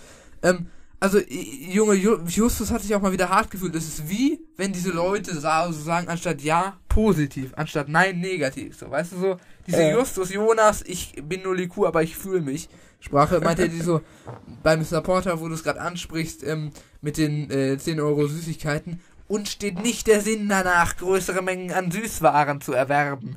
Ähm, 0.43 0.71
also, 1.01 1.19
Junge, 1.19 1.95
Ju- 1.95 2.27
Justus 2.27 2.71
hat 2.71 2.83
sich 2.83 2.95
auch 2.95 3.03
mal 3.03 3.13
wieder 3.13 3.29
hart 3.29 3.51
gefühlt. 3.51 3.75
Es 3.75 3.87
ist 3.89 4.09
wie, 4.09 4.41
wenn 4.57 4.73
diese 4.73 4.91
Leute 4.91 5.39
sagen, 5.39 6.09
anstatt 6.09 6.41
ja, 6.43 6.79
positiv, 6.97 7.53
anstatt 7.57 7.91
nein, 7.91 8.21
negativ. 8.21 8.79
So, 8.79 8.91
weißt 8.91 9.13
du 9.13 9.19
so, 9.19 9.37
diese 9.67 9.83
Ja. 9.83 9.99
Justus, 9.99 10.33
Jonas, 10.33 10.83
ich 10.87 11.13
bin 11.23 11.43
nur 11.43 11.55
Liku, 11.55 11.85
aber 11.85 12.03
ich 12.03 12.17
fühle 12.17 12.41
mich. 12.41 12.71
Sprache 13.01 13.39
meinte 13.41 13.65
er 13.65 13.69
die 13.69 13.83
so, 13.83 14.01
bei 14.63 14.79
Mr. 14.79 15.03
Porter, 15.03 15.39
wo 15.39 15.47
du 15.47 15.53
es 15.53 15.63
gerade 15.63 15.83
ansprichst, 15.83 16.43
ähm, 16.43 16.71
mit 17.03 17.19
den 17.19 17.51
äh, 17.51 17.77
10 17.77 18.01
Euro 18.01 18.27
Süßigkeiten, 18.27 19.03
und 19.29 19.47
steht 19.47 19.83
nicht 19.83 20.07
der 20.07 20.23
Sinn 20.23 20.49
danach, 20.49 20.97
größere 20.97 21.43
Mengen 21.43 21.71
an 21.71 21.91
Süßwaren 21.91 22.63
zu 22.63 22.73
erwerben. 22.73 23.37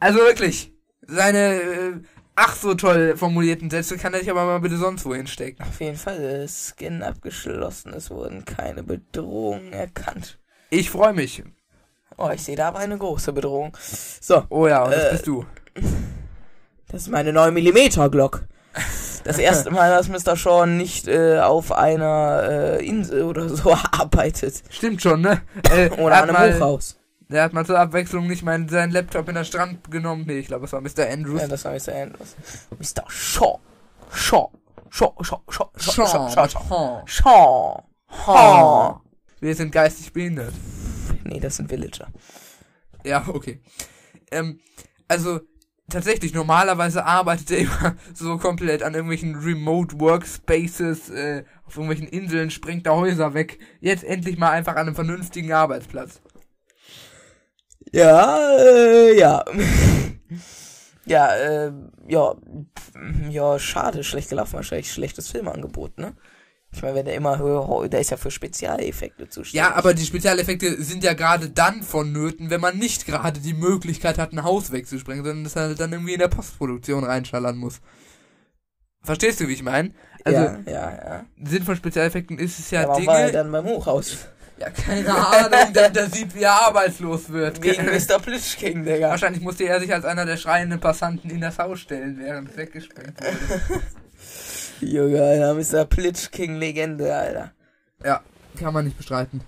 Also 0.00 0.20
wirklich, 0.20 0.72
seine 1.06 1.60
äh, 1.60 1.92
ach 2.34 2.56
so 2.56 2.72
toll 2.72 3.14
formulierten 3.18 3.68
Sätze 3.68 3.98
kann 3.98 4.14
er 4.14 4.20
sich 4.20 4.30
aber 4.30 4.46
mal 4.46 4.60
bitte 4.60 4.78
sonst 4.78 5.04
wo 5.04 5.14
hinstecken. 5.14 5.66
Auf 5.66 5.80
jeden 5.80 5.98
Fall, 5.98 6.18
äh, 6.18 6.48
Skin 6.48 7.02
abgeschlossen, 7.02 7.92
es 7.92 8.10
wurden 8.10 8.46
keine 8.46 8.82
Bedrohungen 8.84 9.74
erkannt. 9.74 10.38
Ich 10.70 10.88
freue 10.88 11.12
mich. 11.12 11.42
Oh, 12.18 12.30
ich 12.34 12.42
sehe 12.42 12.56
da 12.56 12.68
aber 12.68 12.80
eine 12.80 12.98
große 12.98 13.32
Bedrohung. 13.32 13.76
So, 14.20 14.42
Oh 14.50 14.66
ja, 14.66 14.82
und 14.84 14.92
das 14.92 15.04
Äh, 15.04 15.10
bist 15.12 15.26
du. 15.26 15.46
das 16.88 17.02
ist 17.02 17.08
meine 17.08 17.32
9 17.32 17.54
mm 17.54 18.10
Glock. 18.10 18.44
Das 19.24 19.38
erste 19.38 19.70
Mal, 19.70 19.90
dass 19.90 20.08
Mr. 20.08 20.36
Sean 20.36 20.76
nicht 20.76 21.06
äh, 21.08 21.40
auf 21.40 21.72
einer 21.72 22.42
äh, 22.78 22.86
Insel 22.86 23.22
oder 23.24 23.48
so 23.48 23.72
arbeitet. 23.92 24.62
Stimmt 24.70 25.02
schon, 25.02 25.20
ne? 25.20 25.42
Äh, 25.70 25.90
Oder 25.90 26.16
er, 26.16 26.22
an 26.22 26.30
einem 26.30 26.32
mal, 26.34 26.54
Hochhaus. 26.54 26.96
er 27.28 27.42
hat 27.44 27.52
mal 27.52 27.66
zur 27.66 27.78
Abwechslung 27.78 28.26
nicht 28.26 28.42
mal 28.42 28.68
seinen 28.68 28.92
Laptop 28.92 29.28
in 29.28 29.34
der 29.34 29.44
Strand 29.44 29.90
genommen. 29.90 30.24
Nee, 30.26 30.38
ich 30.38 30.46
glaube, 30.46 30.64
es 30.66 30.72
war 30.72 30.80
Mr. 30.80 31.08
Andrews. 31.10 31.40
Ja, 31.42 31.48
das 31.48 31.64
war 31.64 31.72
Mr. 31.72 31.94
Andrews. 32.02 32.36
Mr. 32.78 33.04
Shaw. 33.08 33.58
Shaw. 34.12 34.50
Sean, 34.90 35.12
Sean. 35.20 35.40
Sean, 35.50 35.68
Sean, 35.76 36.06
Sean. 36.30 36.48
Sean. 36.48 37.02
Sean. 37.06 37.82
Sean. 38.26 39.00
Wir 39.40 39.54
sind 39.54 39.70
geistig 39.72 40.12
behindert. 40.12 40.52
Nee, 41.24 41.40
das 41.40 41.56
sind 41.56 41.70
Villager. 41.70 42.08
Ja, 43.04 43.26
okay. 43.28 43.60
Ähm, 44.30 44.60
also, 45.06 45.40
tatsächlich, 45.88 46.34
normalerweise 46.34 47.04
arbeitet 47.04 47.50
er 47.50 47.58
immer 47.58 47.96
so 48.14 48.38
komplett 48.38 48.82
an 48.82 48.94
irgendwelchen 48.94 49.36
Remote 49.36 49.98
Workspaces, 50.00 51.10
äh, 51.10 51.44
auf 51.64 51.76
irgendwelchen 51.76 52.08
Inseln, 52.08 52.50
sprengt 52.50 52.86
da 52.86 52.92
Häuser 52.92 53.34
weg. 53.34 53.58
Jetzt 53.80 54.04
endlich 54.04 54.38
mal 54.38 54.50
einfach 54.50 54.72
an 54.72 54.86
einem 54.86 54.94
vernünftigen 54.94 55.52
Arbeitsplatz. 55.52 56.20
Ja, 57.92 58.38
äh, 58.58 59.18
ja. 59.18 59.44
ja, 61.06 61.34
äh, 61.34 61.72
ja, 62.06 62.34
ja, 63.30 63.58
schade, 63.58 64.04
schlecht 64.04 64.28
gelaufen, 64.28 64.54
wahrscheinlich 64.54 64.92
schlechtes 64.92 65.30
Filmangebot, 65.30 65.98
ne? 65.98 66.14
Ich 66.70 66.82
meine, 66.82 66.96
wenn 66.96 67.06
der 67.06 67.14
immer 67.14 67.38
höher, 67.38 67.88
der 67.88 68.00
ist 68.00 68.10
ja 68.10 68.16
für 68.18 68.30
Spezialeffekte 68.30 69.28
zuständig. 69.28 69.54
Ja, 69.54 69.74
aber 69.74 69.94
die 69.94 70.04
Spezialeffekte 70.04 70.82
sind 70.82 71.02
ja 71.02 71.14
gerade 71.14 71.48
dann 71.48 71.82
vonnöten, 71.82 72.50
wenn 72.50 72.60
man 72.60 72.76
nicht 72.78 73.06
gerade 73.06 73.40
die 73.40 73.54
Möglichkeit 73.54 74.18
hat, 74.18 74.32
ein 74.32 74.44
Haus 74.44 74.70
wegzusprengen, 74.70 75.24
sondern 75.24 75.44
das 75.44 75.56
halt 75.56 75.80
dann 75.80 75.92
irgendwie 75.92 76.12
in 76.12 76.18
der 76.20 76.28
Postproduktion 76.28 77.04
reinschallern 77.04 77.56
muss. 77.56 77.80
Verstehst 79.02 79.40
du, 79.40 79.48
wie 79.48 79.54
ich 79.54 79.62
meine? 79.62 79.92
Also, 80.24 80.40
ja, 80.40 80.58
ja, 80.66 80.90
ja. 80.90 81.24
Sinn 81.42 81.62
von 81.62 81.76
Spezialeffekten 81.76 82.38
ist 82.38 82.58
es 82.58 82.70
ja, 82.70 82.82
Ja, 82.82 82.88
warum 82.88 83.06
war 83.06 83.18
er 83.20 83.26
Dinge. 83.28 83.38
dann 83.38 83.52
beim 83.52 83.64
Hochhaus? 83.64 84.28
Ja, 84.58 84.70
keine 84.70 85.08
Ahnung, 85.14 85.72
der, 85.72 85.88
der 85.88 86.10
sieht, 86.10 86.34
wie 86.34 86.42
er 86.42 86.66
arbeitslos 86.66 87.30
wird. 87.30 87.62
Wegen 87.62 87.86
Mr. 87.86 88.18
Plitschking, 88.18 88.84
Digga. 88.84 89.08
Wahrscheinlich 89.10 89.40
musste 89.40 89.64
er 89.64 89.78
sich 89.80 89.94
als 89.94 90.04
einer 90.04 90.26
der 90.26 90.36
schreienden 90.36 90.80
Passanten 90.80 91.30
in 91.30 91.40
das 91.40 91.58
Haus 91.58 91.78
stellen, 91.80 92.18
während 92.18 92.50
es 92.50 92.56
weggesprengt 92.56 93.14
wurde. 93.20 93.82
Junge, 94.80 95.22
Alter, 95.22 95.54
Mr. 95.54 95.84
Plitschking-Legende, 95.84 97.14
Alter. 97.14 97.52
Ja, 98.04 98.22
kann 98.58 98.74
man 98.74 98.84
nicht 98.84 98.96
bestreiten. 98.96 99.40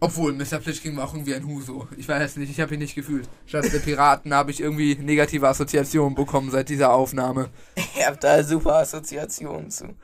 Obwohl, 0.00 0.34
Mr. 0.34 0.58
Plitschking 0.58 0.96
war 0.96 1.04
auch 1.04 1.14
irgendwie 1.14 1.34
ein 1.34 1.46
Huso. 1.46 1.88
Ich 1.96 2.06
weiß 2.06 2.36
nicht, 2.36 2.50
ich 2.50 2.60
habe 2.60 2.74
ihn 2.74 2.80
nicht 2.80 2.94
gefühlt. 2.94 3.26
Statt 3.46 3.72
der 3.72 3.78
Piraten 3.78 4.34
habe 4.34 4.50
ich 4.50 4.60
irgendwie 4.60 4.96
negative 4.96 5.48
Assoziationen 5.48 6.14
bekommen 6.14 6.50
seit 6.50 6.68
dieser 6.68 6.92
Aufnahme. 6.92 7.48
Ihr 7.98 8.06
habt 8.06 8.22
da 8.22 8.42
super 8.42 8.74
Assoziationen 8.74 9.70
zu. 9.70 9.94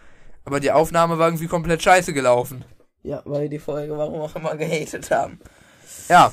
Aber 0.45 0.59
die 0.59 0.73
Aufnahme 0.73 1.19
war 1.19 1.29
irgendwie 1.29 1.49
komplett 1.49 1.83
scheiße 1.83 2.15
gelaufen. 2.15 2.65
Ja, 3.03 3.21
weil 3.27 3.51
die 3.51 3.59
Folge 3.59 3.97
warum 3.97 4.21
auch 4.21 4.35
immer 4.37 4.57
gehatet 4.57 5.11
haben. 5.11 5.39
Ja. 6.09 6.33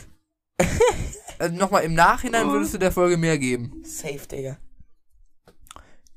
also 1.37 1.55
Nochmal, 1.57 1.83
im 1.83 1.93
Nachhinein 1.93 2.49
würdest 2.49 2.73
du 2.73 2.77
der 2.77 2.93
Folge 2.93 3.17
mehr 3.17 3.37
geben. 3.37 3.83
Safe, 3.83 4.25
Digga. 4.31 4.57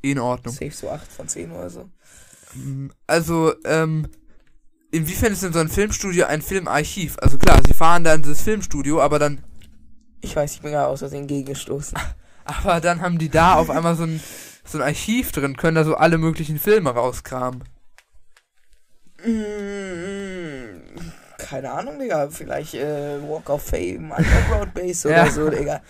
In 0.02 0.18
Ordnung. 0.18 0.54
Safe 0.54 0.70
so 0.70 0.90
8 0.90 1.10
von 1.12 1.28
10 1.28 1.52
oder 1.52 1.68
so. 1.70 1.88
Also, 3.06 3.54
ähm, 3.64 4.08
inwiefern 4.90 5.32
ist 5.32 5.42
denn 5.42 5.52
so 5.52 5.58
ein 5.60 5.68
Filmstudio 5.68 6.26
ein 6.26 6.42
Filmarchiv? 6.42 7.16
Also 7.20 7.38
klar, 7.38 7.60
sie 7.66 7.74
fahren 7.74 8.02
da 8.04 8.14
in 8.14 8.22
das 8.22 8.40
Filmstudio, 8.42 9.00
aber 9.00 9.18
dann, 9.18 9.44
Ich 10.20 10.34
weiß, 10.34 10.54
ich 10.54 10.60
bin 10.62 10.72
gerade 10.72 10.88
aus 10.88 11.00
Versehen 11.00 11.26
gegengestoßen. 11.26 11.96
aber 12.44 12.80
dann 12.80 13.00
haben 13.02 13.18
die 13.18 13.28
da 13.28 13.54
auf 13.54 13.70
einmal 13.70 13.94
so 13.94 14.04
ein, 14.04 14.20
so 14.64 14.78
ein 14.78 14.82
Archiv 14.84 15.32
drin, 15.32 15.56
können 15.56 15.74
da 15.76 15.84
so 15.84 15.96
alle 15.96 16.18
möglichen 16.18 16.58
Filme 16.58 16.90
rauskramen. 16.90 17.62
Mm, 19.24 20.80
Keine 21.38 21.70
Ahnung, 21.70 21.98
Digga. 21.98 22.28
Vielleicht 22.30 22.74
äh, 22.74 23.18
Walk 23.22 23.48
of 23.50 23.62
Fame, 23.62 24.12
Underground 24.16 24.74
Base 24.74 25.06
oder 25.08 25.26
Ja. 25.26 25.30
so, 25.30 25.48
Digga. 25.50 25.82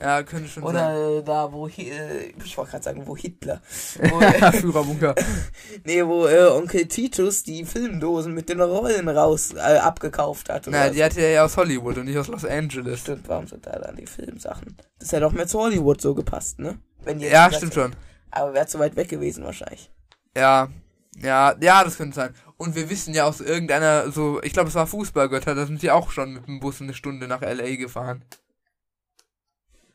Ja, 0.00 0.22
könnte 0.22 0.48
schon 0.48 0.62
Oder 0.62 1.18
äh, 1.18 1.22
da, 1.22 1.52
wo, 1.52 1.66
äh, 1.66 2.32
ich 2.42 2.56
wollte 2.56 2.70
gerade 2.70 2.84
sagen, 2.84 3.06
wo 3.06 3.16
Hitler. 3.16 3.60
Wo, 4.10 4.20
sein. 4.20 4.52
Führerbunker. 4.60 5.14
nee, 5.84 6.04
wo 6.04 6.26
äh, 6.26 6.46
Onkel 6.46 6.86
Titus 6.86 7.42
die 7.42 7.66
Filmdosen 7.66 8.32
mit 8.32 8.48
den 8.48 8.62
Rollen 8.62 9.08
raus 9.10 9.52
äh, 9.52 9.58
abgekauft 9.58 10.48
hat. 10.48 10.66
Na, 10.70 10.88
so. 10.88 10.94
die 10.94 11.04
hatte 11.04 11.20
er 11.20 11.30
ja 11.30 11.44
aus 11.44 11.56
Hollywood 11.56 11.98
und 11.98 12.06
nicht 12.06 12.16
aus 12.16 12.28
Los 12.28 12.46
Angeles. 12.46 13.00
Stimmt, 13.00 13.28
warum 13.28 13.46
sind 13.46 13.66
da 13.66 13.78
dann 13.78 13.96
die 13.96 14.06
Filmsachen? 14.06 14.74
Das 14.98 15.12
hätte 15.12 15.22
doch 15.22 15.32
mehr 15.32 15.46
zu 15.46 15.58
Hollywood 15.60 16.00
so 16.00 16.14
gepasst, 16.14 16.58
ne? 16.58 16.78
Wenn 17.04 17.18
die 17.18 17.24
jetzt 17.24 17.34
Ja, 17.34 17.48
stimmt 17.52 17.76
hätten. 17.76 17.92
schon. 17.92 17.96
Aber 18.30 18.54
wäre 18.54 18.66
zu 18.66 18.78
weit 18.78 18.96
weg 18.96 19.08
gewesen 19.08 19.44
wahrscheinlich. 19.44 19.90
Ja, 20.34 20.68
ja, 21.20 21.54
ja, 21.60 21.84
das 21.84 21.96
könnte 21.96 22.14
sein. 22.14 22.34
Und 22.56 22.74
wir 22.74 22.88
wissen 22.88 23.14
ja 23.14 23.24
aus 23.24 23.40
irgendeiner, 23.40 24.10
so, 24.10 24.40
ich 24.42 24.52
glaube, 24.52 24.68
es 24.68 24.74
war 24.74 24.86
Fußballgötter, 24.86 25.54
da 25.54 25.66
sind 25.66 25.80
sie 25.80 25.90
auch 25.90 26.10
schon 26.10 26.34
mit 26.34 26.46
dem 26.46 26.60
Bus 26.60 26.80
eine 26.80 26.94
Stunde 26.94 27.26
nach 27.26 27.42
L.A. 27.42 27.76
gefahren. 27.76 28.24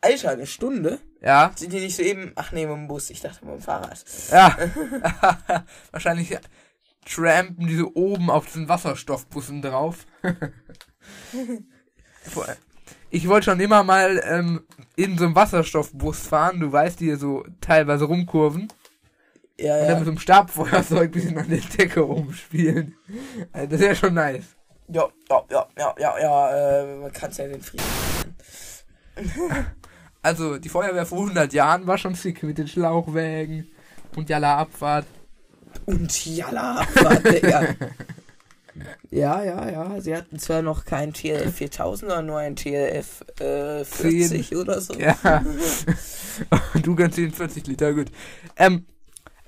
Alter, 0.05 0.29
eine 0.31 0.45
Stunde? 0.45 0.99
Ja, 1.21 1.51
Sind 1.55 1.73
die 1.73 1.79
nicht 1.79 1.95
so 1.95 2.03
eben. 2.03 2.31
Ach 2.35 2.51
nee, 2.51 2.67
mit 2.67 2.75
dem 2.75 2.87
Bus, 2.87 3.09
ich 3.09 3.21
dachte 3.21 3.43
mit 3.45 3.55
dem 3.55 3.61
Fahrrad. 3.61 4.03
ja. 4.31 4.55
Wahrscheinlich 5.91 6.37
trampen 7.05 7.67
die 7.67 7.75
so 7.75 7.91
oben 7.93 8.29
auf 8.29 8.45
diesen 8.45 8.69
Wasserstoffbussen 8.69 9.61
drauf. 9.61 10.05
ich 13.09 13.27
wollte 13.27 13.45
schon 13.45 13.59
immer 13.59 13.83
mal 13.83 14.21
ähm, 14.25 14.63
in 14.95 15.17
so 15.17 15.25
einem 15.25 15.35
Wasserstoffbus 15.35 16.27
fahren, 16.27 16.59
du 16.59 16.71
weißt, 16.71 16.99
die 16.99 17.05
hier 17.05 17.17
so 17.17 17.43
teilweise 17.61 18.05
rumkurven. 18.05 18.67
Ja, 19.59 19.73
Und 19.75 19.81
dann 19.81 19.89
ja. 19.89 19.95
mit 19.95 20.05
so 20.05 20.11
einem 20.11 20.19
Stabfeuerzeug 20.19 21.09
ein 21.09 21.11
bisschen 21.11 21.37
an 21.37 21.49
der 21.49 21.59
Decke 21.59 22.01
rumspielen. 22.01 22.95
Also 23.53 23.67
das 23.67 23.79
wäre 23.79 23.95
schon 23.95 24.13
nice. 24.13 24.55
Ja, 24.87 25.07
ja, 25.29 25.43
ja, 25.49 25.67
ja, 25.77 25.95
ja, 25.97 26.19
ja, 26.19 26.81
äh, 26.81 26.95
man 26.97 27.11
kann 27.11 27.31
es 27.31 27.37
ja 27.37 27.47
den 27.47 27.61
Frieden. 27.61 27.85
Also, 30.25 30.57
die 30.57 30.69
Feuerwehr 30.69 31.05
vor 31.05 31.19
100 31.19 31.53
Jahren 31.53 31.85
war 31.85 31.99
schon 31.99 32.15
sick 32.15 32.41
mit 32.41 32.57
den 32.57 32.67
Schlauchwägen 32.67 33.67
und 34.15 34.27
Jalla 34.27 34.57
Abfahrt. 34.57 35.05
Und 35.85 36.25
jalla, 36.25 36.77
Abfahrt, 36.77 37.31
Digga. 37.31 37.67
Ja, 39.11 39.41
ja, 39.41 39.69
ja. 39.69 40.01
Sie 40.01 40.13
hatten 40.13 40.37
zwar 40.37 40.61
noch 40.61 40.83
kein 40.83 41.13
TLF 41.13 41.55
4000, 41.55 42.09
sondern 42.09 42.25
nur 42.25 42.39
ein 42.39 42.57
TLF 42.57 43.23
äh, 43.39 43.85
40 43.85 44.55
oder 44.55 44.81
so. 44.81 44.95
Ja. 44.95 45.15
Du 46.81 46.95
gönnst 46.95 47.17
den 47.17 47.31
40 47.31 47.67
Liter, 47.67 47.93
gut. 47.93 48.07
Ähm, 48.57 48.85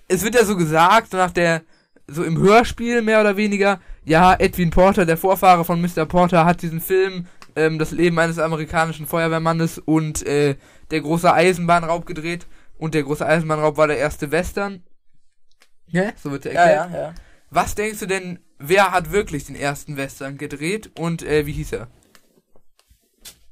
es 0.08 0.24
wird 0.24 0.36
ja 0.36 0.46
so 0.46 0.56
gesagt, 0.56 1.12
so 1.12 1.18
nach 1.18 1.32
der, 1.32 1.64
so 2.08 2.24
im 2.24 2.38
Hörspiel 2.38 3.02
mehr 3.02 3.20
oder 3.20 3.36
weniger, 3.36 3.82
ja, 4.06 4.36
Edwin 4.40 4.70
Porter, 4.70 5.06
der 5.06 5.18
Vorfahre 5.18 5.66
von 5.66 5.82
Mr. 5.82 6.06
Porter, 6.06 6.46
hat 6.46 6.62
diesen 6.62 6.80
Film, 6.80 7.28
ähm, 7.58 7.80
das 7.80 7.92
Leben 7.92 8.18
eines 8.20 8.40
amerikanischen 8.40 9.08
Feuerwehrmannes 9.08 9.80
und 9.80 10.26
äh, 10.26 10.56
der 10.92 11.02
große 11.02 11.34
Eisenbahnraub 11.34 12.06
gedreht. 12.06 12.48
Und 12.78 12.94
der 12.94 13.04
große 13.04 13.26
Eisenbahnraub 13.26 13.78
war 13.78 13.88
der 13.88 13.98
erste 13.98 14.32
Western. 14.32 14.84
Ja, 15.88 16.12
so 16.22 16.32
wird 16.32 16.46
er 16.46 16.54
ja, 16.54 16.62
erklärt. 16.62 16.94
ja. 16.94 17.00
ja. 17.10 17.16
Was 17.50 17.76
denkst 17.76 18.00
du 18.00 18.06
denn, 18.06 18.40
wer 18.60 18.92
hat 18.92 19.12
wirklich 19.12 19.46
den 19.46 19.56
ersten 19.56 19.98
Western 19.98 20.38
gedreht 20.38 20.92
und 21.00 21.24
äh, 21.24 21.46
wie 21.46 21.54
hieß 21.54 21.72
er? 21.74 21.88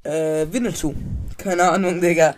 Äh, 0.04 0.46
Winnetou. 0.52 0.94
Keine 1.38 1.70
Ahnung, 1.70 2.00
Digga. 2.00 2.34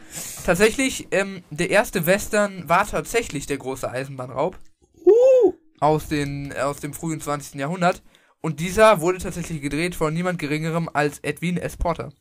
Tatsächlich, 0.46 1.08
ähm, 1.10 1.42
der 1.50 1.70
erste 1.70 2.06
Western 2.06 2.68
war 2.68 2.86
tatsächlich 2.86 3.46
der 3.46 3.58
große 3.58 3.90
Eisenbahnraub 3.90 4.56
Uh. 5.04 5.52
aus, 5.80 6.08
den, 6.08 6.52
aus 6.56 6.80
dem 6.80 6.94
frühen 6.94 7.20
20. 7.20 7.56
Jahrhundert. 7.60 8.02
Und 8.40 8.60
dieser 8.60 9.00
wurde 9.00 9.18
tatsächlich 9.18 9.60
gedreht 9.60 9.94
von 9.94 10.14
niemand 10.14 10.38
geringerem 10.38 10.88
als 10.92 11.18
Edwin 11.20 11.56
S. 11.56 11.76
Porter. 11.76 12.12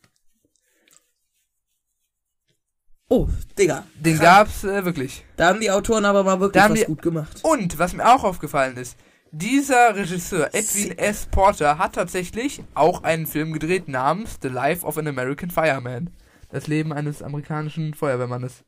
Oh, 3.08 3.26
Digga. 3.58 3.86
Den 3.98 4.18
gab's 4.18 4.64
äh, 4.64 4.84
wirklich. 4.84 5.24
Da 5.36 5.48
haben 5.48 5.60
die 5.60 5.70
Autoren 5.70 6.04
aber 6.04 6.24
mal 6.24 6.40
wirklich 6.40 6.62
was 6.62 6.72
die- 6.78 6.84
gut 6.84 7.00
gemacht. 7.02 7.40
Und 7.42 7.78
was 7.78 7.94
mir 7.94 8.04
auch 8.06 8.22
aufgefallen 8.24 8.76
ist, 8.76 8.98
dieser 9.30 9.94
Regisseur, 9.94 10.48
Edwin 10.48 10.62
Sick. 10.88 11.00
S. 11.00 11.26
Porter, 11.26 11.78
hat 11.78 11.94
tatsächlich 11.94 12.62
auch 12.74 13.04
einen 13.04 13.26
Film 13.26 13.52
gedreht 13.52 13.88
namens 13.88 14.38
The 14.42 14.48
Life 14.48 14.84
of 14.86 14.98
an 14.98 15.06
American 15.06 15.50
Fireman. 15.50 16.10
Das 16.50 16.66
Leben 16.66 16.92
eines 16.92 17.22
amerikanischen 17.22 17.94
Feuerwehrmannes. 17.94 18.64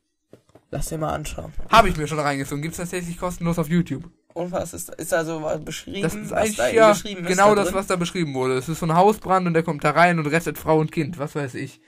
Lass 0.69 0.89
dir 0.89 0.97
mal 0.99 1.13
anschauen. 1.13 1.51
Habe 1.69 1.89
ich 1.89 1.97
mir 1.97 2.07
schon 2.07 2.19
reingezogen. 2.19 2.61
Gibt's 2.61 2.77
tatsächlich 2.77 3.17
kostenlos 3.17 3.59
auf 3.59 3.67
YouTube. 3.69 4.09
Und 4.33 4.51
was 4.51 4.73
ist, 4.73 4.93
ist 4.95 5.11
da 5.11 5.25
so 5.25 5.41
was 5.43 5.59
beschrieben? 5.63 6.03
Das 6.03 6.13
ist 6.13 6.31
was 6.31 6.37
eigentlich 6.39 6.57
da 6.57 6.69
ja 6.69 6.89
beschrieben 6.89 7.21
ist 7.25 7.27
genau 7.27 7.49
da 7.49 7.55
das, 7.55 7.65
drin? 7.65 7.75
was 7.75 7.87
da 7.87 7.95
beschrieben 7.95 8.33
wurde. 8.33 8.55
Es 8.57 8.69
ist 8.69 8.79
so 8.79 8.85
ein 8.85 8.95
Hausbrand 8.95 9.47
und 9.47 9.53
der 9.53 9.63
kommt 9.63 9.83
da 9.83 9.91
rein 9.91 10.19
und 10.19 10.27
rettet 10.27 10.57
Frau 10.57 10.77
und 10.79 10.91
Kind, 10.91 11.19
was 11.19 11.35
weiß 11.35 11.55
ich. 11.55 11.81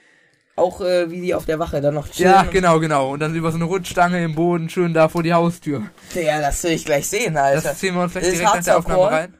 Auch 0.56 0.80
äh, 0.80 1.10
wie 1.10 1.20
die 1.20 1.34
auf 1.34 1.46
der 1.46 1.58
Wache 1.58 1.80
dann 1.80 1.94
noch 1.94 2.08
chillen. 2.08 2.30
Ja, 2.30 2.42
genau, 2.44 2.78
genau. 2.78 3.10
Und 3.12 3.20
dann 3.20 3.34
über 3.34 3.50
so 3.50 3.56
eine 3.56 3.64
Rutschstange 3.64 4.22
im 4.22 4.34
Boden 4.36 4.68
schön 4.68 4.94
da 4.94 5.08
vor 5.08 5.22
die 5.22 5.32
Haustür. 5.32 5.82
Digga, 6.14 6.40
das 6.40 6.62
will 6.62 6.72
ich 6.72 6.84
gleich 6.84 7.08
sehen, 7.08 7.36
Alter. 7.36 7.62
Das 7.62 7.78
ziehen 7.78 7.94
wir 7.94 8.02
uns 8.02 8.12
gleich 8.12 8.24
Ist 8.24 8.34
direkt 8.38 8.54
nach 8.54 8.62
der 8.64 8.78
Aufnahme 8.78 9.00
Qual? 9.00 9.14
rein. 9.14 9.34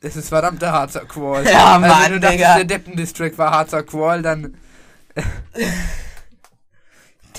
Es 0.00 0.14
ist 0.16 0.28
verdammter 0.28 0.72
Harzer 0.72 1.06
Qual. 1.06 1.44
Ja, 1.50 1.72
also, 1.76 1.82
wenn 1.82 1.88
Mann, 1.90 2.12
du 2.12 2.20
dachtest, 2.20 2.40
der 2.42 2.64
Deppen-District 2.64 3.38
war 3.38 3.50
Harzer 3.52 3.82
Qual, 3.82 4.20
dann 4.22 4.54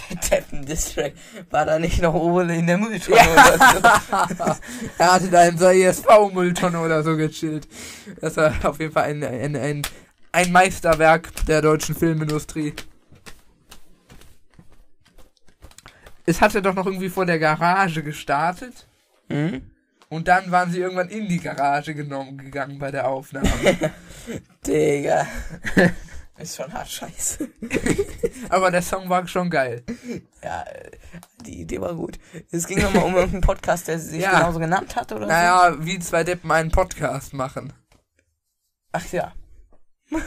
Der 0.10 0.18
Deppen-Distrack. 0.18 1.14
War 1.50 1.66
da 1.66 1.80
nicht 1.80 2.02
noch 2.02 2.14
Ole 2.14 2.56
in 2.56 2.68
der 2.68 2.78
Mülltonne 2.78 3.20
oder 3.32 3.58
so? 3.58 4.56
er 4.98 5.14
hatte 5.14 5.30
da 5.30 5.46
in 5.46 5.58
seiner 5.58 5.90
ISV-Mülltonne 5.90 6.80
oder 6.80 7.04
so 7.04 7.16
gechillt. 7.16 7.68
Das 8.22 8.38
war 8.38 8.54
auf 8.64 8.80
jeden 8.80 8.92
Fall 8.92 9.04
ein, 9.04 9.24
ein, 9.24 9.56
ein, 9.56 9.82
ein 10.32 10.52
Meisterwerk 10.52 11.46
der 11.46 11.62
deutschen 11.62 11.96
Filmindustrie. 11.96 12.74
Es 16.26 16.42
hatte 16.42 16.62
doch 16.62 16.76
noch 16.76 16.86
irgendwie 16.86 17.10
vor 17.10 17.26
der 17.26 17.40
Garage 17.40 18.04
gestartet. 18.04 18.88
Hm? 19.30 19.62
Und 20.10 20.28
dann 20.28 20.52
waren 20.52 20.72
sie 20.72 20.80
irgendwann 20.80 21.10
in 21.10 21.28
die 21.28 21.40
Garage 21.40 21.94
genommen 21.94 22.38
gegangen 22.38 22.80
bei 22.80 22.92
der 22.92 23.08
Aufnahme. 23.08 23.48
Digga. 24.66 25.28
Ist 26.40 26.56
schon 26.56 26.72
hart 26.74 26.90
scheiße. 26.90 27.50
Aber 28.50 28.72
der 28.72 28.82
Song 28.82 29.10
war 29.10 29.28
schon 29.28 29.50
geil. 29.50 29.84
Ja, 30.42 30.64
äh, 30.64 30.92
die 31.46 31.62
Idee 31.62 31.82
war 31.82 31.94
gut. 31.94 32.18
Es 32.50 32.66
ging 32.66 32.80
nochmal 32.80 33.04
um 33.04 33.16
irgendeinen 33.16 33.42
Podcast, 33.42 33.90
der 33.90 34.00
sich 34.00 34.22
Ja. 34.22 34.40
genauso 34.40 34.60
genannt 34.60 34.96
hat, 34.96 35.12
oder 35.12 35.22
so? 35.22 35.28
Naja, 35.28 35.76
wie 35.80 36.00
zwei 36.00 36.24
Deppen 36.24 36.50
einen 36.52 36.72
Podcast 36.72 37.34
machen. 37.34 37.74
Ach 38.94 39.06
ja. 39.12 39.34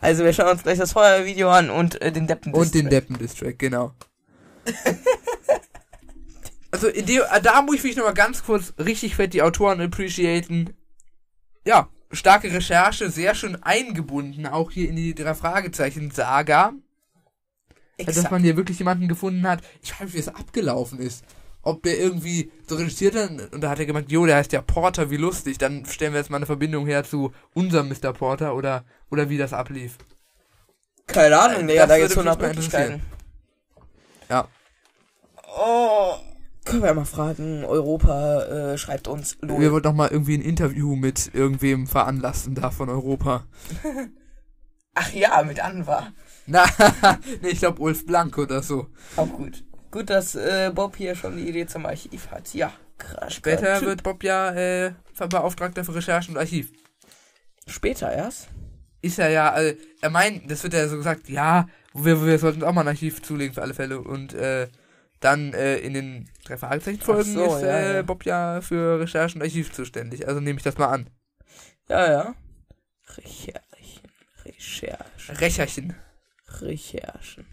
Also 0.00 0.24
wir 0.24 0.32
schauen 0.32 0.48
uns 0.48 0.62
gleich 0.62 0.78
das 0.78 0.92
Feuervideo 0.92 1.50
an 1.50 1.70
und 1.70 2.00
äh, 2.00 2.10
den 2.10 2.26
Deppen. 2.26 2.52
Und 2.52 2.74
den 2.74 2.88
Deppen-Distrack, 2.88 3.58
genau. 3.58 3.92
also, 6.70 6.90
dem, 6.90 7.22
da 7.42 7.62
muss 7.62 7.76
ich 7.76 7.84
mich 7.84 7.96
nochmal 7.96 8.14
ganz 8.14 8.42
kurz 8.44 8.74
richtig 8.78 9.14
fett 9.16 9.34
die 9.34 9.42
Autoren 9.42 9.80
appreciaten. 9.80 10.74
Ja, 11.64 11.88
starke 12.12 12.52
Recherche, 12.52 13.10
sehr 13.10 13.34
schön 13.34 13.62
eingebunden, 13.62 14.46
auch 14.46 14.70
hier 14.70 14.88
in 14.88 14.96
die 14.96 15.14
drei 15.14 15.34
Fragezeichen-Saga. 15.34 16.72
Also, 17.98 18.22
dass 18.22 18.30
man 18.30 18.42
hier 18.42 18.56
wirklich 18.56 18.78
jemanden 18.78 19.08
gefunden 19.08 19.46
hat. 19.46 19.60
Ich 19.82 19.92
weiß 19.92 20.00
nicht, 20.00 20.14
wie 20.14 20.18
es 20.18 20.28
abgelaufen 20.28 21.00
ist. 21.00 21.24
Ob 21.62 21.82
der 21.82 21.98
irgendwie 21.98 22.52
so 22.66 22.76
registriert 22.76 23.16
hat 23.16 23.52
und 23.52 23.60
da 23.60 23.70
hat 23.70 23.80
er 23.80 23.86
gemeint, 23.86 24.10
jo, 24.10 24.24
der 24.24 24.36
heißt 24.36 24.52
ja 24.52 24.62
Porter, 24.62 25.10
wie 25.10 25.16
lustig. 25.16 25.58
Dann 25.58 25.84
stellen 25.84 26.12
wir 26.12 26.20
jetzt 26.20 26.30
mal 26.30 26.36
eine 26.36 26.46
Verbindung 26.46 26.86
her 26.86 27.04
zu 27.04 27.32
unserem 27.52 27.88
Mr. 27.88 28.12
Porter 28.12 28.54
oder, 28.54 28.84
oder 29.10 29.28
wie 29.28 29.36
das 29.36 29.52
ablief. 29.52 29.98
Keine 31.06 31.38
Ahnung, 31.38 31.66
Digga, 31.66 31.86
Das 31.86 31.88
da 31.88 31.98
gibt's 31.98 32.16
mich 32.16 32.26
100 32.26 32.40
mal 32.40 32.48
Möglichkeiten. 32.48 33.02
Ja. 34.28 34.46
Oh. 35.58 36.14
Können 36.68 36.82
wir 36.82 36.92
mal 36.92 37.06
fragen, 37.06 37.64
Europa 37.64 38.42
äh, 38.42 38.78
schreibt 38.78 39.08
uns 39.08 39.38
Wir 39.40 39.48
Lol. 39.48 39.72
wollten 39.72 39.88
noch 39.88 39.94
mal 39.94 40.08
irgendwie 40.08 40.34
ein 40.36 40.42
Interview 40.42 40.96
mit 40.96 41.30
irgendwem 41.32 41.86
veranlassen 41.86 42.54
da 42.54 42.70
von 42.70 42.90
Europa. 42.90 43.46
Ach 44.94 45.10
ja, 45.12 45.42
mit 45.44 45.64
Anwar. 45.64 46.12
Na, 46.46 46.66
nee, 47.40 47.48
ich 47.48 47.60
glaube 47.60 47.80
Ulf 47.80 48.04
Blank 48.04 48.36
oder 48.36 48.62
so. 48.62 48.88
Auch 49.16 49.28
gut. 49.28 49.64
Gut, 49.90 50.10
dass 50.10 50.34
äh, 50.34 50.70
Bob 50.74 50.96
hier 50.96 51.14
schon 51.14 51.38
die 51.38 51.48
Idee 51.48 51.66
zum 51.66 51.86
Archiv 51.86 52.30
hat. 52.30 52.52
Ja, 52.52 52.70
krass. 52.98 53.32
Später 53.32 53.80
wird 53.80 54.02
Bob 54.02 54.22
ja 54.22 54.50
äh, 54.52 54.92
Beauftragter 55.16 55.84
für 55.84 55.94
Recherche 55.94 56.30
und 56.30 56.36
Archiv. 56.36 56.70
Später 57.66 58.12
erst? 58.12 58.48
Ist 59.00 59.18
er 59.18 59.30
ja, 59.30 59.58
äh, 59.58 59.76
er 60.02 60.10
meint, 60.10 60.50
das 60.50 60.62
wird 60.64 60.74
ja 60.74 60.86
so 60.86 60.98
gesagt, 60.98 61.30
ja, 61.30 61.66
wir, 61.94 62.26
wir 62.26 62.38
sollten 62.38 62.62
auch 62.62 62.72
mal 62.72 62.82
ein 62.82 62.88
Archiv 62.88 63.22
zulegen 63.22 63.54
für 63.54 63.62
alle 63.62 63.72
Fälle. 63.72 64.00
Und 64.02 64.34
äh, 64.34 64.68
dann 65.20 65.52
äh, 65.52 65.78
in 65.78 65.94
den 65.94 66.28
drei 66.44 66.56
Fragezeichen-Folgen 66.56 67.34
so, 67.34 67.56
ist 67.56 67.62
ja, 67.62 67.68
äh, 67.68 67.94
ja. 67.96 68.02
Bob 68.02 68.24
ja 68.24 68.60
für 68.60 69.00
Recherche 69.00 69.36
und 69.36 69.42
Archiv 69.42 69.72
zuständig. 69.72 70.26
Also 70.26 70.40
nehme 70.40 70.58
ich 70.58 70.64
das 70.64 70.78
mal 70.78 70.86
an. 70.86 71.10
Ja, 71.88 72.10
ja. 72.10 72.34
Recherchen. 73.16 73.62
Recherchen. 74.44 75.36
Recherchen. 75.36 75.94
Recherchen. 76.60 77.46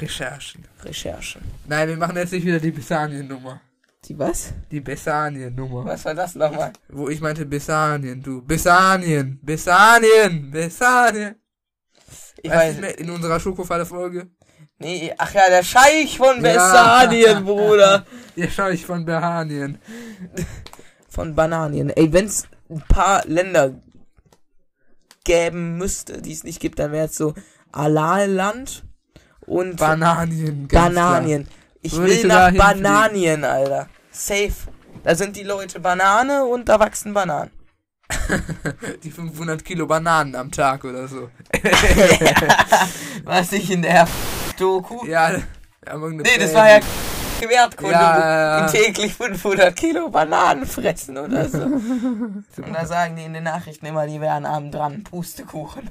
Recherchen. 0.00 0.64
Recherchen. 0.84 1.42
Nein, 1.66 1.88
wir 1.88 1.96
machen 1.96 2.16
jetzt 2.16 2.32
nicht 2.32 2.46
wieder 2.46 2.60
die 2.60 2.70
Bessanien-Nummer. 2.70 3.60
Die 4.04 4.18
was? 4.18 4.52
Die 4.70 4.80
Bessanien-Nummer. 4.80 5.84
Was 5.84 6.04
war 6.04 6.14
das 6.14 6.34
nochmal? 6.34 6.72
Wo 6.88 7.08
ich 7.08 7.20
meinte 7.20 7.44
Bessanien, 7.44 8.22
du. 8.22 8.42
Bessanien, 8.42 9.40
Bessanien, 9.42 10.50
Bessanien. 10.50 11.34
Ich 12.40 12.50
weiß 12.50 12.76
du 12.76 12.80
mehr 12.80 12.98
in 12.98 13.10
unserer 13.10 13.40
Schokofalle-Folge? 13.40 14.30
Nee, 14.78 15.12
ach 15.18 15.34
ja, 15.34 15.42
der 15.48 15.64
Scheich 15.64 16.18
von 16.18 16.36
Ja. 16.36 16.52
Bessanien, 16.52 17.44
Bruder. 17.44 18.04
Ja, 18.36 18.46
schau 18.48 18.68
ich 18.68 18.86
von 18.86 19.04
Behanien. 19.04 19.78
Von 21.08 21.34
Bananien. 21.34 21.90
Ey, 21.90 22.12
wenn's 22.12 22.46
ein 22.70 22.84
paar 22.88 23.26
Länder 23.26 23.74
gäben 25.24 25.76
müsste, 25.76 26.22
die 26.22 26.32
es 26.32 26.44
nicht 26.44 26.60
gibt, 26.60 26.78
dann 26.78 26.92
wäre 26.92 27.06
es 27.06 27.16
so 27.16 27.34
Alalland 27.72 28.84
und 29.40 29.76
Bananien, 29.76 30.68
Bananien. 30.68 31.48
Ich 31.82 31.96
Würde 31.96 32.12
ich 32.12 32.22
will 32.22 32.30
sogar 32.30 32.52
nach. 32.52 32.58
Bananien, 32.58 33.42
Alter. 33.44 33.88
Safe. 34.12 34.52
Da 35.02 35.16
sind 35.16 35.36
die 35.36 35.42
Leute 35.42 35.80
Banane 35.80 36.44
und 36.44 36.68
da 36.68 36.78
wachsen 36.78 37.12
Bananen. 37.12 37.50
klar. 38.08 38.38
Die 39.02 39.10
500 39.10 39.64
Kilo 39.64 39.86
Bananen 39.86 40.34
am 40.34 40.50
Tag 40.50 40.84
oder 40.84 41.08
so. 41.08 41.30
Was 43.24 43.52
ich 43.52 43.70
in 43.70 43.82
der 43.82 44.06
Doku. 44.60 45.06
Ja, 45.06 45.32
Nee, 45.90 46.38
das 46.38 46.54
war 46.54 46.68
ja 46.68 46.80
Wertkunde. 47.46 47.92
Ja, 47.92 48.18
ja, 48.18 48.60
ja. 48.60 48.66
Die 48.66 48.78
täglich 48.78 49.14
500 49.14 49.74
Kilo 49.76 50.10
Bananen 50.10 50.66
fressen 50.66 51.16
oder 51.16 51.48
so. 51.48 51.58
Und 51.62 52.44
da 52.72 52.84
sagen 52.84 53.16
die 53.16 53.24
in 53.24 53.34
den 53.34 53.44
Nachrichten 53.44 53.86
immer, 53.86 54.06
die 54.06 54.20
wären 54.20 54.44
arm 54.44 54.70
dran. 54.70 55.04
Pustekuchen. 55.04 55.90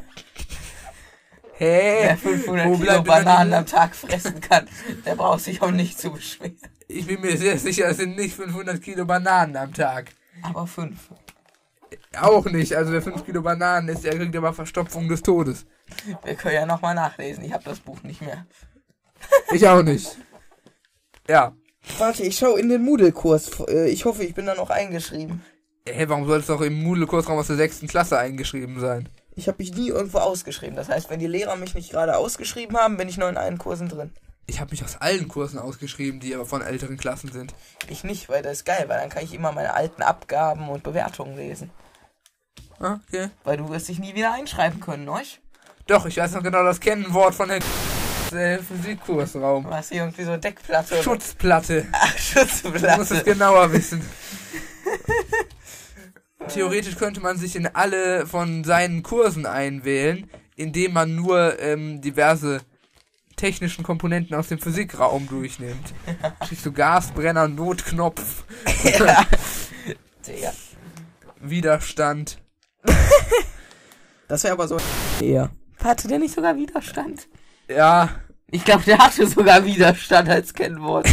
Hä? 1.54 2.00
Wer 2.04 2.18
500 2.18 2.68
Wo 2.68 2.72
Kilo 2.74 2.84
bleibt 2.84 3.06
Bananen 3.06 3.54
am 3.54 3.66
Tag 3.66 3.96
fressen 3.96 4.42
kann, 4.42 4.68
der 5.06 5.16
braucht 5.16 5.40
sich 5.40 5.62
auch 5.62 5.72
nicht 5.72 6.00
zu 6.00 6.12
beschweren. 6.12 6.58
Ich 6.88 7.08
bin 7.08 7.22
mir 7.22 7.36
sehr 7.38 7.58
sicher, 7.58 7.88
es 7.88 7.98
sind 7.98 8.16
nicht 8.16 8.36
500 8.36 8.82
Kilo 8.82 9.06
Bananen 9.06 9.58
am 9.58 9.74
Tag. 9.74 10.14
Aber 10.44 10.68
fünf. 10.68 11.10
Auch 12.20 12.46
nicht. 12.46 12.76
Also 12.76 12.92
wer 12.92 13.02
5 13.02 13.26
Kilo 13.26 13.42
Bananen 13.42 13.90
isst, 13.90 14.04
der 14.04 14.16
kriegt 14.16 14.36
aber 14.36 14.54
Verstopfung 14.54 15.08
des 15.08 15.24
Todes. 15.24 15.66
Wir 16.24 16.36
können 16.36 16.56
ja 16.56 16.66
nochmal 16.66 16.96
nachlesen. 16.96 17.44
Ich 17.44 17.54
habe 17.54 17.64
das 17.64 17.80
Buch 17.80 18.02
nicht 18.04 18.22
mehr. 18.22 18.46
Ich 19.52 19.68
auch 19.68 19.82
nicht. 19.84 20.18
Ja. 21.28 21.54
Warte, 21.98 22.24
ich 22.24 22.38
schau 22.38 22.56
in 22.56 22.70
den 22.70 22.84
Moodle-Kurs. 22.84 23.62
Äh, 23.68 23.90
Ich 23.90 24.06
hoffe, 24.06 24.24
ich 24.24 24.34
bin 24.36 24.46
da 24.46 24.56
noch 24.56 24.70
eingeschrieben. 24.70 25.44
Hä, 25.88 26.06
warum 26.08 26.28
soll 26.28 26.40
es 26.40 26.48
doch 26.48 26.62
im 26.62 26.84
Moodle-Kursraum 26.84 27.38
aus 27.40 27.48
der 27.48 27.56
6. 27.56 27.82
Klasse 27.88 28.20
eingeschrieben 28.20 28.80
sein? 28.80 29.08
Ich 29.36 29.48
habe 29.48 29.58
mich 29.60 29.74
nie 29.74 29.90
irgendwo 29.90 30.18
ausgeschrieben. 30.18 30.76
Das 30.76 30.90
heißt, 30.90 31.10
wenn 31.10 31.20
die 31.20 31.28
Lehrer 31.28 31.56
mich 31.56 31.76
nicht 31.76 31.92
gerade 31.92 32.18
ausgeschrieben 32.18 32.76
haben, 32.78 32.98
bin 32.98 33.08
ich 33.08 33.18
noch 33.18 33.30
in 33.30 33.38
allen 33.38 33.58
Kursen 33.58 33.88
drin. 33.88 34.12
Ich 34.48 34.60
habe 34.60 34.72
mich 34.72 34.84
aus 34.84 34.98
allen 35.00 35.28
Kursen 35.28 35.60
ausgeschrieben, 35.60 36.20
die 36.20 36.34
aber 36.34 36.46
von 36.46 36.62
älteren 36.62 36.98
Klassen 36.98 37.32
sind. 37.32 37.54
Ich 37.90 38.04
nicht, 38.04 38.30
weil 38.30 38.42
das 38.42 38.54
ist 38.60 38.66
geil, 38.66 38.86
weil 38.88 39.00
dann 39.00 39.10
kann 39.10 39.24
ich 39.24 39.34
immer 39.34 39.52
meine 39.52 39.74
alten 39.74 40.02
Abgaben 40.02 40.70
und 40.70 40.84
Bewertungen 40.84 41.36
lesen. 41.38 41.70
Ah, 42.80 43.00
okay. 43.08 43.30
Weil 43.44 43.58
du 43.58 43.70
wirst 43.70 43.88
dich 43.90 44.00
nie 44.00 44.16
wieder 44.16 44.34
einschreiben 44.34 44.80
können, 44.80 45.08
euch? 45.10 45.40
Doch, 45.88 46.06
ich 46.06 46.18
weiß 46.18 46.34
noch 46.34 46.44
genau 46.44 46.64
das 46.64 46.80
Kennwort 46.80 47.34
von 47.34 47.50
der 47.50 47.60
äh, 48.34 48.60
Physikkursraum. 48.60 49.70
Hast 49.70 49.90
hier 49.90 50.02
irgendwie 50.02 50.24
so 50.24 50.36
Deckplatte. 50.36 51.02
Schutzplatte. 51.02 51.88
Ach, 51.92 52.14
Du 52.34 52.40
musst 52.42 52.66
es 52.74 52.92
Schutzplatte. 52.92 53.24
genauer 53.24 53.72
wissen. 53.72 54.02
Theoretisch 56.50 56.96
könnte 56.96 57.20
man 57.22 57.38
sich 57.38 57.56
in 57.56 57.68
alle 57.68 58.26
von 58.26 58.64
seinen 58.64 59.04
Kursen 59.04 59.46
einwählen, 59.46 60.30
indem 60.56 60.94
man 60.94 61.16
nur 61.16 61.60
ähm, 61.60 62.02
diverse 62.02 62.62
technischen 63.36 63.84
Komponenten 63.84 64.36
aus 64.36 64.48
dem 64.48 64.60
Physikraum 64.60 65.28
durchnimmt. 65.28 65.94
Kriegst 66.48 66.66
du 66.66 66.72
Gasbrenner, 66.72 67.48
Notknopf, 67.48 68.44
ja. 68.84 69.26
Widerstand. 71.40 72.40
Das 74.28 74.44
wäre 74.44 74.54
aber 74.54 74.68
so. 74.68 74.78
Ja. 75.22 75.50
Hatte 75.88 76.08
der 76.08 76.20
nicht 76.20 76.34
sogar 76.36 76.56
Widerstand? 76.58 77.28
Ja, 77.70 78.10
Ich 78.50 78.64
glaube, 78.64 78.84
der 78.84 78.98
hatte 79.00 79.28
sogar 79.28 79.66
Widerstand 79.66 80.30
als 80.30 80.54
Kennwort. 80.54 81.08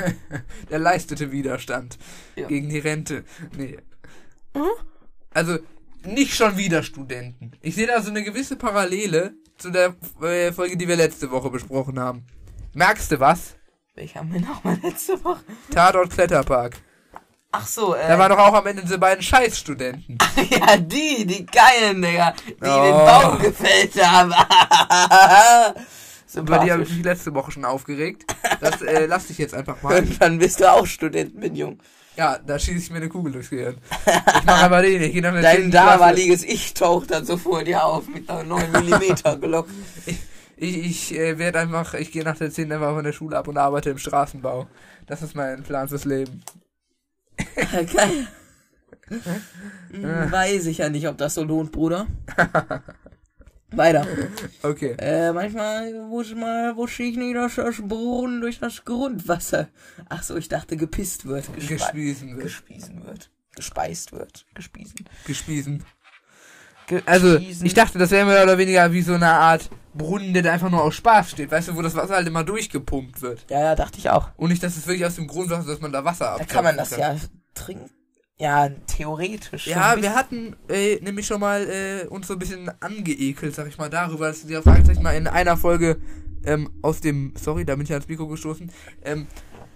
der 0.70 0.78
leistete 0.78 1.32
Widerstand 1.32 1.98
Ja. 2.36 2.46
gegen 2.48 2.68
die 2.68 2.78
Rente. 2.78 3.24
Nee. 3.56 3.78
Also, 5.32 5.58
nicht 6.04 6.34
schon 6.34 6.56
wieder 6.56 6.82
Studenten. 6.82 7.52
Ich 7.60 7.74
sehe 7.74 7.86
da 7.86 8.00
so 8.02 8.10
eine 8.10 8.22
gewisse 8.22 8.56
Parallele 8.56 9.34
zu 9.58 9.70
der 9.70 9.94
äh, 10.22 10.52
Folge, 10.52 10.76
die 10.76 10.88
wir 10.88 10.96
letzte 10.96 11.30
Woche 11.30 11.50
besprochen 11.50 11.98
haben. 11.98 12.24
Merkst 12.74 13.12
du 13.12 13.20
was? 13.20 13.56
Welche 13.94 14.18
haben 14.18 14.32
wir 14.32 14.40
nochmal 14.40 14.78
letzte 14.82 15.22
Woche? 15.24 15.42
Tatort 15.72 16.10
Kletterpark. 16.10 16.76
Ach 17.52 17.66
so, 17.66 17.94
äh. 17.94 18.06
Da 18.06 18.18
waren 18.18 18.30
doch 18.30 18.38
auch 18.38 18.54
am 18.54 18.66
Ende 18.66 18.82
diese 18.82 18.98
beiden 18.98 19.22
Scheißstudenten. 19.22 20.18
ja, 20.50 20.76
die, 20.76 21.26
die 21.26 21.46
geilen, 21.46 22.00
Digga. 22.00 22.32
Die 22.46 22.54
den 22.60 22.68
Oh. 22.68 23.04
Baum 23.06 23.38
gefällt 23.40 23.94
haben. 24.04 24.32
Über 26.32 26.58
die 26.60 26.70
habe 26.70 26.82
ich 26.84 26.90
mich 26.90 27.04
letzte 27.04 27.34
Woche 27.34 27.50
schon 27.50 27.64
aufgeregt. 27.64 28.24
Das 28.60 28.80
äh, 28.82 29.06
lass 29.08 29.26
dich 29.26 29.38
jetzt 29.38 29.54
einfach 29.54 29.82
mal. 29.82 29.94
Irgendwann 29.94 30.38
bist 30.38 30.60
du 30.60 30.70
auch 30.70 30.86
Student, 30.86 31.40
bin 31.40 31.56
jung. 31.56 31.80
Ja, 32.16 32.38
da 32.38 32.58
schieße 32.58 32.78
ich 32.78 32.90
mir 32.90 32.98
eine 32.98 33.08
Kugel 33.08 33.32
durchs 33.32 33.50
Gehirn. 33.50 33.78
Ich 34.06 34.44
mache 34.44 34.64
aber 34.64 34.82
den, 34.82 35.02
ich 35.02 35.12
gehe 35.12 35.22
nach 35.22 35.32
der 35.32 35.42
Dein 35.42 35.62
10. 35.62 35.70
Klasse. 35.70 35.98
damaliges 35.98 36.44
Ich 36.44 36.74
taucht 36.74 37.10
dann 37.10 37.24
so 37.24 37.36
vor 37.36 37.64
dir 37.64 37.84
auf 37.84 38.06
mit 38.08 38.28
einer 38.30 38.44
9 38.44 38.70
mm 38.72 39.40
Glock. 39.40 39.66
Ich, 40.56 40.76
ich 40.78 41.14
äh, 41.18 41.38
werde 41.38 41.60
einfach, 41.60 41.94
ich 41.94 42.12
gehe 42.12 42.22
nach 42.22 42.36
der 42.36 42.50
10 42.50 42.70
einfach 42.70 42.94
von 42.94 43.04
der 43.04 43.12
Schule 43.12 43.36
ab 43.38 43.48
und 43.48 43.56
arbeite 43.56 43.90
im 43.90 43.98
Straßenbau. 43.98 44.66
Das 45.06 45.22
ist 45.22 45.34
mein 45.34 45.62
Plan 45.62 45.88
fürs 45.88 46.04
Leben. 46.04 46.44
Geil. 47.92 48.26
Hm, 49.08 50.30
Weiß 50.30 50.66
ich 50.66 50.78
ja 50.78 50.88
nicht, 50.88 51.08
ob 51.08 51.18
das 51.18 51.34
so 51.34 51.44
lohnt, 51.44 51.72
Bruder. 51.72 52.06
Weiter. 53.72 54.06
Okay. 54.62 54.96
Äh, 54.98 55.32
manchmal 55.32 55.92
wusch 56.10 56.34
mal 56.34 56.76
wusche 56.76 57.04
ich 57.04 57.16
nicht, 57.16 57.36
dass 57.36 57.54
das 57.54 57.76
Brunnen 57.80 58.40
durch 58.40 58.58
das 58.58 58.84
Grundwasser. 58.84 59.68
Ach 60.08 60.22
so, 60.22 60.36
ich 60.36 60.48
dachte 60.48 60.76
gepisst 60.76 61.26
wird. 61.26 61.48
Gespiesen 61.68 62.36
wird. 62.36 62.44
Gespiesen 62.44 63.04
wird. 63.06 63.30
Gespeist 63.54 64.12
wird. 64.12 64.46
Gespiesen. 64.54 65.04
Gespiesen. 65.26 65.84
Also, 67.06 67.38
Gespiesen. 67.38 67.66
ich 67.66 67.74
dachte, 67.74 67.98
das 67.98 68.10
wäre 68.10 68.26
mehr 68.26 68.42
oder 68.42 68.58
weniger 68.58 68.92
wie 68.92 69.02
so 69.02 69.14
eine 69.14 69.30
Art 69.32 69.70
Brunnen, 69.94 70.32
der 70.32 70.42
da 70.42 70.52
einfach 70.52 70.70
nur 70.70 70.82
aus 70.82 70.94
Spaß 70.94 71.30
steht. 71.30 71.50
Weißt 71.50 71.68
du, 71.68 71.76
wo 71.76 71.82
das 71.82 71.94
Wasser 71.96 72.14
halt 72.14 72.26
immer 72.26 72.44
durchgepumpt 72.44 73.22
wird. 73.22 73.44
Ja, 73.48 73.60
ja, 73.60 73.74
dachte 73.74 73.98
ich 73.98 74.10
auch. 74.10 74.28
Und 74.36 74.50
nicht, 74.50 74.62
dass 74.62 74.76
es 74.76 74.86
wirklich 74.86 75.04
aus 75.04 75.16
dem 75.16 75.26
Grundwasser, 75.26 75.66
dass 75.66 75.80
man 75.80 75.92
da 75.92 76.04
Wasser 76.04 76.26
Da 76.26 76.30
abzapfen 76.32 76.54
kann 76.54 76.64
man 76.64 76.76
das 76.76 76.96
ja 76.96 77.16
trinken. 77.54 77.90
Ja, 78.38 78.70
theoretisch. 78.86 79.66
Ja, 79.66 80.00
wir 80.00 80.14
hatten 80.14 80.56
äh, 80.68 80.96
nämlich 81.02 81.26
schon 81.26 81.40
mal 81.40 81.68
äh, 81.68 82.06
uns 82.06 82.26
so 82.26 82.32
ein 82.32 82.38
bisschen 82.38 82.70
angeekelt, 82.80 83.54
sag 83.54 83.68
ich 83.68 83.76
mal, 83.76 83.90
darüber, 83.90 84.28
dass 84.28 84.48
wir 84.48 84.62
Fragezeichen 84.62 85.02
mal 85.02 85.14
in 85.14 85.26
einer 85.26 85.58
Folge 85.58 85.98
ähm, 86.44 86.70
aus 86.80 87.00
dem, 87.00 87.34
sorry, 87.36 87.66
da 87.66 87.76
bin 87.76 87.84
ich 87.84 87.92
ans 87.92 88.08
Mikro 88.08 88.26
gestoßen, 88.28 88.70
ähm, 89.04 89.26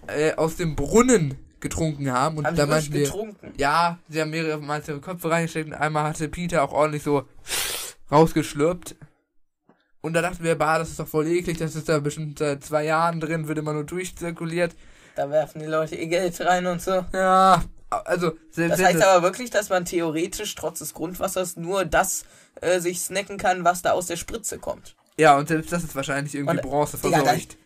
äh, 0.06 0.32
aus 0.34 0.56
dem 0.56 0.76
Brunnen 0.76 1.34
getrunken 1.64 2.12
haben 2.12 2.36
und 2.38 2.46
Haben 2.46 2.54
da 2.56 2.66
meinten 2.66 2.92
wir, 2.92 3.00
getrunken? 3.02 3.52
ja, 3.58 3.98
sie 4.08 4.20
haben 4.20 4.30
mehrere 4.30 4.58
Mal 4.60 4.80
ihre 4.86 5.00
Köpfe 5.00 5.28
reingesteckt 5.30 5.66
und 5.66 5.74
einmal 5.74 6.04
hatte 6.04 6.28
Peter 6.28 6.62
auch 6.62 6.72
ordentlich 6.72 7.02
so 7.02 7.24
rausgeschlürpt. 8.10 8.94
Und 10.00 10.12
da 10.12 10.20
dachten 10.22 10.44
wir, 10.44 10.54
bah, 10.56 10.78
das 10.78 10.90
ist 10.90 11.00
doch 11.00 11.08
voll 11.08 11.26
eklig, 11.26 11.58
das 11.58 11.74
ist 11.74 11.88
da 11.88 11.98
bestimmt 11.98 12.38
seit 12.38 12.62
zwei 12.62 12.84
Jahren 12.84 13.20
drin, 13.20 13.48
wird 13.48 13.58
immer 13.58 13.72
nur 13.72 13.84
durchzirkuliert. 13.84 14.74
Da 15.16 15.30
werfen 15.30 15.60
die 15.60 15.66
Leute 15.66 15.96
ihr 15.96 16.06
Geld 16.08 16.38
rein 16.42 16.66
und 16.66 16.82
so. 16.82 17.04
Ja, 17.12 17.64
also, 17.90 18.32
selbst 18.50 18.78
Das 18.80 18.86
heißt 18.86 19.02
aber 19.02 19.22
wirklich, 19.22 19.50
dass 19.50 19.70
man 19.70 19.84
theoretisch 19.84 20.54
trotz 20.56 20.80
des 20.80 20.92
Grundwassers 20.92 21.56
nur 21.56 21.84
das 21.84 22.24
äh, 22.60 22.80
sich 22.80 23.00
snacken 23.00 23.38
kann, 23.38 23.64
was 23.64 23.80
da 23.82 23.92
aus 23.92 24.06
der 24.06 24.16
Spritze 24.16 24.58
kommt. 24.58 24.94
ja, 25.16 25.38
und 25.38 25.48
selbst 25.48 25.72
das 25.72 25.84
ist 25.84 25.94
wahrscheinlich 25.96 26.34
irgendwie 26.34 26.56
Und, 26.58 26.62
Bronze 26.62 26.98
dann- 27.00 27.12
verseucht. 27.12 27.56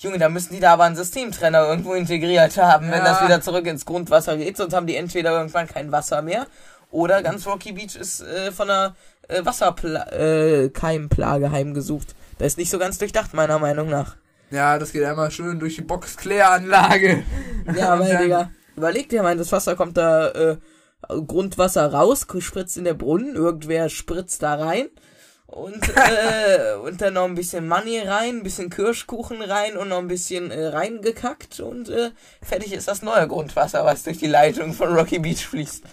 Junge, 0.00 0.18
da 0.18 0.28
müssen 0.28 0.54
die 0.54 0.60
da 0.60 0.74
aber 0.74 0.84
einen 0.84 0.96
Systemtrenner 0.96 1.66
irgendwo 1.68 1.94
integriert 1.94 2.56
haben, 2.56 2.86
wenn 2.90 2.98
Ja. 3.00 3.04
das 3.04 3.24
wieder 3.24 3.40
zurück 3.40 3.66
ins 3.66 3.84
Grundwasser 3.84 4.36
geht. 4.36 4.56
Sonst 4.56 4.74
haben 4.74 4.86
die 4.86 4.96
entweder 4.96 5.32
irgendwann 5.32 5.66
kein 5.66 5.90
Wasser 5.90 6.22
mehr 6.22 6.46
oder 6.90 7.22
ganz 7.22 7.46
Rocky 7.46 7.72
Beach 7.72 7.96
ist 7.96 8.20
äh, 8.20 8.52
von 8.52 8.70
einer 8.70 8.94
äh, 9.28 9.44
Wasserkeimplage 9.44 11.46
äh, 11.46 11.50
heimgesucht. 11.50 12.14
Das 12.38 12.48
ist 12.48 12.58
nicht 12.58 12.70
so 12.70 12.78
ganz 12.78 12.98
durchdacht, 12.98 13.34
meiner 13.34 13.58
Meinung 13.58 13.88
nach. 13.88 14.16
Ja, 14.50 14.78
das 14.78 14.92
geht 14.92 15.04
einmal 15.04 15.30
schön 15.30 15.58
durch 15.58 15.74
die 15.76 15.82
Boxkläranlage. 15.82 17.22
Ja, 17.76 17.96
dann- 17.96 18.22
Digga, 18.22 18.50
überleg 18.76 19.08
dir 19.08 19.22
mal, 19.22 19.36
das 19.36 19.52
Wasser 19.52 19.76
kommt 19.76 19.96
da 19.96 20.28
äh, 20.30 20.56
Grundwasser 21.08 21.92
raus, 21.92 22.26
spritzt 22.38 22.76
in 22.76 22.84
der 22.84 22.94
Brunnen, 22.94 23.34
irgendwer 23.34 23.88
spritzt 23.88 24.42
da 24.42 24.54
rein 24.54 24.88
und, 25.48 25.82
äh, 25.96 26.74
und 26.74 27.00
dann 27.00 27.14
noch 27.14 27.24
ein 27.24 27.34
bisschen 27.34 27.66
Money 27.66 28.00
rein, 28.00 28.36
ein 28.36 28.42
bisschen 28.42 28.70
Kirschkuchen 28.70 29.42
rein 29.42 29.76
und 29.76 29.88
noch 29.88 29.98
ein 29.98 30.08
bisschen 30.08 30.50
äh, 30.50 30.66
reingekackt 30.66 31.60
und 31.60 31.88
äh, 31.88 32.10
fertig 32.42 32.74
ist 32.74 32.86
das 32.86 33.02
neue 33.02 33.26
Grundwasser, 33.26 33.84
was 33.84 34.04
durch 34.04 34.18
die 34.18 34.26
Leitung 34.26 34.74
von 34.74 34.94
Rocky 34.94 35.18
Beach 35.18 35.46
fließt. 35.46 35.84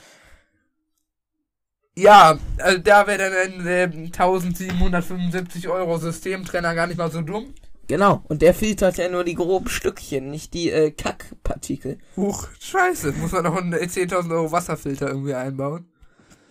Ja, 1.98 2.38
also 2.58 2.78
da 2.80 3.08
wäre 3.08 3.30
dann 3.30 3.62
ein 3.62 3.68
äh, 3.68 3.84
1775 3.84 5.70
Euro 5.70 5.98
Systemtrenner 5.98 6.76
gar 6.76 6.88
nicht 6.88 6.98
mal 6.98 7.10
so 7.10 7.22
dumm. 7.22 7.54
Genau, 7.88 8.24
und 8.28 8.42
der 8.42 8.54
filtert 8.54 8.98
ja 8.98 9.08
nur 9.08 9.24
die 9.24 9.36
groben 9.36 9.70
Stückchen, 9.70 10.32
nicht 10.32 10.54
die 10.54 10.70
äh, 10.72 10.92
Kackpartikel. 10.92 12.00
Huch, 12.18 12.48
scheiße. 12.60 13.14
Muss 13.14 13.32
man 13.32 13.44
noch 13.44 13.56
einen 13.56 13.74
10.000 13.74 14.32
Euro 14.32 14.52
Wasserfilter 14.52 15.08
irgendwie 15.08 15.36
einbauen? 15.36 15.88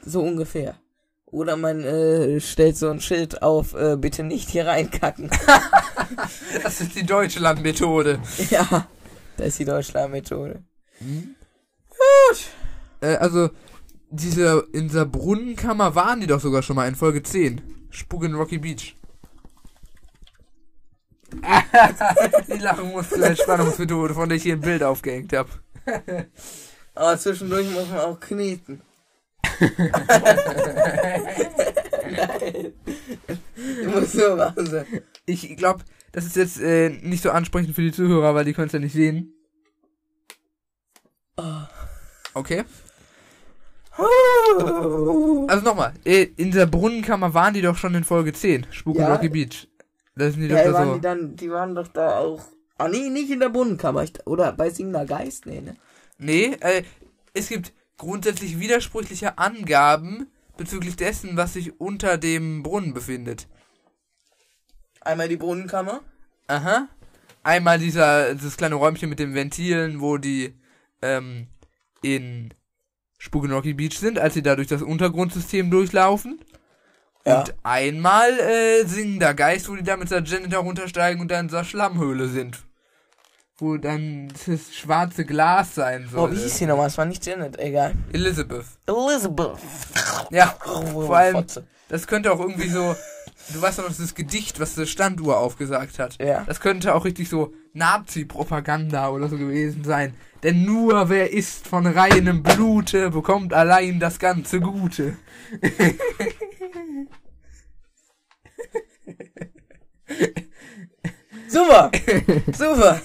So 0.06 0.22
ungefähr. 0.22 0.76
Oder 1.34 1.56
man 1.56 1.82
äh, 1.82 2.40
stellt 2.40 2.76
so 2.76 2.88
ein 2.88 3.00
Schild 3.00 3.42
auf, 3.42 3.74
äh, 3.74 3.96
bitte 3.96 4.22
nicht 4.22 4.48
hier 4.50 4.68
reinkacken. 4.68 5.30
Das 6.62 6.80
ist 6.80 6.94
die 6.94 7.04
Deutschland-Methode. 7.04 8.20
Ja, 8.50 8.86
das 9.36 9.48
ist 9.48 9.58
die 9.58 9.64
Deutschland-Methode. 9.64 10.62
Äh, 13.00 13.16
also, 13.16 13.50
diese, 14.10 14.68
in 14.72 14.88
dieser 14.88 15.06
Brunnenkammer 15.06 15.94
waren 15.96 16.20
die 16.20 16.28
doch 16.28 16.40
sogar 16.40 16.62
schon 16.62 16.76
mal 16.76 16.86
in 16.86 16.94
Folge 16.94 17.22
10. 17.22 17.60
Spuk 17.90 18.24
in 18.24 18.34
Rocky 18.34 18.58
Beach. 18.58 18.94
die 22.48 22.58
lachen 22.58 22.92
musste 22.92 23.24
Entspannungsmethode, 23.24 24.14
von 24.14 24.28
der 24.28 24.36
ich 24.36 24.44
hier 24.44 24.54
ein 24.54 24.60
Bild 24.60 24.84
aufgehängt 24.84 25.32
habe. 25.32 25.50
Aber 26.94 27.18
zwischendurch 27.18 27.68
muss 27.72 27.88
man 27.88 28.00
auch 28.00 28.20
kneten. 28.20 28.82
Nein. 32.10 32.72
Du 33.56 33.90
musst 33.90 34.14
nur 34.14 34.36
machen 34.36 34.66
sein. 34.66 34.86
Ich 35.26 35.56
glaube, 35.56 35.84
das 36.12 36.24
ist 36.26 36.36
jetzt 36.36 36.60
äh, 36.60 36.90
nicht 36.90 37.22
so 37.22 37.30
ansprechend 37.30 37.74
für 37.74 37.82
die 37.82 37.92
Zuhörer, 37.92 38.34
weil 38.34 38.44
die 38.44 38.52
können 38.52 38.66
es 38.68 38.72
ja 38.72 38.78
nicht 38.78 38.92
sehen. 38.92 39.32
Okay. 42.34 42.64
Also 45.48 45.64
nochmal, 45.64 45.92
äh, 46.04 46.26
in 46.36 46.50
dieser 46.50 46.66
Brunnenkammer 46.66 47.32
waren 47.34 47.54
die 47.54 47.62
doch 47.62 47.76
schon 47.76 47.94
in 47.94 48.04
Folge 48.04 48.32
10. 48.32 48.66
Spuk 48.70 48.96
Ja. 48.96 49.12
Rocky 49.12 49.28
Beach. 49.28 49.68
Da 50.16 50.30
sind 50.30 50.42
die 50.42 50.48
Ja, 50.48 50.64
doch 50.64 50.72
da 50.72 50.72
waren 50.74 50.88
so. 50.88 50.94
die, 50.96 51.00
dann, 51.00 51.36
die 51.36 51.50
waren 51.50 51.74
doch 51.74 51.88
da 51.88 52.18
auch. 52.18 52.40
Ah, 52.78 52.88
nee, 52.88 53.08
nicht 53.08 53.30
in 53.30 53.40
der 53.40 53.48
Brunnenkammer. 53.50 54.04
Oder 54.26 54.52
bei 54.52 54.70
Singender 54.70 55.04
Geist? 55.06 55.46
Nee, 55.46 55.60
ne? 55.60 55.76
Nee, 56.18 56.56
äh, 56.60 56.82
es 57.34 57.48
gibt 57.48 57.72
grundsätzlich 57.96 58.58
widersprüchliche 58.58 59.38
Angaben 59.38 60.26
bezüglich 60.56 60.96
dessen, 60.96 61.36
was 61.36 61.54
sich 61.54 61.80
unter 61.80 62.18
dem 62.18 62.62
Brunnen 62.62 62.94
befindet. 62.94 63.48
Einmal 65.00 65.28
die 65.28 65.36
Brunnenkammer. 65.36 66.00
Aha. 66.46 66.88
Einmal 67.42 67.78
dieser, 67.78 68.34
dieses 68.34 68.56
kleine 68.56 68.76
Räumchen 68.76 69.10
mit 69.10 69.18
den 69.18 69.34
Ventilen, 69.34 70.00
wo 70.00 70.16
die 70.16 70.54
ähm, 71.02 71.48
in 72.02 72.54
Spuk 73.18 73.44
in 73.44 73.52
Rocky 73.52 73.74
Beach 73.74 73.98
sind, 73.98 74.18
als 74.18 74.34
sie 74.34 74.42
da 74.42 74.56
durch 74.56 74.68
das 74.68 74.82
Untergrundsystem 74.82 75.70
durchlaufen. 75.70 76.40
Ja. 77.26 77.40
Und 77.40 77.54
einmal 77.62 78.38
äh, 78.38 78.84
singender 78.86 79.34
Geist, 79.34 79.68
wo 79.68 79.76
die 79.76 79.82
da 79.82 79.96
mit 79.96 80.10
der 80.10 80.22
Janitor 80.22 80.62
runtersteigen 80.62 81.20
und 81.20 81.30
dann 81.30 81.40
in 81.40 81.48
dieser 81.48 81.64
Schlammhöhle 81.64 82.28
sind. 82.28 82.64
Wo 83.58 83.76
dann 83.76 84.32
das 84.46 84.74
schwarze 84.74 85.24
Glas 85.24 85.76
sein 85.76 86.08
soll. 86.10 86.28
Oh, 86.28 86.32
wie 86.32 86.38
hieß 86.40 86.58
die 86.58 86.66
nochmal? 86.66 86.88
Es 86.88 86.98
war 86.98 87.04
nicht 87.04 87.24
Janet, 87.24 87.56
egal. 87.60 87.94
Elizabeth. 88.12 88.64
Elizabeth. 88.86 89.58
Ja, 90.30 90.56
Oh, 90.66 91.02
vor 91.02 91.16
allem, 91.16 91.36
Fotze. 91.36 91.64
das 91.88 92.08
könnte 92.08 92.32
auch 92.32 92.40
irgendwie 92.40 92.68
so, 92.68 92.96
du 93.52 93.62
weißt 93.62 93.78
doch 93.78 93.88
noch 93.88 93.96
das 93.96 94.14
Gedicht, 94.16 94.58
was 94.58 94.74
die 94.74 94.86
Standuhr 94.88 95.38
aufgesagt 95.38 96.00
hat. 96.00 96.20
Ja. 96.20 96.42
Das 96.48 96.58
könnte 96.60 96.96
auch 96.96 97.04
richtig 97.04 97.28
so 97.28 97.54
Nazi-Propaganda 97.74 99.10
oder 99.10 99.28
so 99.28 99.38
gewesen 99.38 99.84
sein. 99.84 100.14
Denn 100.42 100.64
nur 100.64 101.08
wer 101.08 101.32
ist 101.32 101.68
von 101.68 101.86
reinem 101.86 102.42
Blute, 102.42 103.10
bekommt 103.10 103.54
allein 103.54 104.00
das 104.00 104.18
ganze 104.18 104.58
Gute. 104.58 105.16
Super! 111.54 111.90
Super! 112.52 113.00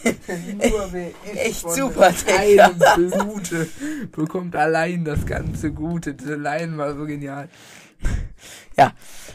Nur 0.69 0.91
wer 0.91 1.11
Echt 1.35 1.61
von 1.61 1.71
super, 1.71 2.11
Digga. 2.11 2.65
reinem 2.65 3.11
Blute, 3.11 3.67
bekommt 4.11 4.55
allein 4.55 5.05
das 5.05 5.23
ganze 5.23 5.71
Gute. 5.71 6.15
Diese 6.15 6.33
Line 6.35 6.75
war 6.75 6.95
so 6.95 7.05
genial. 7.05 7.47
Ja. 8.75 8.93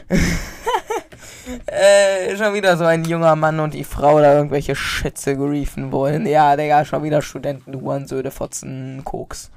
äh, 1.67 2.35
schon 2.35 2.53
wieder 2.55 2.75
so 2.75 2.83
ein 2.83 3.05
junger 3.05 3.37
Mann 3.37 3.61
und 3.61 3.73
die 3.73 3.85
Frau 3.85 4.19
da 4.19 4.35
irgendwelche 4.35 4.75
Schätze 4.75 5.37
geriefen 5.37 5.93
wollen. 5.93 6.25
Ja, 6.27 6.57
Digga, 6.57 6.83
schon 6.83 7.03
wieder 7.03 7.21
Studenten, 7.21 7.79
Hurensöde, 7.79 8.31
Fotzen, 8.31 9.01
Koks. 9.05 9.49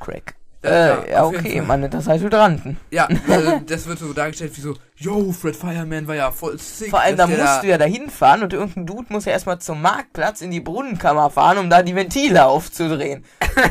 Crack. 0.00 0.34
Äh, 0.64 1.12
ja, 1.12 1.24
okay, 1.24 1.60
man 1.60 1.80
nennt 1.80 1.94
das 1.94 2.08
halt 2.08 2.20
Hydranten. 2.20 2.78
Ja, 2.90 3.08
also 3.28 3.60
das 3.66 3.86
wird 3.86 4.00
so 4.00 4.12
dargestellt 4.12 4.56
wie 4.56 4.60
so, 4.60 4.74
yo, 4.96 5.30
Fred 5.30 5.54
Fireman 5.54 6.08
war 6.08 6.16
ja 6.16 6.32
voll 6.32 6.58
sick. 6.58 6.90
Vor 6.90 7.00
allem, 7.00 7.16
da 7.16 7.28
musst 7.28 7.62
du 7.62 7.68
ja 7.68 7.78
da 7.78 7.84
hinfahren 7.84 8.42
und 8.42 8.52
irgendein 8.52 8.86
Dude 8.86 9.06
muss 9.10 9.24
ja 9.24 9.32
erstmal 9.32 9.60
zum 9.60 9.80
Marktplatz 9.80 10.40
in 10.40 10.50
die 10.50 10.60
Brunnenkammer 10.60 11.30
fahren, 11.30 11.58
um 11.58 11.70
da 11.70 11.82
die 11.82 11.94
Ventile 11.94 12.44
aufzudrehen. 12.46 13.24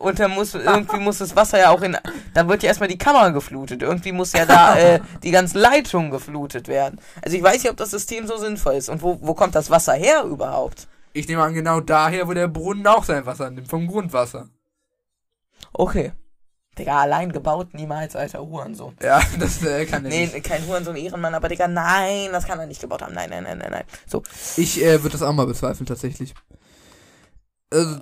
Und 0.00 0.18
dann 0.18 0.30
muss, 0.30 0.54
irgendwie 0.54 0.98
muss 0.98 1.18
das 1.18 1.36
Wasser 1.36 1.58
ja 1.58 1.68
auch 1.68 1.82
in, 1.82 1.94
dann 2.32 2.48
wird 2.48 2.62
ja 2.62 2.68
erstmal 2.68 2.88
die 2.88 2.96
Kammer 2.96 3.32
geflutet. 3.32 3.82
Irgendwie 3.82 4.12
muss 4.12 4.32
ja 4.32 4.46
da, 4.46 4.74
äh, 4.78 5.00
die 5.22 5.30
ganzen 5.30 5.58
Leitungen 5.58 6.10
geflutet 6.10 6.68
werden. 6.68 6.98
Also 7.22 7.36
ich 7.36 7.42
weiß 7.42 7.62
nicht, 7.62 7.70
ob 7.70 7.76
das 7.76 7.90
System 7.90 8.26
so 8.26 8.38
sinnvoll 8.38 8.76
ist. 8.76 8.88
Und 8.88 9.02
wo, 9.02 9.18
wo 9.20 9.34
kommt 9.34 9.54
das 9.54 9.68
Wasser 9.68 9.92
her 9.92 10.24
überhaupt? 10.24 10.88
Ich 11.12 11.28
nehme 11.28 11.42
an, 11.42 11.52
genau 11.52 11.80
daher, 11.80 12.26
wo 12.26 12.32
der 12.32 12.48
Brunnen 12.48 12.86
auch 12.86 13.04
sein 13.04 13.26
Wasser 13.26 13.50
nimmt, 13.50 13.68
vom 13.68 13.86
Grundwasser. 13.86 14.48
Okay. 15.72 16.12
Digga, 16.78 17.00
allein 17.00 17.32
gebaut, 17.32 17.74
niemals, 17.74 18.14
alter 18.16 18.40
Hurensohn. 18.40 18.96
Ja, 19.02 19.20
das 19.38 19.62
äh, 19.64 19.84
kann 19.86 20.04
er 20.04 20.10
Nee, 20.10 20.26
nicht. 20.26 20.44
kein 20.44 20.66
Hurensohn, 20.66 20.96
Ehrenmann, 20.96 21.34
aber 21.34 21.48
Digga, 21.48 21.68
nein, 21.68 22.28
das 22.32 22.46
kann 22.46 22.58
er 22.58 22.66
nicht 22.66 22.80
gebaut 22.80 23.02
haben. 23.02 23.14
Nein, 23.14 23.28
nein, 23.30 23.42
nein, 23.44 23.58
nein, 23.58 23.70
nein. 23.70 23.84
So, 24.06 24.22
Ich 24.56 24.80
äh, 24.82 25.02
würde 25.02 25.10
das 25.12 25.22
auch 25.22 25.32
mal 25.32 25.46
bezweifeln, 25.46 25.86
tatsächlich. 25.86 26.32
Also, 27.72 28.00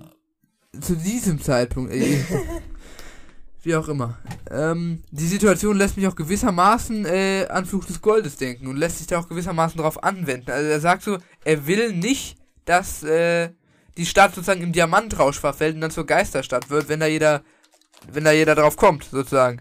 zu 0.81 0.97
diesem 0.97 1.41
Zeitpunkt, 1.43 1.93
ey. 1.93 2.25
Wie 3.63 3.75
auch 3.75 3.89
immer. 3.89 4.17
Ähm, 4.51 5.03
die 5.11 5.27
Situation 5.27 5.77
lässt 5.77 5.97
mich 5.97 6.07
auch 6.07 6.15
gewissermaßen 6.15 7.05
äh, 7.07 7.47
an 7.51 7.67
Fluch 7.67 7.85
des 7.85 8.01
Goldes 8.01 8.37
denken 8.37 8.69
und 8.69 8.77
lässt 8.77 8.99
sich 8.99 9.09
da 9.09 9.19
auch 9.19 9.29
gewissermaßen 9.29 9.77
darauf 9.79 10.03
anwenden. 10.05 10.51
Also 10.51 10.69
er 10.71 10.81
sagt 10.81 11.03
so, 11.03 11.19
er 11.45 11.67
will 11.67 11.93
nicht, 11.93 12.37
dass 12.67 13.03
äh, 13.03 13.51
die 13.97 14.07
Stadt 14.07 14.35
sozusagen 14.35 14.63
im 14.63 14.73
Diamantrausch 14.73 15.41
verfällt 15.41 15.75
und 15.75 15.81
dann 15.81 15.91
zur 15.91 16.07
Geisterstadt 16.07 16.71
wird, 16.71 16.89
wenn 16.89 17.01
da 17.01 17.07
jeder, 17.07 17.43
wenn 18.07 18.25
da 18.25 18.33
jeder 18.33 18.55
drauf 18.55 18.77
kommt, 18.77 19.05
sozusagen. 19.05 19.61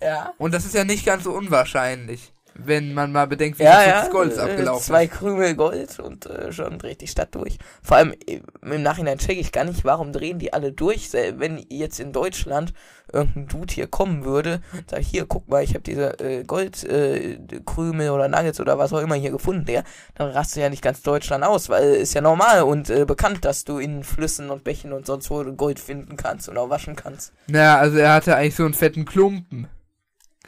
Ja. 0.00 0.34
Und 0.38 0.52
das 0.52 0.64
ist 0.64 0.74
ja 0.74 0.84
nicht 0.84 1.06
ganz 1.06 1.24
so 1.24 1.32
unwahrscheinlich, 1.32 2.31
wenn 2.54 2.94
man 2.94 3.12
mal 3.12 3.26
bedenkt, 3.26 3.58
wie 3.58 3.64
Ja, 3.64 3.78
viel 3.78 3.88
ja. 3.88 4.00
des 4.02 4.10
Goldes 4.10 4.38
äh, 4.38 4.42
abgelaufen 4.42 4.82
Zwei 4.84 5.04
ist. 5.04 5.12
Krümel 5.12 5.54
Gold 5.54 5.98
und 6.00 6.26
äh, 6.26 6.52
schon 6.52 6.78
dreht 6.78 7.00
die 7.00 7.06
Stadt 7.06 7.34
durch. 7.34 7.58
Vor 7.82 7.96
allem 7.96 8.12
äh, 8.26 8.40
im 8.62 8.82
Nachhinein 8.82 9.18
checke 9.18 9.40
ich 9.40 9.52
gar 9.52 9.64
nicht, 9.64 9.84
warum 9.84 10.12
drehen 10.12 10.38
die 10.38 10.52
alle 10.52 10.72
durch. 10.72 11.12
Wenn 11.12 11.64
jetzt 11.68 12.00
in 12.00 12.12
Deutschland 12.12 12.72
irgendein 13.12 13.46
Dude 13.48 13.72
hier 13.74 13.86
kommen 13.86 14.24
würde, 14.24 14.60
sag 14.90 15.00
ich, 15.00 15.08
hier, 15.08 15.26
guck 15.26 15.48
mal, 15.48 15.62
ich 15.62 15.70
habe 15.70 15.82
diese 15.82 16.18
äh, 16.20 16.44
Goldkrümel 16.44 18.06
äh, 18.06 18.10
oder 18.10 18.28
Nuggets 18.28 18.60
oder 18.60 18.78
was 18.78 18.92
auch 18.92 19.00
immer 19.00 19.14
hier 19.16 19.30
gefunden, 19.30 19.64
der, 19.66 19.84
dann 20.14 20.30
rastet 20.30 20.62
ja 20.62 20.70
nicht 20.70 20.82
ganz 20.82 21.02
Deutschland 21.02 21.44
aus, 21.44 21.68
weil 21.68 21.94
ist 21.94 22.14
ja 22.14 22.20
normal 22.20 22.62
und 22.62 22.90
äh, 22.90 23.04
bekannt, 23.04 23.44
dass 23.44 23.64
du 23.64 23.78
in 23.78 24.04
Flüssen 24.04 24.50
und 24.50 24.64
Bächen 24.64 24.92
und 24.92 25.06
sonst 25.06 25.30
wo 25.30 25.42
Gold 25.44 25.78
finden 25.80 26.16
kannst 26.16 26.48
und 26.48 26.56
auch 26.56 26.70
waschen 26.70 26.96
kannst. 26.96 27.32
Naja, 27.46 27.78
also 27.78 27.98
er 27.98 28.14
hatte 28.14 28.36
eigentlich 28.36 28.54
so 28.54 28.64
einen 28.64 28.74
fetten 28.74 29.04
Klumpen. 29.04 29.68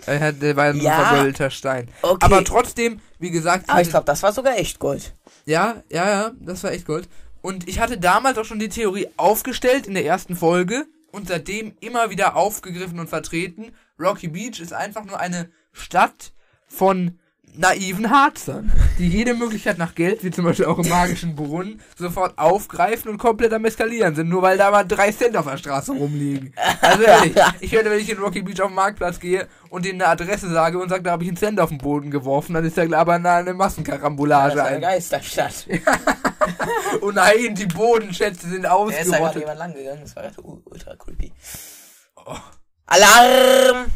Er 0.07 0.21
hat, 0.21 0.43
der 0.43 0.57
war 0.57 0.65
ein 0.67 0.81
Ja. 0.81 1.05
vergoldeter 1.07 1.51
Stein. 1.51 1.89
Okay. 2.03 2.25
Aber 2.25 2.45
trotzdem, 2.45 3.01
wie 3.19 3.31
gesagt, 3.31 3.69
Aber 3.71 3.81
ich 3.81 3.91
glaube, 3.91 4.07
das 4.07 4.23
war 4.23 4.33
sogar 4.33 4.57
echt 4.59 4.79
Gold. 4.79 5.15
Ja, 5.47 5.83
ja, 5.91 6.09
ja, 6.09 6.31
das 6.41 6.65
war 6.65 6.73
echt 6.73 6.87
Gold. 6.87 7.09
Und 7.43 7.69
ich 7.69 7.79
hatte 7.79 7.99
damals 7.99 8.39
auch 8.39 8.45
schon 8.45 8.59
die 8.59 8.69
Theorie 8.69 9.09
aufgestellt 9.17 9.87
in 9.87 9.95
der 9.95 10.05
ersten 10.05 10.35
Folge 10.35 10.87
und 11.13 11.29
seitdem 11.29 11.75
immer 11.81 12.11
wieder 12.11 12.37
aufgegriffen 12.37 12.99
und 12.99 13.09
vertreten. 13.09 13.73
Rocky 14.01 14.29
Beach 14.29 14.61
ist 14.61 14.73
einfach 14.73 15.05
nur 15.05 15.21
eine 15.21 15.51
Stadt 15.73 16.33
von 16.67 17.19
naiven 17.57 18.11
Harzern, 18.11 18.73
die 18.99 19.09
jede 19.09 19.35
Möglichkeit 19.35 19.79
nach 19.79 19.95
Geld, 19.95 20.25
wie 20.25 20.31
zum 20.31 20.45
Beispiel 20.45 20.67
auch 20.67 20.79
im 20.79 20.89
magischen 20.89 21.35
Brunnen, 21.37 21.81
sofort 21.97 22.37
aufgreifen 22.39 23.11
und 23.11 23.19
komplett 23.19 23.53
am 23.53 23.65
Eskalieren 23.65 24.15
sind, 24.15 24.29
nur 24.29 24.43
weil 24.43 24.59
da 24.59 24.71
mal 24.71 24.85
drei 24.85 25.13
Cent 25.13 25.37
auf 25.37 25.47
der 25.47 25.57
Straße 25.57 25.93
rumliegen. 25.93 26.53
Also 26.81 27.03
ehrlich, 27.03 27.35
ich 27.61 27.73
werde, 27.73 27.91
wenn 27.91 28.01
ich 28.01 28.11
in 28.11 28.19
Rocky 28.19 28.43
Beach 28.43 28.61
auf 28.61 28.69
den 28.69 28.75
Marktplatz 28.75 29.21
gehe 29.21 29.47
und 29.71 29.85
denen 29.85 30.01
eine 30.03 30.11
Adresse 30.11 30.51
sage 30.51 30.79
und 30.79 30.89
sage, 30.89 31.03
da 31.03 31.13
habe 31.13 31.23
ich 31.23 31.29
einen 31.29 31.37
Cent 31.37 31.61
auf 31.61 31.69
den 31.69 31.79
Boden 31.79 32.11
geworfen, 32.11 32.55
dann 32.55 32.65
ist 32.65 32.77
da 32.77 32.83
aber 32.99 33.15
eine, 33.15 33.31
eine 33.31 33.51
Das 33.51 33.57
Massenkarambolage 33.57 34.55
ist 34.55 34.61
eine 34.61 34.77
ein. 34.77 34.81
Geisterstadt. 34.83 35.67
Oh 37.01 37.11
nein, 37.11 37.55
die 37.55 37.67
Bodenschätze 37.67 38.49
sind 38.49 38.65
Da 38.65 38.85
ist 38.87 39.11
da 39.11 39.19
gerade 39.19 39.25
ausgerottet. 39.25 39.41
jemand 39.41 39.59
lang 39.59 39.75
gegangen, 39.75 40.01
das 40.03 40.15
war 40.15 40.25
ultra 40.65 40.95
creepy. 40.97 41.33
Alarm! 42.87 43.87
Oh, 43.87 43.91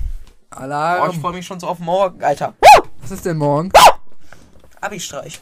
ich 0.50 0.59
Alarm. 0.59 1.20
freue 1.20 1.32
mich 1.34 1.46
schon 1.46 1.61
so 1.61 1.66
auf 1.68 1.78
morgen, 1.78 2.22
Alter. 2.24 2.54
Was 3.09 3.16
ist 3.16 3.24
denn 3.24 3.38
morgen? 3.38 3.72
Abi-Streich. 4.82 5.40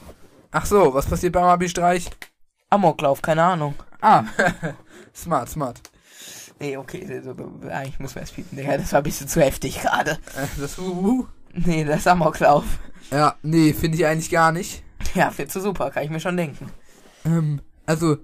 Ach 0.52 0.64
so, 0.64 0.94
was 0.94 1.04
passiert 1.04 1.32
beim 1.32 1.42
Abi-Streich? 1.46 2.08
Amoklauf, 2.70 3.20
keine 3.20 3.42
Ahnung. 3.42 3.74
Ah, 4.00 4.22
smart, 5.12 5.48
smart. 5.48 5.80
Nee, 6.60 6.76
okay, 6.76 7.04
eigentlich 7.68 7.98
muss 7.98 8.14
man 8.14 8.22
es 8.22 8.30
bieten, 8.30 8.54
Digga. 8.54 8.78
Das 8.78 8.92
war 8.92 9.00
ein 9.00 9.02
bisschen 9.02 9.26
zu 9.26 9.40
heftig 9.40 9.80
gerade. 9.82 10.12
Äh, 10.12 10.46
Das 10.60 10.78
Huhu. 10.78 11.26
Nee, 11.54 11.82
das 11.82 12.06
Amoklauf. 12.06 12.64
Ja, 13.10 13.34
nee, 13.42 13.72
finde 13.72 13.98
ich 13.98 14.06
eigentlich 14.06 14.30
gar 14.30 14.52
nicht. 14.52 14.84
Ja, 15.14 15.32
viel 15.32 15.48
zu 15.48 15.60
super, 15.60 15.90
kann 15.90 16.04
ich 16.04 16.10
mir 16.10 16.20
schon 16.20 16.36
denken. 16.36 16.70
Ähm, 17.24 17.60
also, 17.84 18.18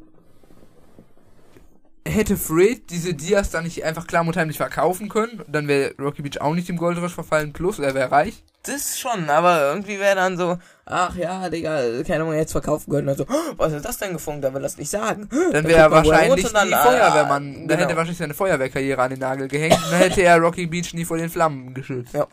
hätte 2.06 2.36
Fred 2.36 2.90
diese 2.90 3.14
Dias 3.14 3.50
dann 3.50 3.64
nicht 3.64 3.84
einfach 3.84 4.06
klar 4.06 4.26
und 4.26 4.36
heimlich 4.36 4.56
verkaufen 4.56 5.08
können, 5.08 5.42
dann 5.48 5.68
wäre 5.68 5.94
Rocky 5.98 6.22
Beach 6.22 6.40
auch 6.40 6.54
nicht 6.54 6.68
im 6.68 6.76
Goldrush 6.76 7.14
verfallen, 7.14 7.52
plus 7.52 7.78
er 7.78 7.94
wäre 7.94 8.10
reich. 8.10 8.42
Das 8.64 8.98
schon, 8.98 9.28
aber 9.28 9.60
irgendwie 9.60 9.98
wäre 9.98 10.14
dann 10.14 10.36
so, 10.36 10.56
ach 10.84 11.16
ja, 11.16 11.48
Digga, 11.48 12.02
keine 12.06 12.22
Ahnung, 12.22 12.34
jetzt 12.34 12.52
verkaufen 12.52 12.92
können. 12.92 13.08
Also, 13.08 13.24
"Oh, 13.28 13.52
was 13.56 13.72
ist 13.72 13.84
das 13.84 13.98
denn 13.98 14.12
gefunkt? 14.12 14.44
Da 14.44 14.54
will 14.54 14.62
das 14.62 14.78
nicht 14.78 14.90
sagen. 14.90 15.28
Dann 15.52 15.64
wäre 15.64 15.80
er 15.80 15.90
wahrscheinlich 15.90 16.52
dann, 16.52 16.72
ah, 16.72 16.84
Feuerwehrmann. 16.84 17.52
Dann 17.52 17.68
genau. 17.68 17.80
hätte 17.80 17.90
er 17.92 17.96
wahrscheinlich 17.96 18.18
seine 18.18 18.34
Feuerwehrkarriere 18.34 19.02
an 19.02 19.10
den 19.10 19.18
Nagel 19.18 19.48
gehängt 19.48 19.74
und 19.84 19.92
dann 19.92 19.98
hätte 20.00 20.22
er 20.22 20.38
Rocky 20.38 20.66
Beach 20.66 20.94
nie 20.94 21.04
vor 21.04 21.18
den 21.18 21.30
Flammen 21.30 21.74
geschützt. 21.74 22.14
Ja. 22.14 22.28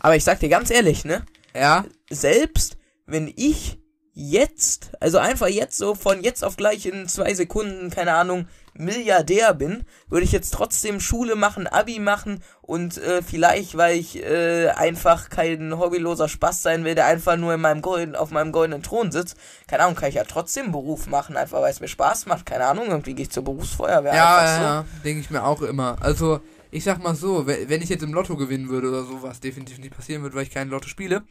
Aber 0.00 0.16
ich 0.16 0.24
sag 0.24 0.40
dir 0.40 0.48
ganz 0.48 0.70
ehrlich, 0.70 1.04
ne? 1.04 1.22
Ja, 1.54 1.84
selbst 2.10 2.76
wenn 3.06 3.32
ich 3.36 3.78
jetzt, 4.20 4.90
also 4.98 5.18
einfach 5.18 5.46
jetzt 5.46 5.78
so 5.78 5.94
von 5.94 6.24
jetzt 6.24 6.42
auf 6.44 6.56
gleich 6.56 6.86
in 6.86 7.06
zwei 7.06 7.32
Sekunden, 7.34 7.88
keine 7.88 8.14
Ahnung, 8.14 8.48
Milliardär 8.74 9.54
bin, 9.54 9.84
würde 10.08 10.24
ich 10.24 10.32
jetzt 10.32 10.52
trotzdem 10.54 10.98
Schule 10.98 11.36
machen, 11.36 11.68
Abi 11.68 12.00
machen 12.00 12.42
und 12.60 12.96
äh, 12.98 13.22
vielleicht, 13.22 13.76
weil 13.76 13.96
ich 13.96 14.20
äh, 14.22 14.68
einfach 14.70 15.30
kein 15.30 15.78
hobbyloser 15.78 16.28
Spaß 16.28 16.62
sein 16.62 16.84
will, 16.84 16.96
der 16.96 17.06
einfach 17.06 17.36
nur 17.36 17.54
in 17.54 17.60
meinem 17.60 17.80
golden, 17.80 18.16
auf 18.16 18.30
meinem 18.32 18.50
goldenen 18.50 18.82
Thron 18.82 19.12
sitzt, 19.12 19.36
keine 19.68 19.84
Ahnung, 19.84 19.94
kann 19.94 20.08
ich 20.08 20.16
ja 20.16 20.24
trotzdem 20.24 20.64
einen 20.64 20.72
Beruf 20.72 21.06
machen, 21.06 21.36
einfach 21.36 21.60
weil 21.60 21.70
es 21.72 21.80
mir 21.80 21.88
Spaß 21.88 22.26
macht, 22.26 22.44
keine 22.44 22.66
Ahnung, 22.66 22.86
irgendwie 22.88 23.14
gehe 23.14 23.24
ich 23.24 23.30
zur 23.30 23.44
Berufsfeuerwehr. 23.44 24.14
Ja, 24.14 24.44
ja, 24.44 24.56
so. 24.56 24.62
ja, 24.62 24.84
denke 25.04 25.20
ich 25.20 25.30
mir 25.30 25.44
auch 25.44 25.62
immer. 25.62 25.96
Also, 26.00 26.40
ich 26.72 26.82
sag 26.82 27.00
mal 27.02 27.14
so, 27.14 27.46
we- 27.46 27.68
wenn 27.68 27.82
ich 27.82 27.88
jetzt 27.88 28.02
im 28.02 28.12
Lotto 28.12 28.36
gewinnen 28.36 28.68
würde 28.68 28.88
oder 28.88 29.04
so, 29.04 29.22
was 29.22 29.38
definitiv 29.40 29.78
nicht 29.78 29.94
passieren 29.96 30.22
wird, 30.24 30.34
weil 30.34 30.42
ich 30.42 30.50
kein 30.50 30.68
Lotto 30.70 30.88
spiele, 30.88 31.22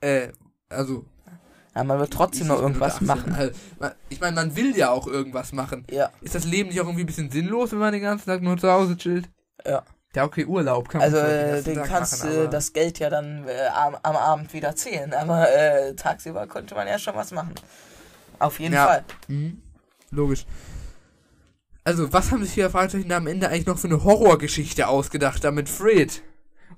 äh, 0.00 0.28
also. 0.68 1.04
Ja, 1.74 1.84
man 1.84 1.98
wird 1.98 2.12
trotzdem 2.12 2.42
ich 2.42 2.48
noch 2.48 2.60
irgendwas 2.60 3.00
unter 3.00 3.12
18. 3.14 3.30
machen. 3.30 3.34
Also, 3.80 3.94
ich 4.08 4.20
meine, 4.20 4.34
man 4.34 4.56
will 4.56 4.76
ja 4.76 4.90
auch 4.90 5.06
irgendwas 5.06 5.52
machen. 5.52 5.86
Ja, 5.90 6.10
Ist 6.20 6.34
das 6.34 6.44
Leben 6.44 6.68
nicht 6.70 6.80
auch 6.80 6.84
irgendwie 6.86 7.04
ein 7.04 7.06
bisschen 7.06 7.30
sinnlos, 7.30 7.72
wenn 7.72 7.78
man 7.78 7.92
den 7.92 8.02
ganzen 8.02 8.26
Tag 8.26 8.42
nur 8.42 8.56
zu 8.58 8.70
Hause 8.70 8.96
chillt? 8.96 9.28
ja. 9.66 9.82
Ja, 10.16 10.24
okay, 10.24 10.46
Urlaub 10.46 10.88
kann 10.88 11.00
man 11.02 11.14
Also, 11.14 11.18
den 11.24 11.28
äh, 11.54 11.62
den 11.62 11.74
Tag 11.76 11.86
kannst 11.88 12.24
du 12.24 12.48
das 12.48 12.72
Geld 12.72 12.98
ja 12.98 13.10
dann 13.10 13.46
äh, 13.46 13.68
am, 13.68 13.94
am 14.02 14.16
Abend 14.16 14.52
wieder 14.54 14.74
zählen. 14.74 15.12
Aber 15.12 15.48
äh, 15.54 15.94
tagsüber 15.94 16.46
konnte 16.46 16.74
man 16.74 16.88
ja 16.88 16.98
schon 16.98 17.14
was 17.14 17.30
machen. 17.30 17.54
Auf 18.38 18.58
jeden 18.58 18.72
Ja. 18.72 18.86
Fall. 18.86 19.04
Mhm. 19.28 19.60
Logisch. 20.10 20.46
Also, 21.84 22.10
was 22.12 22.30
haben 22.32 22.42
sich 22.42 22.54
hier 22.54 22.70
Fragezeichen 22.70 23.12
am 23.12 23.26
Ende 23.26 23.48
eigentlich 23.48 23.66
noch 23.66 23.78
für 23.78 23.86
eine 23.86 24.02
Horrorgeschichte 24.02 24.88
ausgedacht, 24.88 25.44
da 25.44 25.50
mit 25.50 25.68
Fred? 25.68 26.22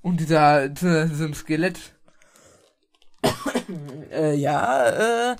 Und 0.03 0.19
dieser, 0.19 0.69
dieser 0.69 1.07
diesem 1.07 1.33
Skelett. 1.33 1.79
Äh, 4.13 4.35
ja, 4.35 5.33
äh, 5.33 5.37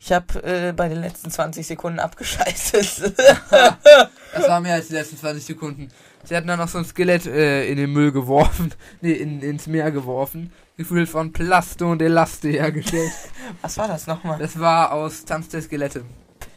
ich 0.00 0.12
habe 0.12 0.42
äh, 0.42 0.72
bei 0.72 0.88
den 0.88 1.00
letzten 1.00 1.30
20 1.30 1.66
Sekunden 1.66 1.98
abgeschaltet. 1.98 3.14
Das 4.32 4.48
war 4.48 4.60
mehr 4.60 4.74
als 4.74 4.86
die 4.86 4.94
letzten 4.94 5.18
20 5.18 5.44
Sekunden. 5.44 5.88
Sie 6.22 6.36
hatten 6.36 6.46
dann 6.46 6.60
noch 6.60 6.68
so 6.68 6.78
ein 6.78 6.84
Skelett 6.84 7.26
äh, 7.26 7.66
in 7.66 7.76
den 7.76 7.92
Müll 7.92 8.12
geworfen. 8.12 8.72
Nee, 9.00 9.12
in, 9.12 9.42
ins 9.42 9.66
Meer 9.66 9.90
geworfen. 9.90 10.52
Gefühlt 10.76 11.08
von 11.08 11.32
Plasto 11.32 11.90
und 11.90 12.00
Elaste 12.00 12.48
hergestellt. 12.48 13.10
was 13.62 13.76
war 13.76 13.88
das 13.88 14.06
nochmal? 14.06 14.38
Das 14.38 14.58
war 14.58 14.92
aus 14.92 15.24
Tanz 15.24 15.48
der 15.48 15.62
Skelette. 15.62 16.04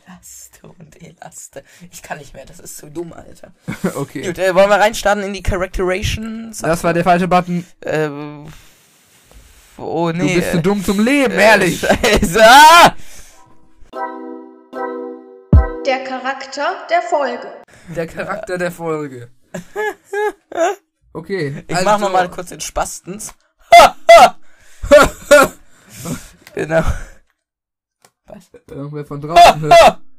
Elaste 0.05 0.68
und 0.68 1.01
Elaste. 1.01 1.64
Ich 1.91 2.03
kann 2.03 2.20
nicht 2.20 2.36
mehr, 2.36 2.45
das 2.45 2.59
ist 2.59 2.78
zu 2.78 2.91
dumm, 2.91 3.11
Alter. 3.11 3.51
okay. 3.95 4.22
Gut, 4.22 4.38
äh, 4.38 4.53
wollen 4.53 4.70
wir 4.70 4.80
reinstarten 4.80 5.24
in 5.24 5.34
die 5.34 5.43
Characterations? 5.43 6.59
Das 6.59 6.84
war 6.84 6.93
der 6.93 7.03
falsche 7.03 7.28
Button. 7.28 7.66
Äh, 7.82 8.09
oh, 9.78 10.12
Du 10.12 10.18
nee. 10.18 10.36
bist 10.36 10.52
zu 10.52 10.62
dumm 10.62 10.84
zum 10.84 11.00
Leben, 11.00 11.34
ehrlich. 11.34 11.80
Scheiße. 11.82 12.42
Ah! 12.44 12.96
Der 15.86 16.04
Charakter 16.04 16.76
der 16.90 17.02
Folge. 17.02 17.48
Der 17.96 18.08
Charakter 18.08 18.58
der 18.58 18.72
Folge. 18.72 19.30
Okay. 21.14 21.64
Ich 21.68 21.76
also, 21.76 21.90
mach 21.90 22.00
noch 22.00 22.12
mal 22.12 22.30
kurz 22.30 22.50
den 22.50 22.62
Spastens. 22.62 23.34
genau. 26.56 26.84
Irgendwer 28.70 29.06
von 29.06 29.22
draußen 29.22 29.62
hört. 29.62 30.00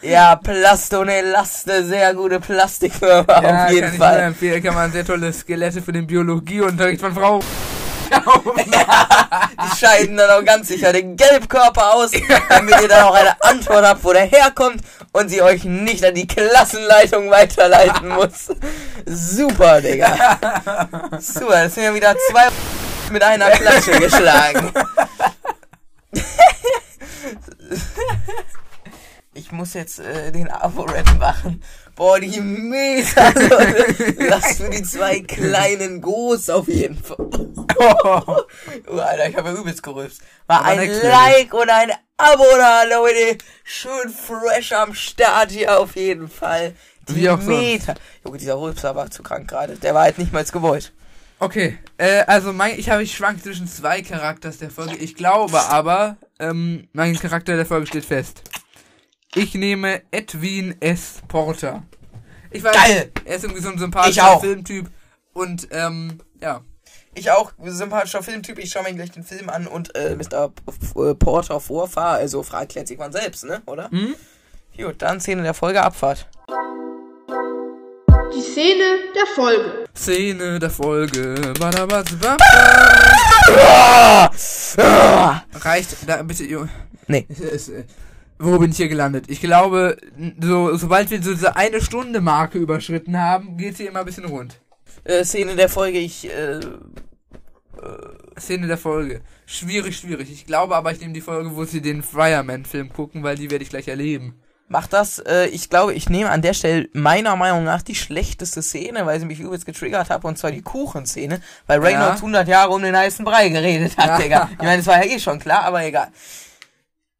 Ja, 0.00 0.34
Plasto 0.36 1.02
und 1.02 1.10
Elaste, 1.10 1.84
sehr 1.84 2.14
gute 2.14 2.40
Plastikfirma, 2.40 3.42
Ja, 3.42 3.64
auf 3.66 3.70
jeden 3.70 3.82
kann 3.84 3.92
ich 3.92 3.98
Fall. 3.98 4.14
nur 4.14 4.22
empfehlen. 4.28 4.62
Kann 4.62 4.74
man 4.74 4.90
sehr 4.92 5.04
tolle 5.04 5.30
Skelette 5.30 5.82
für 5.82 5.92
den 5.92 6.06
Biologieunterricht 6.06 7.02
von 7.02 7.12
Frau. 8.10 8.54
Die 8.56 9.76
scheiden 9.76 10.16
dann 10.16 10.30
auch 10.30 10.44
ganz 10.44 10.68
sicher 10.68 10.92
den 10.92 11.16
Gelbkörper 11.16 11.94
aus, 11.94 12.10
damit 12.48 12.80
ihr 12.80 12.88
dann 12.88 13.04
auch 13.04 13.14
eine 13.14 13.42
Antwort 13.42 13.84
habt, 13.84 14.04
wo 14.04 14.12
der 14.12 14.26
herkommt 14.26 14.82
und 15.12 15.28
sie 15.28 15.42
euch 15.42 15.64
nicht 15.64 16.04
an 16.04 16.14
die 16.14 16.26
Klassenleitung 16.26 17.30
weiterleiten 17.30 18.08
muss. 18.16 18.50
Super, 19.06 19.80
Digga. 19.80 20.38
Super, 21.20 21.64
das 21.64 21.74
sind 21.74 21.84
ja 21.84 21.94
wieder 21.94 22.16
zwei 22.30 22.48
mit 23.10 23.22
einer 23.22 23.50
Klatsche 23.50 23.92
geschlagen. 24.00 24.72
Ich 29.36 29.50
muss 29.50 29.74
jetzt 29.74 29.98
äh, 29.98 30.30
den 30.30 30.48
Abo-Rap 30.48 31.18
machen. 31.18 31.60
Boah, 31.96 32.18
die 32.18 32.40
Meter, 32.40 33.32
Leute. 33.34 34.14
Lasst 34.18 34.60
für 34.60 34.70
die 34.70 34.82
zwei 34.82 35.20
kleinen 35.20 36.00
Go's 36.00 36.50
auf 36.50 36.68
jeden 36.68 37.02
Fall. 37.02 37.16
Oh, 37.76 38.98
Alter, 38.98 39.28
ich 39.28 39.36
habe 39.36 39.48
ja 39.48 39.54
übelst 39.56 39.82
gerülpst. 39.82 40.22
War 40.46 40.60
Aber 40.60 40.80
ein. 40.80 40.88
Like 41.02 41.52
und 41.52 41.68
ein 41.68 41.90
Abo 42.16 42.44
da, 42.56 42.84
Leute. 42.84 43.38
Schön 43.64 44.08
fresh 44.08 44.72
am 44.72 44.94
Start 44.94 45.50
hier 45.50 45.78
auf 45.80 45.96
jeden 45.96 46.28
Fall. 46.28 46.74
Wie 47.08 47.28
auch. 47.28 47.40
Meter. 47.40 47.94
Junge, 48.24 48.38
dieser 48.38 48.60
Rülpser 48.60 48.94
war 48.94 49.10
zu 49.10 49.22
krank 49.22 49.48
gerade. 49.48 49.74
Der 49.76 49.92
war 49.92 50.02
halt 50.02 50.18
nicht 50.18 50.32
mal 50.32 50.44
gewollt. 50.44 50.92
Okay, 51.40 51.78
äh, 51.98 52.22
also 52.26 52.52
mein, 52.52 52.78
ich 52.78 52.90
habe 52.90 53.02
ich 53.02 53.14
schwank 53.16 53.42
zwischen 53.42 53.66
zwei 53.66 54.02
Charakters 54.02 54.58
der 54.58 54.70
Folge. 54.70 54.96
Ich 54.96 55.16
glaube 55.16 55.60
aber, 55.60 56.16
ähm, 56.38 56.88
mein 56.92 57.18
Charakter 57.18 57.56
der 57.56 57.66
Folge 57.66 57.86
steht 57.86 58.04
fest. 58.04 58.42
Ich 59.34 59.54
nehme 59.54 60.02
Edwin 60.10 60.76
S. 60.80 61.20
Porter. 61.28 61.82
Ich 62.50 62.62
weiß, 62.62 62.72
Geil! 62.74 63.10
er 63.24 63.36
ist 63.36 63.42
irgendwie 63.44 63.62
so 63.62 63.68
ein 63.68 63.74
Ich 63.74 63.80
sympathischer 63.80 64.30
auch. 64.30 64.40
Filmtyp 64.40 64.88
und 65.32 65.68
ähm, 65.72 66.18
ja. 66.40 66.60
Ich 67.16 67.30
auch, 67.30 67.52
sympathischer 67.64 68.22
Filmtyp. 68.22 68.58
Ich 68.58 68.70
schaue 68.70 68.84
mir 68.84 68.94
gleich 68.94 69.10
den 69.12 69.22
Film 69.24 69.48
an 69.48 69.66
und 69.68 69.94
äh, 69.96 70.16
Mr. 70.16 70.48
P- 70.50 70.62
P- 70.94 71.14
Porter 71.14 71.60
Vorfahr, 71.60 72.14
also 72.14 72.42
Frage 72.42 72.66
klärt 72.68 72.88
sich 72.88 72.98
man 72.98 73.12
selbst, 73.12 73.44
ne? 73.44 73.62
Oder? 73.66 73.88
Hm? 73.90 74.14
Gut, 74.76 75.00
dann 75.02 75.20
Szene 75.20 75.42
der 75.44 75.54
Folge 75.54 75.80
Abfahrt. 75.82 76.28
Die 78.36 78.40
Szene 78.40 78.84
der 79.14 79.26
Folge. 79.34 79.84
Szene 79.94 80.58
der 80.58 80.70
Folge. 80.70 81.52
Badabazbaba. 81.60 82.36
Reicht, 85.60 85.96
da 86.06 86.22
bitte, 86.22 86.44
Junge. 86.44 86.68
Nee. 87.06 87.26
Äh, 88.40 88.44
Wo 88.44 88.58
bin 88.58 88.70
ich 88.70 88.76
hier 88.76 88.88
gelandet? 88.88 89.26
Ich 89.28 89.40
glaube, 89.40 89.96
so, 90.40 90.76
sobald 90.76 91.10
wir 91.10 91.22
so 91.22 91.32
diese 91.32 91.56
eine 91.56 91.80
Stunde 91.80 92.20
Marke 92.20 92.58
überschritten 92.58 93.18
haben, 93.18 93.56
geht's 93.56 93.78
hier 93.78 93.88
immer 93.88 94.00
ein 94.00 94.06
bisschen 94.06 94.24
rund. 94.26 94.60
Äh, 95.04 95.24
Szene 95.24 95.54
der 95.56 95.68
Folge, 95.68 95.98
ich, 95.98 96.26
äh, 96.30 96.60
Szene 98.38 98.66
der 98.66 98.78
Folge. 98.78 99.20
Schwierig, 99.46 99.96
schwierig. 99.96 100.32
Ich 100.32 100.46
glaube 100.46 100.74
aber, 100.76 100.92
ich 100.92 101.00
nehme 101.00 101.12
die 101.12 101.20
Folge, 101.20 101.54
wo 101.54 101.64
sie 101.64 101.82
den 101.82 102.02
Fireman-Film 102.02 102.92
gucken, 102.92 103.22
weil 103.22 103.36
die 103.36 103.50
werde 103.50 103.62
ich 103.62 103.70
gleich 103.70 103.88
erleben. 103.88 104.34
mach 104.68 104.86
das. 104.86 105.18
Äh, 105.18 105.46
ich 105.48 105.68
glaube, 105.70 105.92
ich 105.94 106.08
nehme 106.08 106.30
an 106.30 106.40
der 106.42 106.54
Stelle 106.54 106.88
meiner 106.94 107.36
Meinung 107.36 107.64
nach 107.64 107.82
die 107.82 107.94
schlechteste 107.94 108.62
Szene, 108.62 109.04
weil 109.06 109.20
sie 109.20 109.26
mich 109.26 109.38
übelst 109.40 109.66
getriggert 109.66 110.08
hat, 110.10 110.24
und 110.24 110.38
zwar 110.38 110.50
die 110.52 110.62
Kuchenszene, 110.62 111.40
weil 111.66 111.80
Reynolds 111.80 112.16
100 112.16 112.48
Jahre 112.48 112.70
um 112.72 112.82
den 112.82 112.96
heißen 112.96 113.24
Brei 113.24 113.50
geredet 113.50 113.96
hat, 113.98 114.06
Ja. 114.06 114.18
Digga. 114.18 114.48
Ich 114.52 114.58
meine, 114.58 114.78
das 114.78 114.86
war 114.86 115.04
ja 115.04 115.12
eh 115.14 115.18
schon 115.20 115.38
klar, 115.38 115.64
aber 115.64 115.84
egal. 115.84 116.08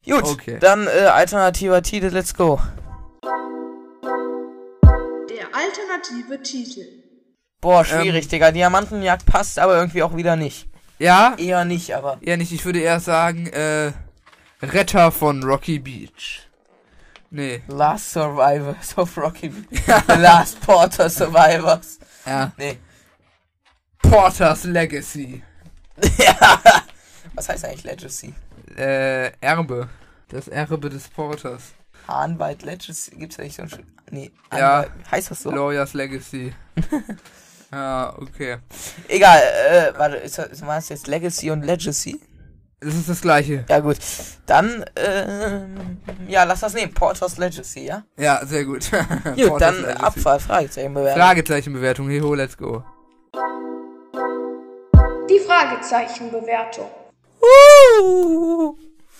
Gut, 0.06 0.24
Okay. 0.24 0.58
dann 0.60 0.86
äh, 0.86 1.06
alternativer 1.06 1.82
Titel, 1.82 2.08
let's 2.08 2.34
go. 2.34 2.60
Der 5.30 5.46
alternative 5.54 6.42
Titel. 6.42 6.84
Boah, 7.60 7.84
schwierig, 7.84 8.28
Digga. 8.28 8.50
Diamantenjagd 8.52 9.24
passt, 9.26 9.58
aber 9.58 9.76
irgendwie 9.76 10.02
auch 10.02 10.14
wieder 10.16 10.36
nicht. 10.36 10.68
Ja? 10.98 11.34
Eher 11.38 11.64
nicht, 11.64 11.94
aber. 11.94 12.18
Ja, 12.20 12.36
nicht. 12.36 12.52
Ich 12.52 12.64
würde 12.64 12.80
eher 12.80 13.00
sagen, 13.00 13.46
äh, 13.46 13.92
Retter 14.62 15.10
von 15.10 15.42
Rocky 15.42 15.78
Beach. 15.78 16.42
Nee. 17.30 17.62
Last 17.68 18.12
Survivors 18.12 18.96
of 18.96 19.16
Rocky 19.16 19.48
Beach. 19.48 19.80
The 20.06 20.12
Last 20.20 20.60
Porter 20.60 21.08
Survivors. 21.08 21.98
Ja. 22.26 22.52
Nee. 22.56 22.78
Porter's 24.02 24.64
Legacy. 24.64 25.42
ja. 26.18 26.60
Was 27.34 27.48
heißt 27.48 27.64
eigentlich 27.64 27.84
Legacy? 27.84 28.34
Äh, 28.76 29.30
Erbe. 29.40 29.88
Das 30.28 30.48
Erbe 30.48 30.90
des 30.90 31.08
Porters. 31.08 31.74
Anwalt 32.06 32.62
Legacy? 32.62 33.12
Gibt's 33.16 33.36
ja 33.36 33.44
nicht 33.44 33.56
so 33.56 33.62
ein 33.62 33.68
Sch 33.68 33.78
Nee. 34.10 34.30
Ja. 34.52 34.80
Anwalt. 34.80 34.92
Heißt 35.10 35.30
das 35.30 35.42
so? 35.42 35.50
Lawyer's 35.50 35.94
Legacy. 35.94 36.52
ja, 37.72 38.14
okay. 38.18 38.58
Egal, 39.08 39.38
äh, 39.38 39.98
warte, 39.98 40.16
ist 40.16 40.38
das, 40.38 40.64
war 40.66 40.78
es 40.78 40.88
jetzt 40.88 41.06
Legacy 41.06 41.50
und 41.50 41.62
Legacy? 41.62 42.20
Das 42.80 42.94
ist 42.94 43.08
das 43.08 43.22
gleiche. 43.22 43.64
Ja, 43.68 43.80
gut. 43.80 43.96
Dann, 44.44 44.84
ähm, 44.96 45.98
ja, 46.28 46.44
lass 46.44 46.60
das 46.60 46.74
nehmen. 46.74 46.92
Porter's 46.92 47.38
Legacy, 47.38 47.86
ja? 47.86 48.04
Ja, 48.18 48.44
sehr 48.44 48.64
gut. 48.64 48.90
Gut, 49.36 49.60
dann 49.60 49.80
Legacy. 49.80 50.02
Abfahrt, 50.02 50.42
Fragezeichen 50.42 50.92
bewerten. 50.92 51.18
Fragezeichenbewertung. 51.18 52.10
Heho, 52.10 52.34
let's 52.34 52.58
go. 52.58 52.84
Die 55.30 55.38
Fragezeichenbewertung. 55.38 56.90
Uh. 57.44 58.74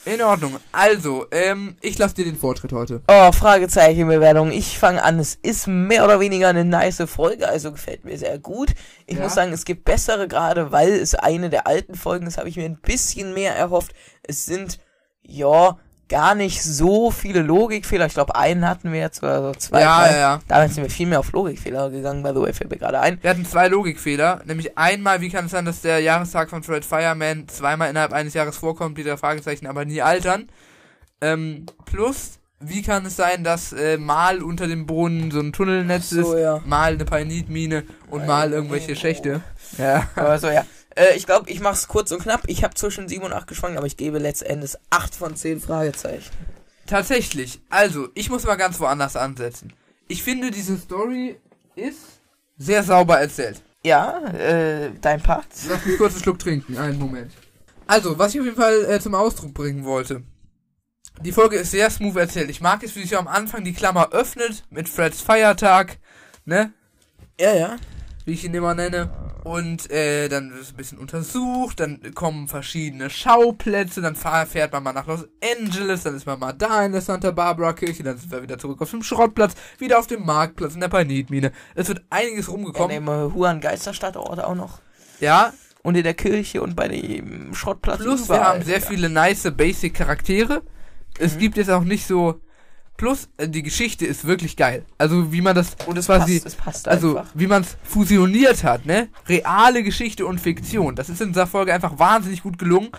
In 0.07 0.21
Ordnung. 0.21 0.57
Also, 0.71 1.27
ähm, 1.31 1.77
ich 1.81 1.97
lasse 1.97 2.15
dir 2.17 2.27
den 2.27 2.37
Vortritt 2.37 2.73
heute. 2.73 3.01
Oh, 3.09 3.33
Fragezeichenbewertung. 3.33 4.53
Ich 4.53 4.79
fange 4.79 5.03
an. 5.03 5.19
Es 5.19 5.35
ist 5.37 5.67
mehr 5.67 6.05
oder 6.05 6.21
weniger 6.21 6.49
eine 6.49 6.65
nice 6.67 7.03
Folge, 7.07 7.49
also 7.49 7.73
gefällt 7.73 8.05
mir 8.05 8.19
sehr 8.19 8.39
gut. 8.39 8.75
Ich 9.07 9.17
Ja. 9.17 9.23
muss 9.23 9.35
sagen, 9.35 9.53
es 9.55 9.65
gibt 9.65 9.85
bessere, 9.87 10.29
gerade 10.29 10.73
weil 10.73 10.93
es 10.93 11.15
eine 11.15 11.49
der 11.49 11.67
alten 11.67 11.95
Folgen 11.95 12.27
ist, 12.27 12.37
habe 12.37 12.51
ich 12.51 12.57
mir 12.59 12.67
ein 12.67 12.81
bisschen 12.83 13.33
mehr 13.33 13.57
erhofft. 13.57 13.93
Es 14.23 14.45
sind, 14.45 14.79
ja, 15.23 15.79
gar 16.09 16.35
nicht 16.35 16.63
so 16.63 17.11
viele 17.11 17.43
Logikfehler. 17.43 18.07
Ich 18.07 18.15
glaube, 18.15 18.37
einen 18.37 18.69
hatten 18.69 18.93
wir 18.93 19.01
jetzt 19.01 19.23
oder 19.23 19.43
so 19.43 19.53
zwei. 19.53 19.81
Ja, 19.81 20.11
ja, 20.11 20.17
ja. 20.17 20.41
Damit 20.49 20.73
sind 20.73 20.83
wir 20.83 20.91
viel 20.91 21.07
mehr 21.07 21.21
auf 21.21 21.33
Logikfehler 21.33 21.91
gegangen, 21.91 22.23
by 22.23 22.31
the 22.31 22.41
way, 22.41 22.53
fällt 22.53 22.71
mir 22.71 22.77
gerade 22.77 23.01
ein. 23.01 23.19
Wir 23.23 23.31
hatten 23.31 23.45
zwei 23.45 23.69
Logikfehler. 23.69 24.43
Nämlich 24.45 24.77
einmal, 24.77 25.21
wie 25.21 25.31
kann 25.31 25.47
es 25.47 25.53
sein, 25.53 25.65
dass 25.65 25.81
der 25.81 26.01
Jahrestag 26.01 26.51
von 26.51 26.63
Fred 26.63 26.85
Fireman 26.85 27.49
zweimal 27.49 27.91
innerhalb 27.91 28.13
eines 28.13 28.35
Jahres 28.35 28.57
vorkommt, 28.57 28.99
die 28.99 29.05
der 29.05 29.19
Fragezeichen 29.19 29.67
aber 29.67 29.85
nie 29.85 30.03
altern. 30.03 30.49
Ähm, 31.21 31.67
plus, 31.87 32.39
wie 32.61 32.83
kann 32.83 33.07
es 33.07 33.17
sein, 33.17 33.45
dass 33.45 33.73
äh, 33.73 33.97
mal 33.97 34.43
unter 34.43 34.67
dem 34.67 34.87
Boden 34.87 35.31
so 35.31 35.41
ein 35.41 35.53
Tunnelnetz 35.53 36.11
so, 36.11 36.35
ist, 36.35 36.41
ja. 36.41 36.61
mal 36.65 36.95
eine 36.95 37.05
Painitmine 37.05 37.85
und 38.11 38.27
mal 38.27 38.53
irgendwelche 38.53 38.97
Schächte. 38.97 39.43
Ja. 39.79 40.09
Aber 40.17 40.39
so, 40.39 40.49
ja. 40.49 40.65
Äh, 40.97 41.17
ich 41.17 41.27
glaube, 41.27 41.51
ich 41.51 41.61
mache 41.61 41.75
es 41.75 41.89
kurz 41.89 42.11
und 42.13 42.23
knapp. 42.23 42.43
Ich 42.47 42.65
habe 42.65 42.75
zwischen 42.75 43.09
7 43.09 43.25
und 43.25 43.33
8 43.33 43.47
geschwankt, 43.47 43.77
aber 43.79 43.87
ich 43.87 43.97
gebe 43.97 44.19
letztendlich 44.19 44.75
8 44.91 45.15
von 45.15 45.37
10 45.37 45.61
Fragezeichen. 45.61 46.31
Tatsächlich. 46.87 47.61
Also, 47.71 48.09
ich 48.15 48.31
muss 48.31 48.45
mal 48.45 48.57
ganz 48.57 48.79
woanders 48.81 49.17
ansetzen. 49.17 49.73
Ich 50.09 50.23
finde, 50.23 50.51
diese 50.51 50.77
Story 50.77 51.41
ist 51.77 51.99
sehr 52.59 52.83
sauber 52.83 53.19
erzählt. 53.19 53.63
Ja, 53.83 54.19
äh, 54.29 54.91
dein 55.01 55.23
Part. 55.23 55.47
Lass 55.69 55.85
mich 55.85 55.99
kurz 55.99 56.15
einen 56.15 56.23
Schluck 56.23 56.39
trinken. 56.39 56.77
Einen 56.79 56.99
Moment. 56.99 57.33
Also, 57.87 58.19
was 58.19 58.35
ich 58.35 58.41
auf 58.41 58.47
jeden 58.47 58.57
Fall 58.57 58.85
äh, 58.85 59.01
zum 59.01 59.15
Ausdruck 59.15 59.53
bringen 59.53 59.85
wollte. 59.85 60.23
Die 61.21 61.33
Folge 61.33 61.57
ist 61.57 61.71
sehr 61.71 61.91
smooth 61.91 62.17
erzählt. 62.17 62.51
Ich 62.51 62.61
mag 62.61 62.83
es, 62.83 62.97
wie 62.97 63.03
sich 63.03 63.17
am 63.17 63.29
Anfang 63.29 63.63
die 63.63 63.73
Klammer 63.73 64.13
öffnet 64.13 64.65
mit 64.71 64.89
Freds 64.89 65.21
Feiertag, 65.21 65.99
ne? 66.45 66.73
Ja, 67.39 67.55
ja. 67.55 67.77
Wie 68.25 68.33
ich 68.33 68.45
ihn 68.45 68.55
immer 68.55 68.75
nenne. 68.75 69.11
Und 69.45 69.91
äh, 69.91 70.29
dann 70.29 70.51
wird 70.53 70.63
es 70.63 70.71
ein 70.71 70.77
bisschen 70.77 70.99
untersucht, 70.99 71.79
dann 71.79 72.01
kommen 72.15 72.49
verschiedene 72.49 73.11
Schauplätze, 73.11 74.01
dann 74.01 74.17
fahr, 74.17 74.47
fährt 74.47 74.73
man 74.73 74.83
mal 74.83 74.95
nach 74.95 75.07
Los 75.07 75.29
Angeles, 75.59 76.03
dann 76.03 76.17
ist 76.17 76.25
man 76.27 76.39
mal 76.39 76.55
da 76.55 76.83
in 76.85 76.93
der 76.93 77.03
Santa 77.03 77.31
Barbara 77.31 77.75
Kirche, 77.75 78.03
dann 78.03 78.17
sind 78.17 78.33
wir 78.33 78.43
wieder 78.43 78.59
zurück 78.59 78.81
auf 78.81 78.91
dem 78.91 79.03
Schrottplatz, 79.03 79.53
wieder 79.79 79.99
auf 79.99 80.07
dem 80.07 80.25
Marktplatz 80.25 80.75
in 80.75 80.81
der 80.81 80.89
Panitmine. 80.89 81.53
Es 81.75 81.89
wird 81.89 82.03
einiges 82.09 82.51
rumgekommen. 82.51 82.89
neben 83.05 83.07
äh, 83.07 83.35
Huan 83.35 83.61
Geisterstadtort 83.61 84.41
auch 84.43 84.55
noch. 84.55 84.81
Ja, 85.21 85.53
Und 85.83 85.95
in 85.97 86.05
der 86.05 86.15
Kirche 86.15 86.63
und 86.63 86.75
bei 86.75 86.89
dem 86.89 87.55
Schrottplatz. 87.55 87.99
Plus, 88.01 88.29
wir 88.31 88.43
haben 88.43 88.63
sehr 88.63 88.79
ja. 88.79 88.87
viele 88.87 89.11
nice 89.11 89.51
Basic-Charaktere. 89.55 90.63
Es 91.19 91.35
Mhm. 91.35 91.39
gibt 91.39 91.57
jetzt 91.59 91.71
auch 91.71 91.85
nicht 91.85 92.07
so. 92.07 92.41
Plus, 92.97 93.29
äh, 93.37 93.49
die 93.49 93.63
Geschichte 93.63 94.07
ist 94.07 94.25
wirklich 94.25 94.57
geil. 94.57 94.85
Also, 94.99 95.33
wie 95.33 95.41
man 95.41 95.55
das 95.55 95.77
Und 95.87 95.99
es 95.99 96.07
quasi. 96.07 96.35
passt, 96.41 96.47
es 96.47 96.55
passt 96.55 96.89
also, 96.89 97.19
einfach. 97.19 97.33
wie 97.35 97.47
man 97.47 97.63
es 97.63 97.77
fusioniert 97.83 98.63
hat, 98.65 98.87
ne? 98.87 99.09
Reale 99.29 99.83
Geschichte 99.83 100.27
und 100.27 100.41
Fiktion. 100.41 100.95
Das 100.95 101.09
ist 101.09 101.21
in 101.21 101.29
dieser 101.29 101.47
Folge 101.47 101.75
einfach 101.75 101.99
wahnsinnig 101.99 102.43
gut 102.43 102.59
gelungen. 102.59 102.91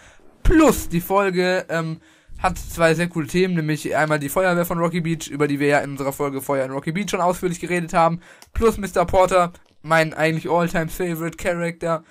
Plus, 0.44 0.90
die 0.90 1.02
Folge 1.02 1.66
ähm, 1.70 2.02
hat 2.40 2.58
zwei 2.58 2.94
sehr 2.94 3.08
coole 3.08 3.28
Themen, 3.28 3.56
nämlich 3.56 3.96
einmal 3.96 4.20
die 4.20 4.30
Feuerwehr 4.30 4.66
von 4.66 4.78
Rocky 4.78 5.02
Beach, 5.02 5.28
über 5.28 5.48
die 5.48 5.60
wir 5.60 5.68
ja 5.68 5.80
in 5.80 5.92
unserer 5.92 6.14
Folge 6.14 6.42
Feuer 6.42 6.66
in 6.66 6.72
Rocky 6.72 6.92
Beach 6.92 7.10
schon 7.10 7.22
ausführlich 7.22 7.60
geredet 7.60 7.94
haben. 7.94 8.20
Plus 8.54 8.78
Mr. 8.78 9.06
Porter, 9.06 9.54
mein 9.82 10.14
eigentlich 10.14 10.50
all-time 10.50 10.90
favorite 10.90 11.38
Character. 11.38 12.04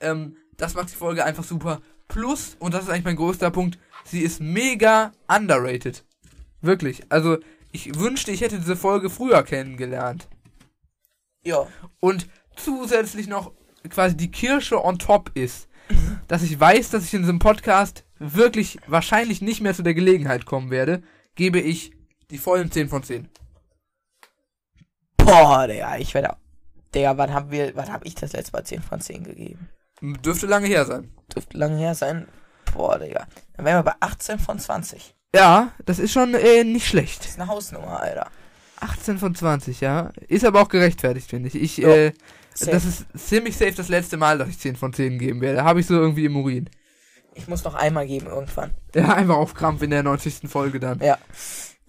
Ähm, 0.00 0.36
das 0.56 0.74
macht 0.74 0.90
die 0.90 0.96
Folge 0.96 1.24
einfach 1.24 1.44
super. 1.44 1.80
Plus, 2.08 2.56
und 2.60 2.72
das 2.74 2.84
ist 2.84 2.90
eigentlich 2.90 3.04
mein 3.04 3.16
größter 3.16 3.50
Punkt, 3.50 3.78
sie 4.04 4.20
ist 4.20 4.40
mega 4.40 5.12
underrated. 5.28 6.04
Wirklich. 6.62 7.02
Also, 7.10 7.38
ich 7.72 7.98
wünschte, 7.98 8.30
ich 8.30 8.40
hätte 8.40 8.58
diese 8.58 8.76
Folge 8.76 9.10
früher 9.10 9.42
kennengelernt. 9.42 10.28
Ja. 11.44 11.66
Und 12.00 12.28
zusätzlich 12.56 13.26
noch 13.26 13.52
quasi 13.88 14.16
die 14.16 14.30
Kirsche 14.30 14.82
on 14.82 14.98
top 14.98 15.30
ist, 15.34 15.68
dass 16.28 16.42
ich 16.42 16.58
weiß, 16.58 16.90
dass 16.90 17.04
ich 17.04 17.14
in 17.14 17.22
diesem 17.22 17.38
Podcast 17.38 18.04
wirklich 18.18 18.78
wahrscheinlich 18.86 19.42
nicht 19.42 19.60
mehr 19.60 19.74
zu 19.74 19.82
der 19.82 19.94
Gelegenheit 19.94 20.46
kommen 20.46 20.70
werde, 20.70 21.02
gebe 21.34 21.60
ich 21.60 21.92
die 22.30 22.38
vollen 22.38 22.70
10 22.70 22.88
von 22.88 23.02
10. 23.02 23.28
Boah, 25.16 25.66
Digga, 25.66 25.96
ich 25.98 26.14
werde. 26.14 26.36
Digga, 26.94 27.16
wann 27.16 27.32
haben 27.32 27.50
wir, 27.50 27.74
wann 27.74 27.92
habe 27.92 28.06
ich 28.06 28.14
das 28.14 28.32
letzte 28.32 28.52
Mal 28.52 28.64
10 28.64 28.82
von 28.82 29.00
10 29.00 29.24
gegeben? 29.24 29.68
Dürfte 30.00 30.46
lange 30.46 30.66
her 30.66 30.84
sein. 30.84 31.10
Dürfte 31.34 31.56
lange 31.56 31.78
her 31.78 31.94
sein. 31.94 32.28
Boah, 32.72 32.98
Digga. 32.98 33.26
Dann 33.56 33.66
wären 33.66 33.78
wir 33.78 33.90
bei 33.90 33.96
18 34.00 34.38
von 34.38 34.58
20. 34.58 35.14
Ja, 35.34 35.72
das 35.84 35.98
ist 35.98 36.12
schon 36.12 36.34
äh, 36.34 36.64
nicht 36.64 36.84
Das 36.84 36.90
schlecht. 36.90 37.24
ist 37.24 37.40
eine 37.40 37.48
Hausnummer, 37.48 38.00
Alter. 38.00 38.30
18 38.80 39.18
von 39.18 39.34
20, 39.34 39.80
ja. 39.80 40.10
Ist 40.28 40.44
aber 40.44 40.60
auch 40.60 40.68
gerechtfertigt, 40.68 41.30
finde 41.30 41.48
ich. 41.48 41.54
Ich, 41.54 41.82
äh, 41.82 42.12
safe. 42.54 42.70
das 42.72 42.84
ist 42.84 43.06
ziemlich 43.16 43.56
safe 43.56 43.72
das 43.72 43.88
letzte 43.88 44.16
Mal, 44.16 44.38
dass 44.38 44.48
ich 44.48 44.58
10 44.58 44.76
von 44.76 44.92
10 44.92 45.18
geben 45.18 45.40
werde. 45.40 45.64
Habe 45.64 45.80
ich 45.80 45.86
so 45.86 45.94
irgendwie 45.94 46.24
im 46.24 46.36
Urin. 46.36 46.68
Ich 47.34 47.48
muss 47.48 47.64
noch 47.64 47.74
einmal 47.74 48.06
geben 48.06 48.26
irgendwann. 48.26 48.72
Ja, 48.94 49.14
einfach 49.14 49.36
auf 49.36 49.54
Krampf 49.54 49.80
in 49.82 49.90
der 49.90 50.02
90. 50.02 50.50
Folge 50.50 50.78
dann. 50.78 51.00
Ja. 51.00 51.16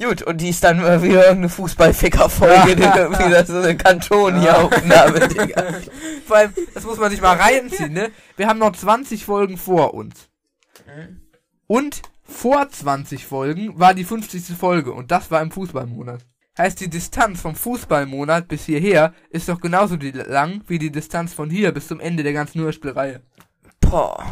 Gut, 0.01 0.21
und 0.21 0.39
die 0.39 0.49
ist 0.49 0.63
dann 0.63 0.79
äh, 0.79 1.01
wieder 1.03 1.23
irgendeine 1.23 1.49
Fußballficker-Folge, 1.49 2.71
irgendwie 2.81 3.29
das 3.29 3.47
so 3.47 3.57
eine 3.57 3.75
Kantonia-Aufnahme, 3.75 5.27
Digga. 5.27 5.65
Vor 6.25 6.37
allem, 6.37 6.53
das 6.73 6.83
muss 6.85 6.97
man 6.97 7.11
sich 7.11 7.21
mal 7.21 7.35
reinziehen, 7.37 7.91
ne? 7.93 8.11
Wir 8.37 8.47
haben 8.47 8.59
noch 8.59 8.71
20 8.75 9.25
Folgen 9.25 9.57
vor 9.57 9.93
uns. 9.93 10.29
Und 11.67 12.01
vor 12.23 12.69
20 12.69 13.25
Folgen 13.25 13.77
war 13.79 13.93
die 13.93 14.03
50. 14.03 14.55
Folge 14.57 14.93
und 14.93 15.11
das 15.11 15.29
war 15.31 15.41
im 15.41 15.51
Fußballmonat. 15.51 16.25
Heißt, 16.57 16.79
die 16.79 16.89
Distanz 16.89 17.41
vom 17.41 17.55
Fußballmonat 17.55 18.47
bis 18.47 18.65
hierher 18.65 19.13
ist 19.29 19.49
doch 19.49 19.59
genauso 19.59 19.97
die 19.97 20.11
lang 20.11 20.61
wie 20.67 20.77
die 20.77 20.91
Distanz 20.91 21.33
von 21.33 21.49
hier 21.49 21.71
bis 21.71 21.87
zum 21.87 21.99
Ende 21.99 22.21
der 22.23 22.33
ganzen 22.33 22.61
Hörspielreihe. 22.61 23.21
Boah, 23.81 24.23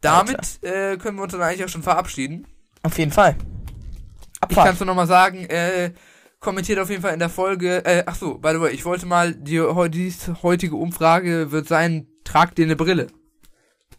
Damit 0.00 0.62
äh, 0.62 0.96
können 0.98 1.16
wir 1.16 1.22
uns 1.24 1.32
dann 1.32 1.42
eigentlich 1.42 1.64
auch 1.64 1.68
schon 1.68 1.82
verabschieden. 1.82 2.46
auf 2.82 2.98
jeden 2.98 3.12
Fall. 3.12 3.36
Ich 3.38 4.42
Abfahrt. 4.42 4.66
kann 4.66 4.74
es 4.74 4.80
nur 4.80 4.86
nochmal 4.86 5.06
sagen, 5.06 5.46
äh, 5.46 5.92
kommentiert 6.40 6.78
auf 6.78 6.90
jeden 6.90 7.02
Fall 7.02 7.14
in 7.14 7.18
der 7.18 7.30
Folge, 7.30 7.84
äh, 7.84 8.04
ach 8.06 8.14
so, 8.14 8.38
by 8.38 8.50
the 8.52 8.60
way, 8.60 8.72
ich 8.72 8.84
wollte 8.84 9.06
mal, 9.06 9.34
die, 9.34 9.60
dies 9.90 10.30
heutige 10.42 10.76
Umfrage 10.76 11.50
wird 11.50 11.66
sein, 11.66 12.06
tragt 12.22 12.58
dir 12.58 12.66
eine 12.66 12.76
Brille. 12.76 13.08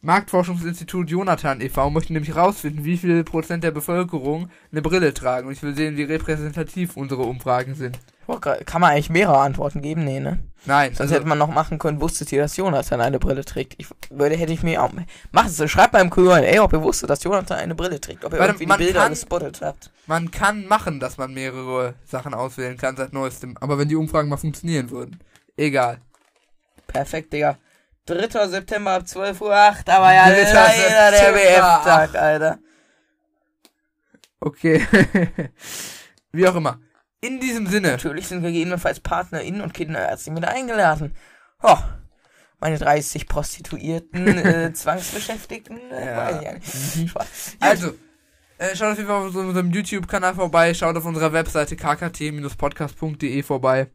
Marktforschungsinstitut 0.01 1.09
Jonathan 1.09 1.59
e.V. 1.61 1.89
möchte 1.89 2.13
nämlich 2.13 2.35
rausfinden, 2.35 2.85
wie 2.85 2.97
viel 2.97 3.23
Prozent 3.23 3.63
der 3.63 3.71
Bevölkerung 3.71 4.49
eine 4.71 4.81
Brille 4.81 5.13
tragen. 5.13 5.47
Und 5.47 5.53
ich 5.53 5.63
will 5.63 5.75
sehen, 5.75 5.97
wie 5.97 6.03
repräsentativ 6.03 6.95
unsere 6.95 7.23
Umfragen 7.23 7.75
sind. 7.75 7.99
Boah, 8.25 8.41
Kann 8.41 8.81
man 8.81 8.91
eigentlich 8.91 9.09
mehrere 9.09 9.37
Antworten 9.39 9.81
geben? 9.81 10.03
Nee, 10.03 10.19
ne? 10.19 10.39
Nein, 10.65 10.89
Sonst 10.89 11.01
also, 11.01 11.15
hätte 11.15 11.27
man 11.27 11.37
noch 11.37 11.47
machen 11.47 11.79
können, 11.79 12.01
wusstet 12.01 12.29
ihr, 12.33 12.41
dass 12.41 12.57
Jonathan 12.57 12.99
eine 12.99 13.19
Brille 13.19 13.45
trägt? 13.45 13.75
Ich 13.77 13.87
würde, 14.09 14.35
hätte 14.35 14.51
ich 14.51 14.63
mir 14.63 14.83
auch. 14.83 14.91
Macht 15.31 15.47
es, 15.47 15.71
schreibt 15.71 15.93
beim 15.93 16.09
Q&A, 16.09 16.61
ob 16.61 16.73
ihr 16.73 16.81
wusstet, 16.83 17.09
dass 17.09 17.23
Jonathan 17.23 17.57
eine 17.59 17.73
Brille 17.73 18.01
trägt. 18.01 18.25
Ob 18.25 18.33
ihr 18.33 18.39
Warte, 18.39 18.53
irgendwie 18.61 18.65
die 18.65 18.83
Bilder 18.83 19.01
kann- 19.03 19.11
gespottet 19.11 19.61
habt. 19.61 19.91
man 20.07 20.29
kann 20.29 20.65
machen, 20.67 20.99
dass 20.99 21.17
man 21.17 21.33
mehrere 21.33 21.93
Sachen 22.05 22.33
auswählen 22.33 22.75
kann 22.75 22.97
seit 22.97 23.13
neuestem. 23.13 23.55
Aber 23.61 23.77
wenn 23.77 23.87
die 23.87 23.95
Umfragen 23.95 24.27
mal 24.27 24.35
funktionieren 24.37 24.89
würden. 24.89 25.21
Egal. 25.55 25.99
Perfekt, 26.85 27.31
Digga. 27.31 27.57
3. 28.07 28.47
September 28.47 28.91
ab 28.91 29.03
12.08 29.03 29.41
Uhr, 29.41 29.53
aber 29.53 30.13
ja, 30.13 30.25
3. 30.29 30.53
leider 30.53 31.11
der. 31.11 31.35
WF-Tag, 31.35 32.15
Alter. 32.15 32.59
Okay. 34.39 34.85
wie 36.31 36.47
auch 36.47 36.55
immer. 36.55 36.79
In 37.21 37.39
diesem 37.39 37.67
Sinne. 37.67 37.91
Natürlich 37.91 38.27
sind 38.27 38.43
gegebenenfalls 38.43 38.99
PartnerInnen 38.99 39.61
und 39.61 39.73
Kinderärzte 39.73 40.31
mit 40.31 40.45
eingeladen. 40.45 41.15
Oh, 41.63 41.77
meine 42.59 42.77
30 42.77 43.27
Prostituierten, 43.27 44.27
äh, 44.37 44.73
Zwangsbeschäftigten, 44.73 45.79
äh, 45.91 46.05
Ja. 46.05 46.17
weiß 46.17 46.35
ich 46.37 46.43
ja 46.43 46.53
nicht. 46.53 47.09
Spaß. 47.09 47.57
Also, 47.59 47.93
äh, 48.59 48.75
schaut 48.75 48.91
auf 48.91 48.97
jeden 48.97 49.09
Fall 49.09 49.27
auf 49.27 49.35
unserem 49.35 49.71
YouTube-Kanal 49.71 50.35
vorbei, 50.35 50.73
schaut 50.73 50.95
auf 50.95 51.05
unserer 51.05 51.33
Webseite 51.33 51.75
kkt-podcast.de 51.75 53.43
vorbei. 53.43 53.87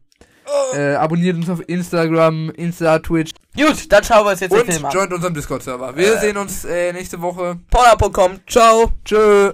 Äh, 0.73 0.95
abonniert 0.95 1.37
uns 1.37 1.49
auf 1.49 1.61
Instagram, 1.67 2.49
Insta, 2.51 2.99
Twitch 2.99 3.31
Gut, 3.55 3.91
dann 3.91 4.03
schauen 4.03 4.25
wir 4.25 4.31
uns 4.31 4.39
jetzt 4.39 4.51
den 4.51 4.61
und 4.61 4.71
Film 4.71 4.85
an. 4.85 4.91
joint 4.91 5.13
unserem 5.13 5.33
Discord-Server. 5.33 5.95
Wir 5.95 6.15
Äh. 6.15 6.19
sehen 6.19 6.37
uns 6.37 6.65
äh, 6.65 6.91
nächste 6.93 7.21
Woche. 7.21 7.59
Porno.com, 7.69 8.39
ciao. 8.47 8.91
Tschö. 9.05 9.53